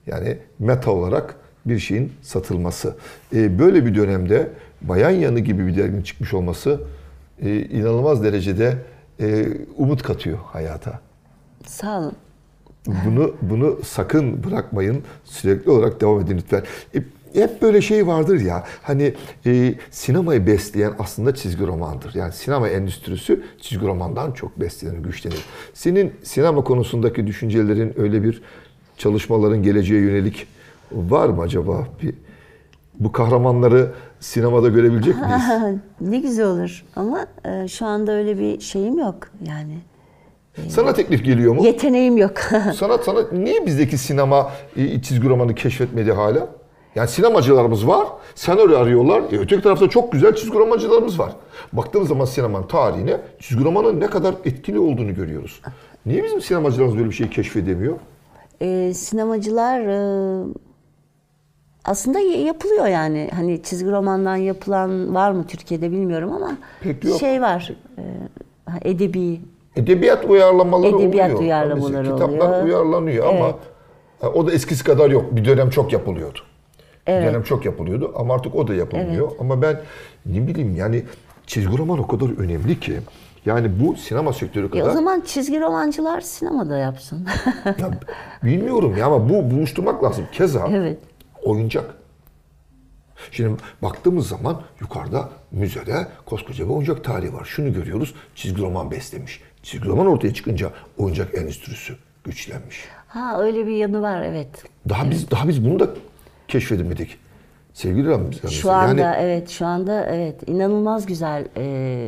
Yani 0.06 0.38
meta 0.58 0.90
olarak 0.90 1.36
bir 1.66 1.78
şeyin 1.78 2.12
satılması. 2.22 2.96
Ee, 3.34 3.58
böyle 3.58 3.86
bir 3.86 3.94
dönemde 3.94 4.48
Bayan 4.82 5.10
Yanı 5.10 5.40
gibi 5.40 5.66
bir 5.66 5.76
derginin 5.76 6.02
çıkmış 6.02 6.34
olması 6.34 6.80
e, 7.42 7.56
inanılmaz 7.60 8.24
derecede 8.24 8.76
e, 9.20 9.46
umut 9.76 10.02
katıyor 10.02 10.38
hayata. 10.52 11.00
Sağ 11.74 11.98
olun. 11.98 12.12
Bunu 12.86 13.34
bunu 13.42 13.78
sakın 13.84 14.44
bırakmayın. 14.44 15.02
Sürekli 15.24 15.70
olarak 15.70 16.00
devam 16.00 16.20
edin 16.20 16.36
lütfen. 16.36 16.62
E, 16.94 16.98
hep 17.40 17.62
böyle 17.62 17.80
şey 17.80 18.06
vardır 18.06 18.40
ya. 18.40 18.64
Hani 18.82 19.14
e, 19.46 19.74
sinemayı 19.90 20.46
besleyen 20.46 20.92
aslında 20.98 21.34
çizgi 21.34 21.66
romandır. 21.66 22.14
Yani 22.14 22.32
sinema 22.32 22.68
endüstrisi 22.68 23.40
çizgi 23.60 23.86
romandan 23.86 24.32
çok 24.32 24.60
beslenir, 24.60 24.98
güçlenir. 24.98 25.44
Senin 25.74 26.12
sinema 26.22 26.64
konusundaki 26.64 27.26
düşüncelerin 27.26 28.00
öyle 28.00 28.22
bir 28.22 28.42
çalışmaların 28.96 29.62
geleceğe 29.62 30.00
yönelik 30.00 30.46
var 30.92 31.28
mı 31.28 31.42
acaba? 31.42 31.86
Bir, 32.02 32.14
bu 33.00 33.12
kahramanları 33.12 33.92
sinemada 34.20 34.68
görebilecek 34.68 35.14
miyiz? 35.16 35.42
ne 36.00 36.18
güzel 36.18 36.46
olur 36.46 36.84
ama 36.96 37.26
e, 37.44 37.68
şu 37.68 37.86
anda 37.86 38.12
öyle 38.12 38.38
bir 38.38 38.60
şeyim 38.60 38.98
yok 38.98 39.28
yani. 39.46 39.78
Sana 40.68 40.92
teklif 40.92 41.24
geliyor 41.24 41.54
mu? 41.54 41.64
Yeteneğim 41.64 42.16
yok. 42.16 42.38
Sanat 42.76 43.04
sana 43.04 43.20
niye 43.32 43.66
bizdeki 43.66 43.98
sinema 43.98 44.52
e, 44.76 45.02
çizgi 45.02 45.28
romanı 45.28 45.54
keşfetmedi 45.54 46.12
hala? 46.12 46.48
Yani 46.94 47.08
sinemacılarımız 47.08 47.86
var, 47.88 48.06
senaryo 48.34 48.78
arıyorlar. 48.78 49.20
E, 49.32 49.38
öteki 49.38 49.62
tarafta 49.62 49.88
çok 49.88 50.12
güzel 50.12 50.34
çizgi 50.34 50.58
romancılarımız 50.58 51.18
var. 51.18 51.32
Baktığımız 51.72 52.08
zaman 52.08 52.24
sinemanın 52.24 52.66
tarihine 52.66 53.20
çizgi 53.40 53.64
romanın 53.64 54.00
ne 54.00 54.06
kadar 54.06 54.34
etkili 54.44 54.78
olduğunu 54.78 55.14
görüyoruz. 55.14 55.60
Niye 56.06 56.24
bizim 56.24 56.40
sinemacılarımız 56.40 56.96
böyle 56.96 57.08
bir 57.08 57.14
şeyi 57.14 57.30
keşfedemiyor? 57.30 57.96
E, 58.60 58.94
sinemacılar 58.94 59.80
e, 59.80 60.44
aslında 61.84 62.18
yapılıyor 62.18 62.86
yani. 62.86 63.30
Hani 63.34 63.62
çizgi 63.62 63.90
romandan 63.90 64.36
yapılan 64.36 65.14
var 65.14 65.30
mı 65.32 65.46
Türkiye'de 65.46 65.90
bilmiyorum 65.90 66.32
ama 66.32 66.56
Pek 66.80 67.04
yok. 67.04 67.20
şey 67.20 67.42
var. 67.42 67.72
E, 67.98 68.02
edebi 68.90 69.40
Edebiyat 69.76 70.24
uyarlamaları 70.24 70.96
Edebiyat 70.96 71.28
oluyor. 71.30 71.40
uyarlamaları 71.40 72.04
Tabii, 72.16 72.32
Kitaplar 72.32 72.48
oluyor. 72.62 72.64
uyarlanıyor 72.64 73.26
ama 73.26 73.44
Evet. 73.46 73.54
e, 74.22 74.26
o 74.26 74.46
da 74.46 74.52
eskisi 74.52 74.84
kadar 74.84 75.10
yok. 75.10 75.36
Bir 75.36 75.44
dönem 75.44 75.70
çok 75.70 75.92
yapılıyordu. 75.92 76.38
Bir 77.08 77.12
dönem 77.12 77.42
çok 77.42 77.64
yapılıyordu 77.64 78.12
ama 78.16 78.34
artık 78.34 78.54
o 78.54 78.68
da 78.68 78.74
yapılmıyor. 78.74 79.30
Ama 79.40 79.62
ben 79.62 79.80
ne 80.26 80.46
bileyim 80.46 80.76
yani 80.76 81.02
çizgi 81.46 81.78
roman 81.78 81.98
o 81.98 82.06
kadar 82.06 82.38
önemli 82.38 82.80
ki. 82.80 82.94
Yani 83.46 83.70
bu 83.80 83.96
sinema 83.96 84.32
sektörü 84.32 84.66
E, 84.66 84.70
kadar... 84.70 84.86
o 84.90 84.92
zaman 84.92 85.20
çizgi 85.20 85.60
romancılar 85.60 86.20
sinemada 86.20 86.78
yapsın. 86.78 87.26
Ya, 87.64 87.90
bilmiyorum 88.42 88.94
ya 88.98 89.06
ama 89.06 89.28
bu 89.28 89.50
buluşturmak 89.50 90.04
lazım. 90.04 90.24
Keza 90.32 90.66
Evet. 90.70 90.98
oyuncak. 91.42 91.94
Şimdi 93.30 93.50
baktığımız 93.82 94.28
zaman 94.28 94.60
yukarıda 94.80 95.28
müzede 95.50 96.06
koskoca 96.26 96.64
bir 96.64 96.70
oyuncak 96.70 97.04
tarihi 97.04 97.34
var. 97.34 97.44
Şunu 97.44 97.72
görüyoruz, 97.72 98.14
çizgi 98.34 98.62
roman 98.62 98.90
beslemiş. 98.90 99.40
Çizgi 99.64 99.88
roman 99.88 100.06
ortaya 100.06 100.34
çıkınca 100.34 100.70
oyuncak 100.98 101.34
endüstrisi 101.34 101.92
güçlenmiş. 102.24 102.84
ha 103.06 103.40
öyle 103.42 103.66
bir 103.66 103.76
yanı 103.76 104.02
var 104.02 104.22
evet. 104.22 104.48
Daha 104.88 105.10
biz 105.10 105.30
daha 105.30 105.48
biz 105.48 105.64
bunu 105.66 105.80
da 105.80 105.88
keşfedemedik. 106.48 107.18
Sevgili 107.72 108.08
Ramiz. 108.08 108.50
Şu 108.50 108.70
anda 108.72 109.16
evet 109.16 109.48
şu 109.50 109.66
anda 109.66 110.06
evet 110.06 110.48
inanılmaz 110.48 111.06
güzel 111.06 111.44
e, 111.56 112.06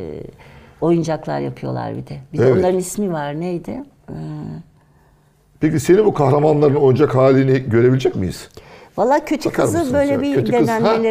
oyuncaklar 0.81 1.41
yapıyorlar 1.41 1.97
bir 1.97 2.07
de. 2.07 2.19
Bir 2.33 2.39
de 2.39 2.43
Evet. 2.45 2.57
onların 2.57 2.79
ismi 2.79 3.13
var 3.13 3.41
neydi? 3.41 3.83
E, 4.09 4.15
Peki 5.61 5.81
senin 5.81 6.05
bu 6.05 6.15
kahramanların 6.15 6.75
oyuncak 6.75 7.15
halini 7.15 7.59
görebilecek 7.71 8.17
miyiz? 8.17 8.49
Valla 8.97 9.25
kötü 9.25 9.49
Bakar 9.49 9.65
kızı 9.67 9.95
böyle 9.95 10.13
ya? 10.13 10.23
bir 10.23 10.35
Kötü 10.35 10.53
kız, 10.53 10.69
ha? 10.69 10.79
Oldu 10.79 10.99
mu? 10.99 11.05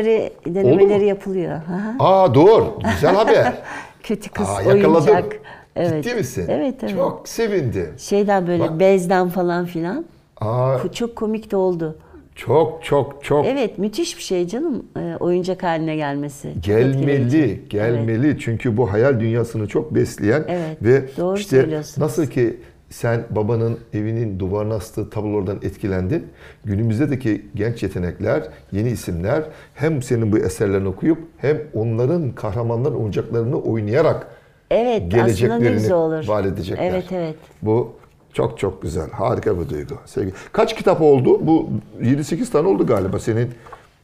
denemeleri 0.56 1.06
yapılıyor. 1.06 1.52
Aha. 1.52 1.96
Aa 2.00 2.34
doğru. 2.36 2.80
Güzel 2.96 3.16
haber. 3.16 3.54
Kötü 4.04 4.30
kız 4.30 4.50
Aa, 4.50 4.62
yakaladım. 4.62 4.94
oyuncak. 5.16 5.40
Evet. 5.76 6.04
Ciddi 6.04 6.16
misin? 6.16 6.46
Evet 6.50 6.76
evet. 6.82 6.96
Çok 6.96 7.28
sevindim. 7.28 7.90
Şeyden 7.98 8.48
böyle 8.48 8.64
Bak. 8.64 8.80
bezden 8.80 9.30
falan 9.30 9.66
filan. 9.66 10.06
Aa, 10.42 10.78
Çok 10.94 11.16
komik 11.16 11.52
de 11.52 11.56
oldu. 11.56 11.96
çok 12.36 12.84
çok 12.84 13.24
çok 13.24 13.46
Evet 13.46 13.78
müthiş 13.78 14.18
bir 14.18 14.22
şey 14.22 14.48
canım 14.48 14.86
e, 14.98 15.16
oyuncak 15.20 15.64
haline 15.64 15.96
gelmesi. 15.96 16.54
Çok 16.54 16.64
gelmeli, 16.64 17.62
gelmeli. 17.70 18.40
Çünkü 18.40 18.78
bu 18.78 18.92
hayal 18.92 19.20
dünyasını 19.20 19.68
çok 19.68 19.96
besleyen 19.96 20.44
Evet, 20.48 20.78
ve 20.82 21.04
doğru 21.18 21.38
işte 21.38 21.82
nasıl 21.98 22.26
ki 22.26 22.58
sen 22.90 23.24
babanın 23.30 23.78
evinin 23.94 24.40
duvarına 24.40 24.76
astığı 24.76 25.10
tablolardan 25.10 25.58
etkilendin. 25.58 26.28
Günümüzdeki 26.66 27.46
genç 27.56 27.84
yetenekler, 27.84 28.44
yeni 28.72 28.90
isimler 28.90 29.44
hem 29.74 30.02
senin 30.02 30.32
bu 30.32 30.38
eserlerini 30.38 30.88
okuyup 30.88 31.18
hem 31.38 31.58
onların 31.74 32.32
kahramanların 32.32 32.96
oyuncaklarını 32.96 33.62
oynayarak 33.62 34.28
Evet 34.72 35.14
aslında 35.14 35.58
ne 35.58 35.70
güzel 35.72 35.94
olur. 35.94 36.28
vaat 36.28 36.46
edecekler. 36.46 36.84
Evet 36.86 37.12
evet. 37.12 37.36
Bu 37.62 37.96
çok 38.34 38.60
çok 38.60 38.82
güzel. 38.82 39.12
Harika 39.12 39.60
bir 39.60 39.70
duygu. 39.70 39.94
Sevgi. 40.06 40.34
Kaç 40.52 40.76
kitap 40.76 41.02
oldu? 41.02 41.48
Bu 41.48 41.70
7-8 42.02 42.52
tane 42.52 42.68
oldu 42.68 42.88
galiba 42.88 43.20
senin. 43.20 43.52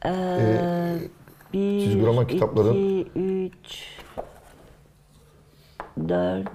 Ee, 0.06 0.10
bir, 1.52 1.80
çizgi 1.80 2.06
roman 2.06 2.26
kitapların- 2.26 3.00
iki, 3.00 3.18
üç, 3.20 3.84
dört, 6.08 6.48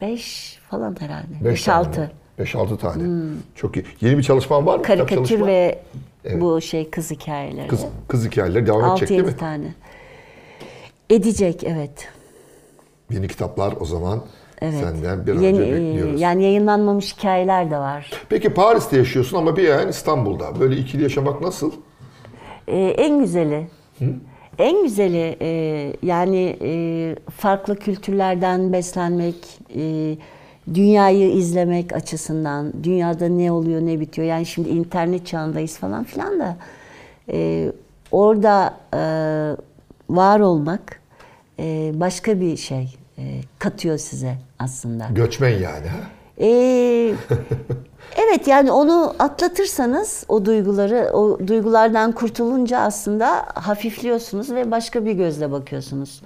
beş 0.00 0.58
falan 0.70 0.96
herhalde. 1.00 1.44
Beş 1.44 1.52
Beş, 1.52 1.64
tane 1.64 1.78
altı. 1.88 2.00
mi? 2.00 2.10
5-6 2.38 2.78
tane. 2.78 3.32
Çok 3.54 3.76
iyi. 3.76 3.84
Yeni 4.00 4.18
bir 4.18 4.22
çalışman 4.22 4.66
var 4.66 4.76
mı? 4.76 4.82
Karikatür 4.82 5.46
ve 5.46 5.78
Evet. 6.24 6.40
bu 6.40 6.60
şey 6.60 6.90
kız 6.90 7.10
hikayeleri. 7.10 7.68
Kız, 7.68 7.84
kız 8.08 8.26
hikayeleri 8.26 8.66
devam 8.66 8.90
edecek 8.90 9.08
değil 9.08 9.20
mi? 9.20 9.26
yedi 9.26 9.36
tane. 9.36 9.74
Edecek 11.10 11.64
evet. 11.64 12.08
Yeni 13.10 13.28
kitaplar 13.28 13.74
o 13.80 13.84
zaman 13.84 14.20
Evet. 14.60 14.74
senden 14.80 15.26
bir 15.26 15.34
Yeni, 15.34 15.60
önce 15.60 15.72
bekliyoruz. 15.72 16.20
yani 16.20 16.42
yayınlanmamış 16.44 17.16
hikayeler 17.16 17.70
de 17.70 17.78
var. 17.78 18.10
Peki 18.28 18.54
Paris'te 18.54 18.96
yaşıyorsun 18.96 19.38
ama 19.38 19.56
bir 19.56 19.68
ayağın 19.68 19.88
İstanbul'da. 19.88 20.60
Böyle 20.60 20.76
ikili 20.76 21.02
yaşamak 21.02 21.40
nasıl? 21.42 21.72
Ee, 22.68 22.78
en 22.78 23.18
güzeli. 23.18 23.68
En 24.58 24.82
güzeli 24.82 25.36
e, 25.40 25.48
yani 26.02 26.56
e, 26.62 27.14
farklı 27.36 27.76
kültürlerden 27.78 28.72
beslenmek, 28.72 29.58
e, 29.76 30.16
dünyayı 30.74 31.30
izlemek 31.32 31.92
açısından, 31.92 32.72
dünyada 32.82 33.28
ne 33.28 33.52
oluyor 33.52 33.80
ne 33.80 34.00
bitiyor. 34.00 34.28
Yani 34.28 34.46
şimdi 34.46 34.68
internet 34.68 35.26
çağındayız 35.26 35.78
falan 35.78 36.04
filan 36.04 36.40
da 36.40 36.56
e, 37.32 37.72
orada 38.12 38.74
e, 38.94 39.00
var 40.10 40.40
olmak 40.40 41.00
e, 41.58 41.92
başka 41.94 42.40
bir 42.40 42.56
şey 42.56 42.96
e, 43.18 43.40
katıyor 43.58 43.98
size 43.98 44.36
aslında. 44.58 45.08
Göçmen 45.10 45.50
yani. 45.50 45.88
Ha? 45.88 45.98
Ee, 46.40 47.14
evet 48.16 48.48
yani 48.48 48.72
onu 48.72 49.14
atlatırsanız 49.18 50.24
o 50.28 50.44
duyguları, 50.44 51.10
o 51.12 51.38
duygulardan 51.46 52.12
kurtulunca 52.12 52.78
aslında 52.78 53.46
hafifliyorsunuz 53.54 54.54
ve 54.54 54.70
başka 54.70 55.04
bir 55.04 55.12
gözle 55.12 55.52
bakıyorsunuz. 55.52 56.22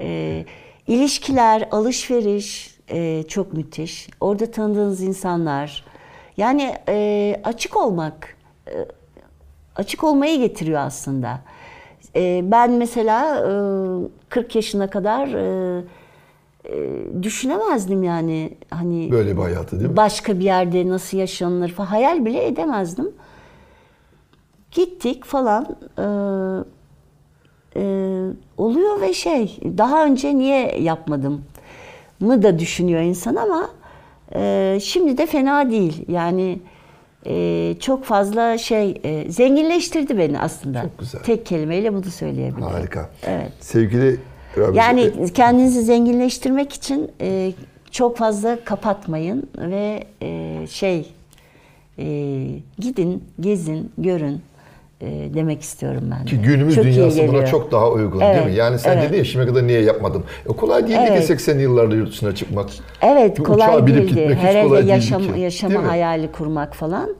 Ee, 0.00 0.44
ilişkiler, 0.86 1.68
alışveriş 1.70 2.78
e, 2.88 3.22
çok 3.28 3.52
müthiş. 3.52 4.08
Orada 4.20 4.50
tanıdığınız 4.50 5.02
insanlar. 5.02 5.84
Yani 6.36 6.74
e, 6.88 7.40
açık 7.44 7.76
olmak, 7.76 8.36
e, 8.68 8.74
açık 9.76 10.04
olmayı 10.04 10.38
getiriyor 10.38 10.80
aslında. 10.80 11.40
E, 12.16 12.40
ben 12.50 12.70
mesela 12.72 13.36
e, 13.36 13.52
40 14.28 14.56
yaşına 14.56 14.90
kadar 14.90 15.28
e, 15.28 15.82
e, 16.64 17.02
düşünemezdim 17.22 18.02
yani 18.02 18.56
hani 18.70 19.10
Böyle 19.10 19.36
bir 19.36 19.42
hayatı 19.42 19.78
değil 19.80 19.90
mi? 19.90 19.96
başka 19.96 20.38
bir 20.38 20.44
yerde 20.44 20.88
nasıl 20.88 21.18
yaşanılır 21.18 21.68
falan 21.68 21.86
hayal 21.88 22.24
bile 22.24 22.46
edemezdim. 22.46 23.10
Gittik 24.70 25.24
falan. 25.24 25.76
Ee, 25.98 26.02
e, 27.76 27.82
oluyor 28.58 29.00
ve 29.00 29.12
şey 29.14 29.58
daha 29.78 30.04
önce 30.04 30.38
niye 30.38 30.80
yapmadım 30.80 31.44
mı 32.20 32.42
da 32.42 32.58
düşünüyor 32.58 33.00
insan 33.00 33.36
ama 33.36 33.70
e, 34.34 34.78
şimdi 34.82 35.18
de 35.18 35.26
fena 35.26 35.70
değil. 35.70 36.04
Yani 36.08 36.58
e, 37.26 37.74
çok 37.80 38.04
fazla 38.04 38.58
şey 38.58 39.00
e, 39.04 39.32
zenginleştirdi 39.32 40.18
beni 40.18 40.40
aslında. 40.40 40.82
Çok 40.82 40.98
güzel. 40.98 41.22
Tek 41.22 41.46
kelimeyle 41.46 41.94
bunu 41.94 42.04
söyleyebilirim. 42.04 42.62
Harika. 42.62 43.10
Evet. 43.26 43.52
Sevgili 43.60 44.20
Ramiz, 44.58 44.76
Yani 44.76 45.32
kendinizi 45.34 45.82
zenginleştirmek 45.82 46.72
için 46.72 47.10
e, 47.20 47.52
çok 47.90 48.16
fazla 48.16 48.58
kapatmayın 48.64 49.50
ve 49.58 50.04
e, 50.22 50.58
şey 50.70 51.12
e, 51.98 52.46
gidin, 52.78 53.24
gezin, 53.40 53.92
görün 53.98 54.42
e, 55.00 55.06
demek 55.34 55.62
istiyorum 55.62 56.02
ben. 56.10 56.20
de. 56.20 56.24
Ki 56.30 56.38
günümüz 56.38 56.74
Çok 56.74 56.84
dünyası 56.84 57.28
buna 57.28 57.46
çok 57.46 57.72
daha 57.72 57.90
uygun 57.90 58.20
Evet, 58.20 58.36
değil 58.36 58.46
mi? 58.46 58.54
Yani 58.54 58.78
sen 58.78 58.96
evet. 58.96 59.08
dedin 59.08 59.18
ya 59.18 59.24
şimdiye 59.24 59.48
kadar 59.52 59.66
niye 59.66 59.80
yapmadım? 59.82 60.24
E 60.44 60.48
kolay 60.56 60.86
değil 60.88 60.98
Evet. 61.08 61.20
ki 61.20 61.26
80 61.26 61.58
yıllarda 61.58 61.94
yurt 61.94 62.08
dışına 62.10 62.34
çıkmak. 62.34 62.70
Evet 63.02 63.38
Bir 63.38 63.44
kolay 63.44 63.86
değildi. 63.86 64.06
gitmek 64.06 64.30
hiç 64.36 64.42
Herhalde 64.42 64.62
kolay 64.68 64.78
değildi 64.78 64.90
yaşam, 64.90 65.22
ki, 65.34 65.40
yaşama 65.40 65.70
değil 65.74 65.82
mi? 65.84 65.88
hayali 65.88 66.32
kurmak 66.32 66.74
falan. 66.74 67.16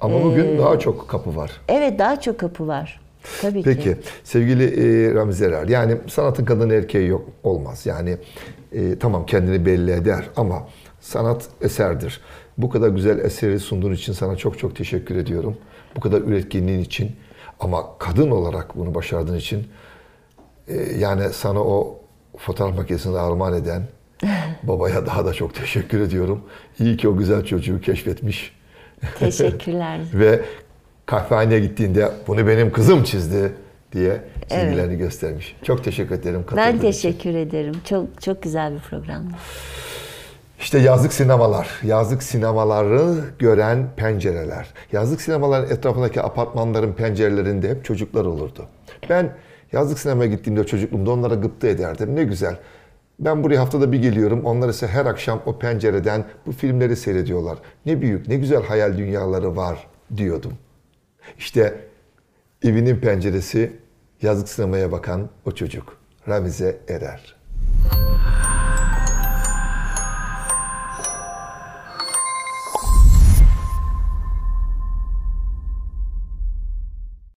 Ama 0.00 0.24
bugün 0.24 0.58
daha 0.58 0.78
çok 0.78 1.08
kapı 1.08 1.36
var. 1.36 1.50
Evet 1.68 1.98
daha 1.98 2.20
çok 2.20 2.38
kapı 2.38 2.66
var. 2.68 3.00
Tabii 3.42 3.62
Peki 3.62 3.82
ki. 3.82 3.96
sevgili 4.24 4.64
e, 4.64 5.14
Ramiz 5.14 5.42
Erer 5.42 5.68
yani 5.68 5.96
sanatın 6.08 6.44
kadın 6.44 6.70
erkeği 6.70 7.08
yok 7.08 7.24
olmaz. 7.44 7.86
Yani 7.86 8.16
e, 8.72 8.98
tamam 8.98 9.26
kendini 9.26 9.66
belli 9.66 9.90
eder 9.92 10.24
ama 10.36 10.66
sanat 11.00 11.44
eserdir. 11.62 12.20
Bu 12.58 12.70
kadar 12.70 12.88
güzel 12.88 13.18
eseri 13.18 13.60
sunduğun 13.60 13.92
için 13.92 14.12
sana 14.12 14.36
çok 14.36 14.58
çok 14.58 14.76
teşekkür 14.76 15.16
ediyorum. 15.16 15.56
Bu 15.96 16.00
kadar 16.00 16.20
üretkenliğin 16.20 16.80
için 16.80 17.16
ama 17.60 17.98
kadın 17.98 18.30
olarak 18.30 18.76
bunu 18.76 18.94
başardığın 18.94 19.36
için 19.36 19.66
e, 20.68 20.74
yani 20.98 21.32
sana 21.32 21.60
o 21.60 22.00
fotoğraf 22.38 22.76
makinesini 22.76 23.18
armağan 23.18 23.54
eden 23.54 23.82
babaya 24.62 25.06
daha 25.06 25.26
da 25.26 25.32
çok 25.32 25.54
teşekkür 25.54 26.00
ediyorum. 26.00 26.42
İyi 26.78 26.96
ki 26.96 27.08
o 27.08 27.16
güzel 27.16 27.44
çocuğu 27.44 27.80
keşfetmiş. 27.80 28.56
Teşekkürler. 29.18 30.00
Ve 30.14 30.40
kahvehaneye 31.06 31.60
gittiğinde 31.60 32.12
bunu 32.26 32.46
benim 32.46 32.72
kızım 32.72 33.04
çizdi 33.04 33.52
diye 33.92 34.20
çizgilerini 34.48 34.96
göstermiş. 34.96 35.56
Çok 35.62 35.84
teşekkür 35.84 36.14
ederim. 36.14 36.44
ben 36.50 36.56
katıldığın 36.56 36.78
için. 36.78 36.80
teşekkür 36.80 37.34
ederim. 37.34 37.74
Çok 37.84 38.22
çok 38.22 38.42
güzel 38.42 38.74
bir 38.74 38.80
programdı. 38.80 39.32
İşte 40.60 40.78
yazlık 40.78 41.12
sinemalar, 41.12 41.80
yazlık 41.82 42.22
sinemaları 42.22 43.14
gören 43.38 43.88
pencereler. 43.96 44.68
Yazlık 44.92 45.20
sinemaların 45.20 45.70
etrafındaki 45.70 46.22
apartmanların 46.22 46.92
pencerelerinde 46.92 47.68
hep 47.68 47.84
çocuklar 47.84 48.24
olurdu. 48.24 48.66
Ben 49.10 49.36
yazlık 49.72 49.98
sinemaya 49.98 50.30
gittiğimde 50.30 50.66
çocukluğumda 50.66 51.10
onlara 51.10 51.34
gıpta 51.34 51.68
ederdim. 51.68 52.16
Ne 52.16 52.24
güzel. 52.24 52.56
Ben 53.18 53.44
buraya 53.44 53.60
haftada 53.60 53.92
bir 53.92 54.02
geliyorum. 54.02 54.44
Onlar 54.44 54.68
ise 54.68 54.86
her 54.86 55.06
akşam 55.06 55.42
o 55.46 55.58
pencereden 55.58 56.24
bu 56.46 56.52
filmleri 56.52 56.96
seyrediyorlar. 56.96 57.58
Ne 57.86 58.00
büyük, 58.00 58.28
ne 58.28 58.36
güzel 58.36 58.62
hayal 58.62 58.98
dünyaları 58.98 59.56
var 59.56 59.86
diyordum. 60.16 60.52
İşte 61.38 61.80
evinin 62.62 62.96
penceresi 62.96 63.72
yazlık 64.22 64.48
sinemaya 64.48 64.92
bakan 64.92 65.28
o 65.46 65.52
çocuk. 65.52 65.96
Ramize 66.28 66.78
Erer. 66.88 67.36